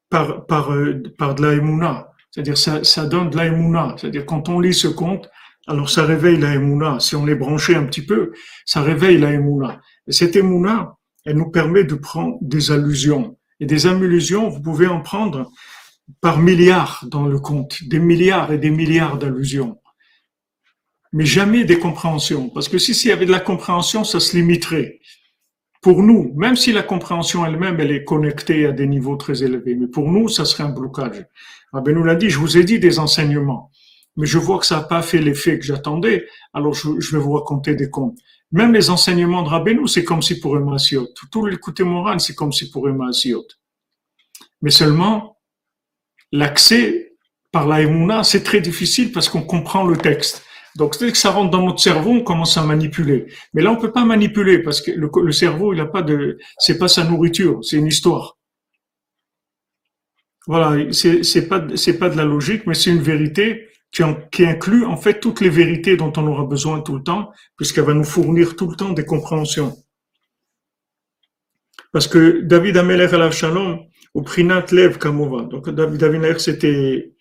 par, 0.10 0.46
par, 0.46 0.72
euh, 0.72 1.04
par 1.18 1.36
de 1.36 1.46
la 1.46 2.08
C'est-à-dire 2.32 2.58
ça, 2.58 2.86
ça 2.86 3.06
donne 3.06 3.32
de 3.32 3.36
la 3.36 3.98
C'est-à-dire 3.98 4.26
quand 4.26 4.48
on 4.48 4.62
lit 4.62 4.74
ce 4.74 4.88
conte, 4.88 5.30
alors 5.68 5.90
ça 5.90 6.06
réveille 6.06 6.40
la 6.40 6.56
émouna. 6.56 7.00
Si 7.00 7.16
on 7.16 7.26
les 7.26 7.36
branché 7.36 7.76
un 7.76 7.84
petit 7.84 8.06
peu, 8.06 8.32
ça 8.66 8.82
réveille 8.82 9.18
la 9.18 9.34
émouna. 9.34 9.82
Et 10.08 10.14
cette 10.14 10.36
émouna, 10.38 10.96
elle 11.26 11.36
nous 11.36 11.52
permet 11.52 11.84
de 11.84 11.96
prendre 11.96 12.38
des 12.42 12.72
allusions. 12.72 13.38
Et 13.60 13.66
des 13.66 13.86
allusions, 13.86 14.50
vous 14.50 14.62
pouvez 14.62 14.88
en 14.88 15.02
prendre 15.02 15.52
par 16.22 16.40
milliards 16.40 17.06
dans 17.12 17.26
le 17.26 17.38
conte, 17.38 17.84
des 17.84 18.00
milliards 18.00 18.54
et 18.54 18.58
des 18.58 18.70
milliards 18.70 19.18
d'allusions. 19.18 19.78
Mais 21.12 21.26
jamais 21.26 21.66
des 21.66 21.80
compréhensions. 21.80 22.50
Parce 22.50 22.70
que 22.70 22.78
si 22.78 22.94
s'il 22.94 23.10
y 23.10 23.14
avait 23.14 23.26
de 23.26 23.32
la 23.32 23.42
compréhension, 23.42 24.06
ça 24.06 24.22
se 24.22 24.38
limiterait. 24.38 25.00
Pour 25.82 26.02
nous, 26.02 26.34
même 26.36 26.56
si 26.56 26.72
la 26.72 26.84
compréhension 26.84 27.46
elle-même, 27.46 27.80
elle 27.80 27.92
est 27.92 28.06
connectée 28.06 28.66
à 28.66 28.72
des 28.72 28.88
niveaux 28.88 29.16
très 29.16 29.44
élevés, 29.44 29.76
mais 29.76 29.88
pour 29.88 30.10
nous, 30.10 30.28
ça 30.30 30.46
serait 30.46 30.64
un 30.64 30.70
blocage. 30.70 31.26
Ben 31.74 31.94
nous 31.94 32.04
l'a 32.04 32.16
dit, 32.16 32.30
je 32.30 32.40
vous 32.40 32.58
ai 32.58 32.64
dit 32.64 32.80
des 32.80 33.00
enseignements 33.00 33.70
mais 34.18 34.26
je 34.26 34.40
vois 34.40 34.60
que 34.60 34.66
ça 34.66 34.78
n'a 34.78 34.84
pas 34.84 35.02
fait 35.02 35.20
l'effet 35.20 35.60
que 35.60 35.66
j'attendais, 35.66 36.28
alors 36.54 36.74
je, 36.74 37.12
vais 37.12 37.20
vous 37.20 37.34
raconter 37.34 37.76
des 37.76 37.90
contes. 37.90 38.18
Même 38.52 38.74
les 38.74 38.90
enseignements 38.90 39.44
de 39.44 39.50
Rabbeinu, 39.50 39.88
c'est 39.88 40.04
comme 40.04 40.22
si 40.22 40.40
pour 40.40 40.58
un 40.58 40.62
Massiot. 40.62 41.08
Tout 41.32 41.46
l'écouter 41.46 41.84
moral, 41.84 42.20
c'est 42.20 42.34
comme 42.34 42.52
si 42.52 42.72
pour 42.72 42.88
Massiot. 42.90 43.46
Mais 44.62 44.72
seulement, 44.72 45.38
l'accès 46.32 47.14
par 47.52 47.68
la 47.68 48.24
c'est 48.24 48.44
très 48.44 48.60
difficile 48.60 49.12
parce 49.12 49.30
qu'on 49.30 49.44
comprend 49.44 49.86
le 49.86 49.98
texte. 49.98 50.44
Donc, 50.76 51.00
dès 51.00 51.12
que 51.12 51.18
ça 51.18 51.32
rentre 51.32 51.50
dans 51.50 51.64
notre 51.66 51.80
cerveau, 51.80 52.12
on 52.12 52.24
commence 52.24 52.58
à 52.58 52.64
manipuler. 52.64 53.28
Mais 53.54 53.62
là, 53.64 53.72
on 53.72 53.78
peut 53.78 53.92
pas 53.92 54.06
manipuler 54.06 54.60
parce 54.60 54.82
que 54.82 54.92
le, 54.92 55.32
cerveau, 55.32 55.74
il 55.74 55.80
a 55.80 55.86
pas 55.86 56.04
de, 56.04 56.38
c'est 56.60 56.78
pas 56.78 56.88
sa 56.88 57.04
nourriture, 57.04 57.60
c'est 57.64 57.78
une 57.78 57.88
histoire. 57.88 58.38
Voilà, 60.46 60.92
c'est, 60.94 61.48
pas, 61.48 61.60
pas 61.60 62.10
de 62.10 62.16
la 62.16 62.24
logique, 62.24 62.68
mais 62.68 62.76
c'est 62.76 62.92
une 62.92 63.02
vérité 63.02 63.68
qui, 64.32 64.46
inclut 64.46 64.86
en 64.86 64.98
fait 64.98 65.20
toutes 65.20 65.42
les 65.42 65.50
vérités 65.50 65.98
dont 65.98 66.14
on 66.18 66.28
aura 66.28 66.46
besoin 66.46 66.82
tout 66.82 66.96
le 66.96 67.04
temps, 67.04 67.32
puisqu'elle 67.56 67.86
va 67.86 67.94
nous 67.94 68.04
fournir 68.04 68.56
tout 68.56 68.70
le 68.70 68.76
temps 68.76 68.92
des 68.92 69.06
compréhensions. 69.06 69.76
Parce 71.92 72.08
que 72.08 72.42
David 72.42 72.78
Amelech 72.78 73.14
al 73.14 73.32
Shalom, 73.32 73.80
au 74.14 74.22
Prinat 74.22 74.66
Lev 74.72 74.98
Kamova, 74.98 75.44
donc 75.44 75.70
David 75.70 76.04
Amelech 76.04 76.40
c'était 76.40 77.14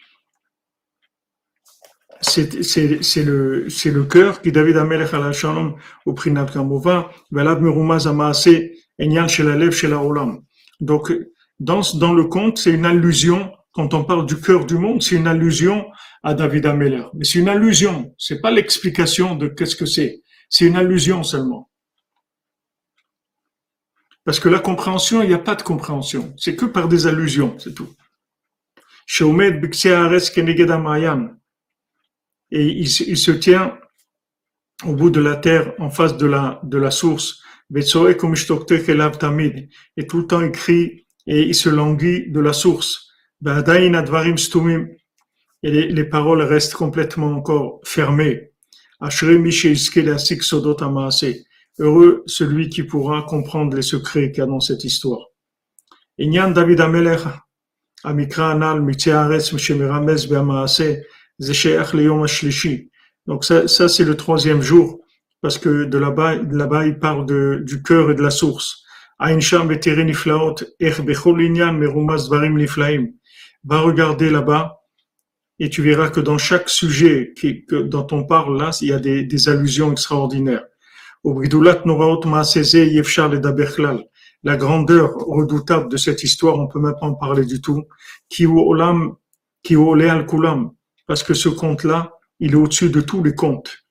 c'est 2.21 3.23
le 3.25 3.69
c'est 3.69 3.91
le 3.91 4.05
cœur 4.05 4.41
qui 4.43 4.51
David 4.51 4.77
Amelech 4.77 5.15
al 5.15 5.33
Shalom 5.33 5.77
au 6.05 6.13
Prinat 6.13 6.47
Kamova, 6.47 7.11
Velad 7.31 7.61
Merumaz 7.61 8.07
Amaase 8.07 8.49
Enyan 8.99 9.29
Shel 9.29 9.73
Shel 9.73 9.95
Olam. 9.95 10.43
Donc 10.81 11.13
dans 11.61 11.81
dans 11.95 12.13
le 12.13 12.25
conte, 12.25 12.59
c'est 12.59 12.73
une 12.73 12.87
allusion 12.87 13.53
quand 13.77 13.93
on 13.93 14.05
parle 14.05 14.25
du 14.25 14.41
cœur 14.41 14.65
du 14.65 14.79
monde, 14.79 15.03
c'est 15.03 15.17
une 15.17 15.27
allusion 15.27 15.85
à 16.27 16.35
David 16.35 16.67
Ameller. 16.67 17.05
Mais 17.15 17.25
c'est 17.25 17.39
une 17.39 17.49
allusion, 17.49 18.13
c'est 18.19 18.41
pas 18.41 18.51
l'explication 18.51 19.37
de 19.37 19.47
qu'est-ce 19.47 19.77
que 19.77 19.87
c'est. 19.87 20.25
C'est 20.51 20.67
une 20.67 20.75
allusion 20.75 21.23
seulement. 21.23 21.71
Parce 24.25 24.41
que 24.41 24.49
la 24.49 24.59
compréhension, 24.59 25.23
il 25.23 25.29
n'y 25.29 25.35
a 25.35 25.39
pas 25.39 25.55
de 25.55 25.63
compréhension. 25.63 26.35
C'est 26.37 26.57
que 26.57 26.65
par 26.65 26.89
des 26.89 27.07
allusions, 27.07 27.57
c'est 27.61 27.77
tout. 27.77 27.95
Et 32.51 32.67
il, 32.67 32.89
se 32.89 33.31
tient 33.31 33.79
au 34.85 34.97
bout 34.97 35.11
de 35.11 35.21
la 35.21 35.37
terre, 35.37 35.75
en 35.79 35.91
face 35.91 36.17
de 36.17 36.27
la, 36.27 36.59
de 36.65 36.77
la 36.77 36.91
source. 36.91 37.41
Et 37.73 37.85
tout 37.85 38.05
le 40.19 40.27
temps 40.27 40.41
il 40.41 40.51
crie 40.51 41.07
et 41.29 41.43
il 41.43 41.55
se 41.55 41.69
languit 41.69 42.33
de 42.33 42.41
la 42.41 42.53
source 42.53 43.13
Et 45.66 45.72
les, 45.72 45.88
les 45.88 46.04
paroles 46.04 46.42
restent 46.42 46.74
complètement 46.74 47.32
encore 47.34 47.82
fermées. 47.84 48.52
Heureux 51.80 52.24
celui 52.28 52.70
qui 52.70 52.84
pourra 52.84 53.24
comprendre 53.24 53.76
les 53.76 53.82
secrets 53.82 54.32
qu'il 54.32 54.40
y 54.40 54.42
a 54.42 54.46
dans 54.46 54.60
cette 54.60 54.84
histoire. 54.84 55.26
Inyan 56.20 56.52
David 56.52 56.82
Amelech, 56.82 57.22
המקרא 58.04 58.52
הנ"ל 58.52 58.80
מצי 58.80 59.12
הארץ 59.12 59.58
שמרמז 59.58 60.26
במעשה, 60.26 60.94
זה 61.38 61.54
שייך 61.54 61.96
ליום 61.96 62.24
השלישי. 62.24 62.88
Donc 63.28 63.44
ça, 63.44 63.68
ça 63.68 63.88
c'est 63.88 64.04
le 64.04 64.16
troisième 64.16 64.62
jour, 64.62 65.00
parce 65.42 65.58
que 65.58 65.86
de 65.86 65.98
là-bas, 65.98 66.36
là-bas 66.36 66.86
il 66.88 66.98
parle 67.00 67.26
de, 67.26 67.62
du 67.64 67.84
cœur 67.84 68.12
et 68.12 68.16
de 68.16 68.22
la 68.22 68.32
source. 68.32 68.82
עין 69.20 69.42
שם 69.42 69.68
ותראה 69.70 70.04
נפלאות, 70.04 70.64
איך 70.82 71.00
בכל 71.00 71.40
עניין 71.46 71.80
מרומז 71.80 72.28
דברים 72.28 72.58
נפלאים 72.58 73.12
va 73.68 73.80
regarder 73.80 74.30
là-bas 74.32 74.68
et 75.59 75.71
tu 75.71 75.83
verras 75.83 76.11
que 76.11 76.21
dans 76.21 76.39
chaque 76.39 76.69
sujet 76.69 77.33
qui, 77.37 77.65
que, 77.65 77.77
dont 77.77 78.07
on 78.13 78.25
parle 78.25 78.59
là, 78.59 78.71
il 78.81 78.89
y 78.89 78.93
a 78.93 78.99
des, 78.99 79.25
des 79.25 79.49
allusions 79.49 79.91
extraordinaires. 79.93 80.65
La 84.43 84.57
grandeur 84.57 85.15
redoutable 85.15 85.89
de 85.89 85.97
cette 85.97 86.23
histoire, 86.23 86.59
on 86.59 86.69
peut 86.69 86.79
même 86.79 86.95
pas 87.01 87.07
en 87.07 87.15
parler 87.15 87.45
du 87.45 87.61
tout. 87.61 87.85
Parce 91.07 91.23
que 91.23 91.35
ce 91.35 91.49
conte-là, 91.49 92.13
il 92.39 92.53
est 92.53 92.57
au-dessus 92.57 92.91
de 92.91 93.01
tous 93.01 93.25
les 93.25 93.35
contes. 93.35 93.87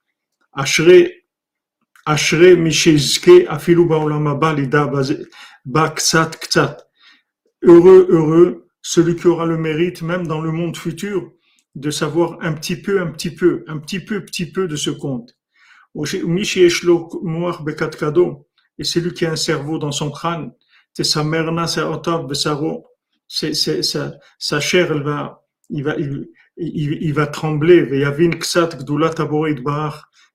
Heureux, 7.63 8.07
heureux, 8.09 8.68
celui 8.82 9.16
qui 9.16 9.28
aura 9.28 9.45
le 9.45 9.57
mérite, 9.57 10.03
même 10.03 10.28
dans 10.28 10.39
le 10.39 10.51
monde 10.51 10.78
futur, 10.78 11.32
de 11.76 11.91
savoir 11.91 12.38
un 12.41 12.53
petit 12.53 12.78
peu, 12.78 13.01
un 13.01 13.07
petit 13.07 13.32
peu, 13.32 13.63
un 13.67 13.78
petit 13.78 13.99
peu, 13.99 14.23
petit 14.23 14.51
peu 14.51 14.67
de 14.67 14.76
ce 14.76 14.89
conte. 14.89 15.38
Et 18.78 18.84
celui 18.84 19.13
qui 19.13 19.26
a 19.26 19.32
un 19.32 19.36
cerveau 19.36 19.78
dans 19.78 19.91
son 19.91 20.11
crâne, 20.11 20.51
c'est 20.93 21.03
sa 21.03 21.23
sa, 23.28 24.13
sa 24.39 24.59
chair, 24.59 24.91
elle 24.91 25.03
va, 25.03 25.43
il 25.69 25.84
va, 25.84 25.95
il, 25.97 26.28
il, 26.57 27.13
va 27.13 27.28
trembler. 27.28 27.88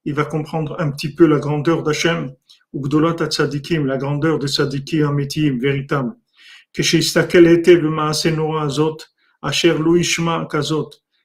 Il 0.04 0.14
va 0.14 0.24
comprendre 0.24 0.76
un 0.78 0.90
petit 0.90 1.14
peu 1.14 1.26
la 1.26 1.38
grandeur 1.38 1.82
d'Hachem, 1.82 2.34
ou 2.72 2.88
la 2.88 3.96
grandeur 3.96 4.38
de 4.38 4.46
Sadikim 4.46 5.08
Amitim, 5.08 5.58
véritable. 5.58 6.14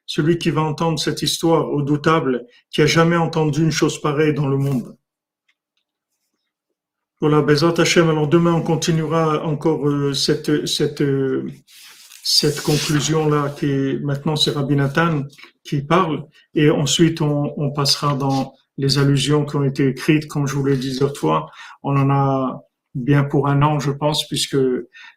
Celui 0.05 0.37
qui 0.37 0.51
va 0.51 0.61
entendre 0.61 0.99
cette 0.99 1.21
histoire 1.21 1.67
redoutable, 1.67 2.45
qui 2.71 2.81
a 2.81 2.85
jamais 2.85 3.17
entendu 3.17 3.63
une 3.63 3.71
chose 3.71 3.99
pareille 3.99 4.33
dans 4.33 4.47
le 4.47 4.57
monde. 4.57 4.95
Voilà, 7.21 7.41
Bezat 7.41 7.79
Hashem. 7.79 8.09
Alors 8.09 8.27
demain, 8.27 8.53
on 8.53 8.61
continuera 8.61 9.43
encore 9.45 9.87
euh, 9.87 10.13
cette, 10.13 10.67
cette, 10.67 11.01
euh, 11.01 11.47
cette 12.23 12.61
conclusion-là, 12.61 13.55
qui 13.57 13.65
est, 13.65 13.99
maintenant 14.03 14.35
c'est 14.35 14.51
Rabbi 14.51 14.75
Nathan 14.75 15.23
qui 15.63 15.81
parle, 15.81 16.25
et 16.53 16.69
ensuite 16.69 17.21
on, 17.21 17.53
on, 17.57 17.71
passera 17.71 18.15
dans 18.15 18.53
les 18.77 18.99
allusions 18.99 19.45
qui 19.45 19.55
ont 19.55 19.63
été 19.63 19.87
écrites, 19.87 20.27
comme 20.27 20.45
je 20.45 20.55
vous 20.55 20.65
l'ai 20.65 20.77
dit 20.77 21.01
autrefois. 21.01 21.49
On 21.83 21.97
en 21.97 22.09
a 22.09 22.61
bien 22.93 23.23
pour 23.23 23.47
un 23.47 23.61
an, 23.61 23.79
je 23.79 23.91
pense, 23.91 24.27
puisque 24.27 24.57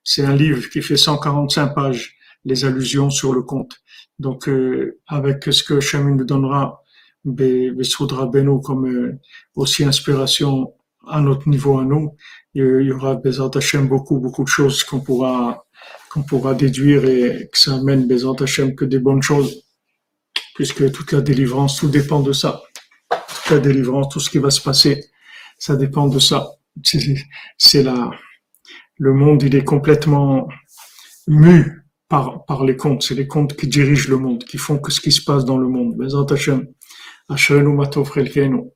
c'est 0.05 0.24
un 0.24 0.34
livre 0.34 0.68
qui 0.70 0.82
fait 0.82 0.97
145 0.97 1.74
pages, 1.74 2.16
les 2.45 2.64
allusions 2.64 3.11
sur 3.11 3.32
le 3.32 3.43
conte. 3.43 3.76
Donc, 4.19 4.49
euh, 4.49 4.99
avec 5.07 5.45
ce 5.45 5.62
que 5.62 5.81
Chemin 5.81 6.14
nous 6.14 6.25
donnera, 6.25 6.83
Bessoudra 7.25 8.27
Beno 8.27 8.61
comme 8.61 8.87
euh, 8.87 9.19
aussi 9.55 9.85
inspiration 9.85 10.73
à 11.07 11.21
notre 11.21 11.49
niveau 11.49 11.79
à 11.79 11.85
nous, 11.85 12.16
il 12.55 12.83
y 12.83 12.93
aura 12.93 13.14
Bezat 13.14 13.51
Hashem 13.55 13.89
beaucoup, 13.89 14.19
beaucoup 14.19 14.45
de 14.45 14.49
choses 14.49 14.83
qu'on 14.85 15.01
pourra, 15.01 15.64
qu'on 16.11 16.23
pourra 16.23 16.55
déduire 16.55 17.05
et 17.05 17.49
que 17.53 17.59
ça 17.59 17.75
amène 17.75 18.07
Bezat 18.07 18.43
Hashem 18.43 18.75
que 18.75 18.85
des 18.85 18.99
bonnes 18.99 19.23
choses, 19.23 19.64
puisque 20.55 20.91
toute 20.93 21.12
la 21.12 21.21
délivrance, 21.21 21.77
tout 21.77 21.89
dépend 21.89 22.21
de 22.21 22.33
ça. 22.33 22.62
Toute 23.11 23.51
la 23.51 23.59
délivrance, 23.59 24.09
tout 24.11 24.21
ce 24.21 24.29
qui 24.29 24.39
va 24.39 24.51
se 24.51 24.61
passer, 24.61 25.05
ça 25.59 25.77
dépend 25.77 26.09
de 26.09 26.19
ça 26.19 26.59
c'est 27.57 27.83
la, 27.83 28.11
le 28.99 29.14
monde, 29.14 29.43
il 29.43 29.55
est 29.55 29.64
complètement 29.64 30.49
mu 31.27 31.78
par, 32.09 32.44
par 32.46 32.64
les 32.64 32.76
contes. 32.76 33.02
C'est 33.02 33.14
les 33.14 33.26
contes 33.26 33.54
qui 33.56 33.66
dirigent 33.66 34.09
le 34.09 34.18
monde, 34.18 34.44
qui 34.44 34.59
font 34.59 34.78
que 34.78 34.90
ce 34.90 35.00
qui 35.00 35.12
se 35.12 35.22
passe 35.22 35.44
dans 35.44 35.59
le 35.59 35.68
monde. 35.68 35.96
Bezrat 35.96 36.26
Hashem. 36.30 36.66
Ashrenu 37.28 37.74
matov 37.74 38.11
chelkenu. 38.14 38.70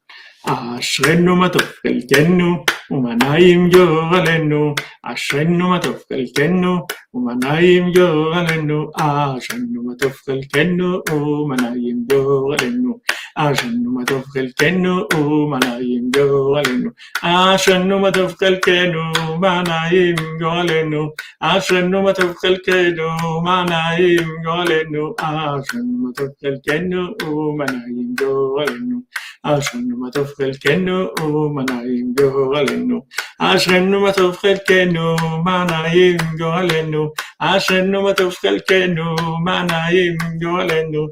Ashrenu 0.44 1.34
matov 1.36 1.72
chelkenu. 1.82 2.64
Umanaim 2.90 3.70
yoralenu. 3.70 4.74
Ashrenu 5.02 5.68
matov 5.68 6.04
chelkenu. 6.10 6.80
Umanaim 7.14 7.88
yoralenu. 7.88 8.90
Ashrenu 8.94 9.82
matov 9.82 10.14
chelkenu. 10.26 11.00
Umanaim 11.10 12.06
yoralenu. 12.10 13.00
Ashanu 13.34 13.88
matov 13.96 14.24
chelkenu 14.34 15.08
umanayim 15.08 16.10
goalenu. 16.12 16.92
Ashanu 17.24 17.96
matov 18.04 18.36
chelkenu 18.36 19.02
umanayim 19.32 20.18
goalenu. 20.38 21.10
Ashanu 21.42 22.02
matov 22.04 22.36
chelkenu 22.42 23.08
umanayim 23.32 24.28
goalenu. 24.44 25.14
Ashanu 25.24 25.96
matov 26.04 26.30
chelkenu 26.42 27.10
umanayim 27.24 28.14
goalenu. 28.20 29.00
Ashanu 29.42 29.96
matov 29.96 30.28
chelkenu 30.36 31.06
umanayim 31.18 32.08
goalenu. 32.20 33.00
Ashanu 33.40 33.98
matov 34.04 34.36
chelkenu 34.42 35.16
umanayim 35.24 36.18
goalenu. 36.38 37.10
Ashanu 37.40 37.98
matov 38.04 38.32
chelkenu 38.42 39.06
umanayim 39.24 40.18
goalenu 40.40 41.08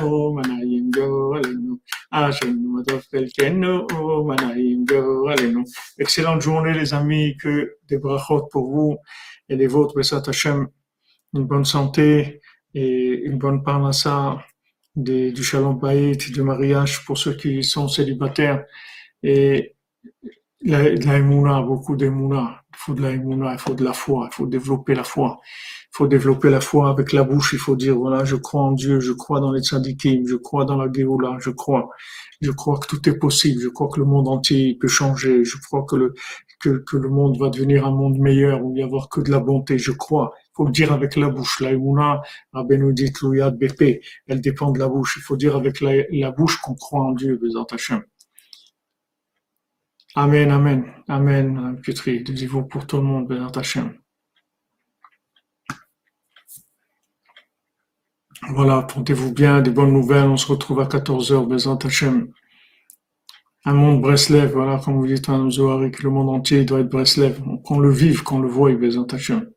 manayim 0.00 0.90
ah, 2.12 2.30
oh, 3.94 4.24
manayim. 4.24 4.84
Excellente 5.98 6.40
journée, 6.42 6.72
les 6.72 6.94
amis. 6.94 7.36
Que 7.36 7.76
des 7.88 7.98
brachot 7.98 8.48
pour 8.50 8.70
vous 8.70 8.98
et 9.48 9.56
les 9.56 9.66
vôtres. 9.66 9.94
Une 11.32 11.44
bonne 11.44 11.64
santé 11.64 12.40
et 12.74 13.22
une 13.24 13.38
bonne 13.38 13.62
parnassa 13.62 14.38
du 14.96 15.42
shalom 15.42 15.78
baït, 15.78 16.32
du 16.32 16.42
mariage 16.42 17.04
pour 17.04 17.16
ceux 17.16 17.34
qui 17.34 17.62
sont 17.62 17.88
célibataires. 17.88 18.64
Et 19.22 19.76
la, 20.62 20.90
la 20.94 21.18
émouna, 21.18 21.62
beaucoup 21.62 21.96
d'émouna. 21.96 22.62
Il 22.72 22.76
faut 22.76 22.94
de 22.94 23.02
la 23.02 23.10
émouna, 23.10 23.52
il 23.52 23.58
faut 23.58 23.74
de 23.74 23.84
la 23.84 23.92
foi, 23.92 24.28
il 24.30 24.34
faut 24.34 24.46
développer 24.46 24.94
la 24.94 25.04
foi. 25.04 25.40
Il 25.92 25.96
faut 25.96 26.06
développer 26.06 26.50
la 26.50 26.60
foi 26.60 26.88
avec 26.88 27.12
la 27.12 27.24
bouche, 27.24 27.52
il 27.52 27.58
faut 27.58 27.76
dire, 27.76 27.96
voilà, 27.96 28.24
je 28.24 28.36
crois 28.36 28.62
en 28.62 28.72
Dieu, 28.72 29.00
je 29.00 29.12
crois 29.12 29.40
dans 29.40 29.52
les 29.52 29.60
tzadikim, 29.60 30.26
je 30.26 30.36
crois 30.36 30.64
dans 30.64 30.76
la 30.76 30.90
Géoula, 30.92 31.36
je 31.40 31.50
crois, 31.50 31.90
je 32.40 32.52
crois 32.52 32.78
que 32.78 32.86
tout 32.86 33.08
est 33.08 33.18
possible, 33.18 33.60
je 33.60 33.68
crois 33.68 33.88
que 33.88 33.98
le 33.98 34.06
monde 34.06 34.28
entier 34.28 34.76
peut 34.80 34.88
changer, 34.88 35.44
je 35.44 35.56
crois 35.58 35.84
que 35.84 35.96
le, 35.96 36.14
que, 36.60 36.84
que 36.86 36.96
le 36.96 37.08
monde 37.08 37.38
va 37.38 37.48
devenir 37.48 37.86
un 37.86 37.90
monde 37.90 38.18
meilleur 38.18 38.62
où 38.62 38.70
il 38.70 38.74
n'y 38.74 38.82
avoir 38.82 39.08
que 39.08 39.20
de 39.20 39.30
la 39.30 39.40
bonté, 39.40 39.78
je 39.78 39.90
crois. 39.92 40.32
Il 40.36 40.50
faut 40.54 40.66
le 40.66 40.72
dire 40.72 40.92
avec 40.92 41.16
la 41.16 41.30
bouche. 41.30 41.60
La 41.60 41.72
Emouna, 41.72 42.22
dit 42.54 43.12
BP, 43.12 44.00
elle 44.28 44.40
dépend 44.40 44.70
de 44.70 44.78
la 44.78 44.88
bouche. 44.88 45.16
Il 45.16 45.22
faut 45.22 45.36
dire 45.36 45.56
avec 45.56 45.80
la, 45.80 46.30
bouche 46.30 46.60
qu'on 46.60 46.74
croit 46.74 47.00
en 47.00 47.12
Dieu, 47.12 47.36
Bézat 47.36 47.66
Hashem. 47.72 48.02
Amen, 50.14 50.50
Amen, 50.50 50.84
Amen, 51.08 51.80
Pietri, 51.82 52.24
vous 52.46 52.64
pour 52.64 52.86
tout 52.86 52.98
le 52.98 53.04
monde, 53.04 53.26
Bézat 53.26 53.52
Hashem. 53.56 53.94
Voilà, 58.48 58.82
portez-vous 58.82 59.32
bien, 59.32 59.60
des 59.60 59.70
bonnes 59.70 59.92
nouvelles. 59.92 60.28
On 60.28 60.36
se 60.36 60.46
retrouve 60.46 60.80
à 60.80 60.86
14h, 60.86 61.46
Bézat 61.46 61.78
Hashem. 61.84 62.32
Un 63.66 63.74
monde 63.74 64.00
Breslev, 64.00 64.52
voilà, 64.52 64.80
comme 64.82 64.94
vous 64.94 65.06
dites 65.06 65.26
dans 65.26 65.50
Zohar, 65.50 65.90
que 65.90 66.02
le 66.02 66.10
monde 66.10 66.30
entier 66.30 66.64
doit 66.64 66.80
être 66.80 66.88
Breslev. 66.88 67.40
Qu'on 67.64 67.78
le 67.78 67.90
vive, 67.90 68.22
qu'on 68.22 68.40
le 68.40 68.48
voie, 68.48 68.74
Bézat 68.74 69.06
Hashem. 69.12 69.50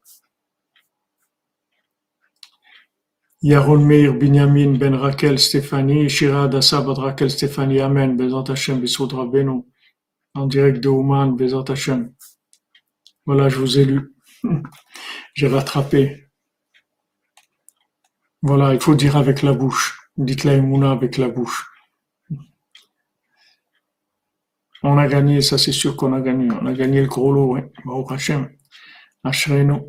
Yaron 3.41 3.79
Meir, 3.79 4.13
Binyamin, 4.13 4.77
Ben 4.77 4.95
Raquel, 4.95 5.39
Stéphanie, 5.39 6.09
Shira, 6.09 6.43
Adassa, 6.43 6.81
Bad 6.81 6.97
Raquel, 6.97 7.31
Stéphanie, 7.31 7.79
Amen, 7.79 8.17
Bézat 8.17 8.43
Hashem, 8.49 8.79
Bessoud 8.81 9.13
Rabbeinu 9.13 9.63
en 10.36 10.47
direct 10.47 10.79
de 10.79 10.89
Oman, 10.89 11.36
Bezat 11.36 11.69
Hashem. 11.69 12.13
Voilà, 13.25 13.49
je 13.49 13.57
vous 13.57 13.79
ai 13.79 13.86
lu. 13.86 14.15
J'ai 15.36 15.47
rattrapé. 15.47 16.22
Voilà, 18.45 18.73
il 18.73 18.81
faut 18.81 18.93
dire 18.93 19.15
avec 19.15 19.41
la 19.41 19.53
bouche. 19.53 19.97
Dites 20.17 20.43
la 20.43 20.55
Emouna 20.55 20.91
avec 20.91 21.17
la 21.17 21.29
bouche. 21.29 21.65
On 24.83 24.97
a 24.97 25.07
gagné, 25.07 25.39
ça 25.39 25.57
c'est 25.57 25.71
sûr 25.71 25.95
qu'on 25.95 26.11
a 26.11 26.19
gagné. 26.19 26.49
On 26.61 26.65
a 26.65 26.73
gagné 26.73 27.01
le 27.01 27.07
gros 27.07 27.31
lot, 27.31 27.53
oui. 27.53 27.61
Hashem. 28.09 28.49
Ashrenu. 29.23 29.79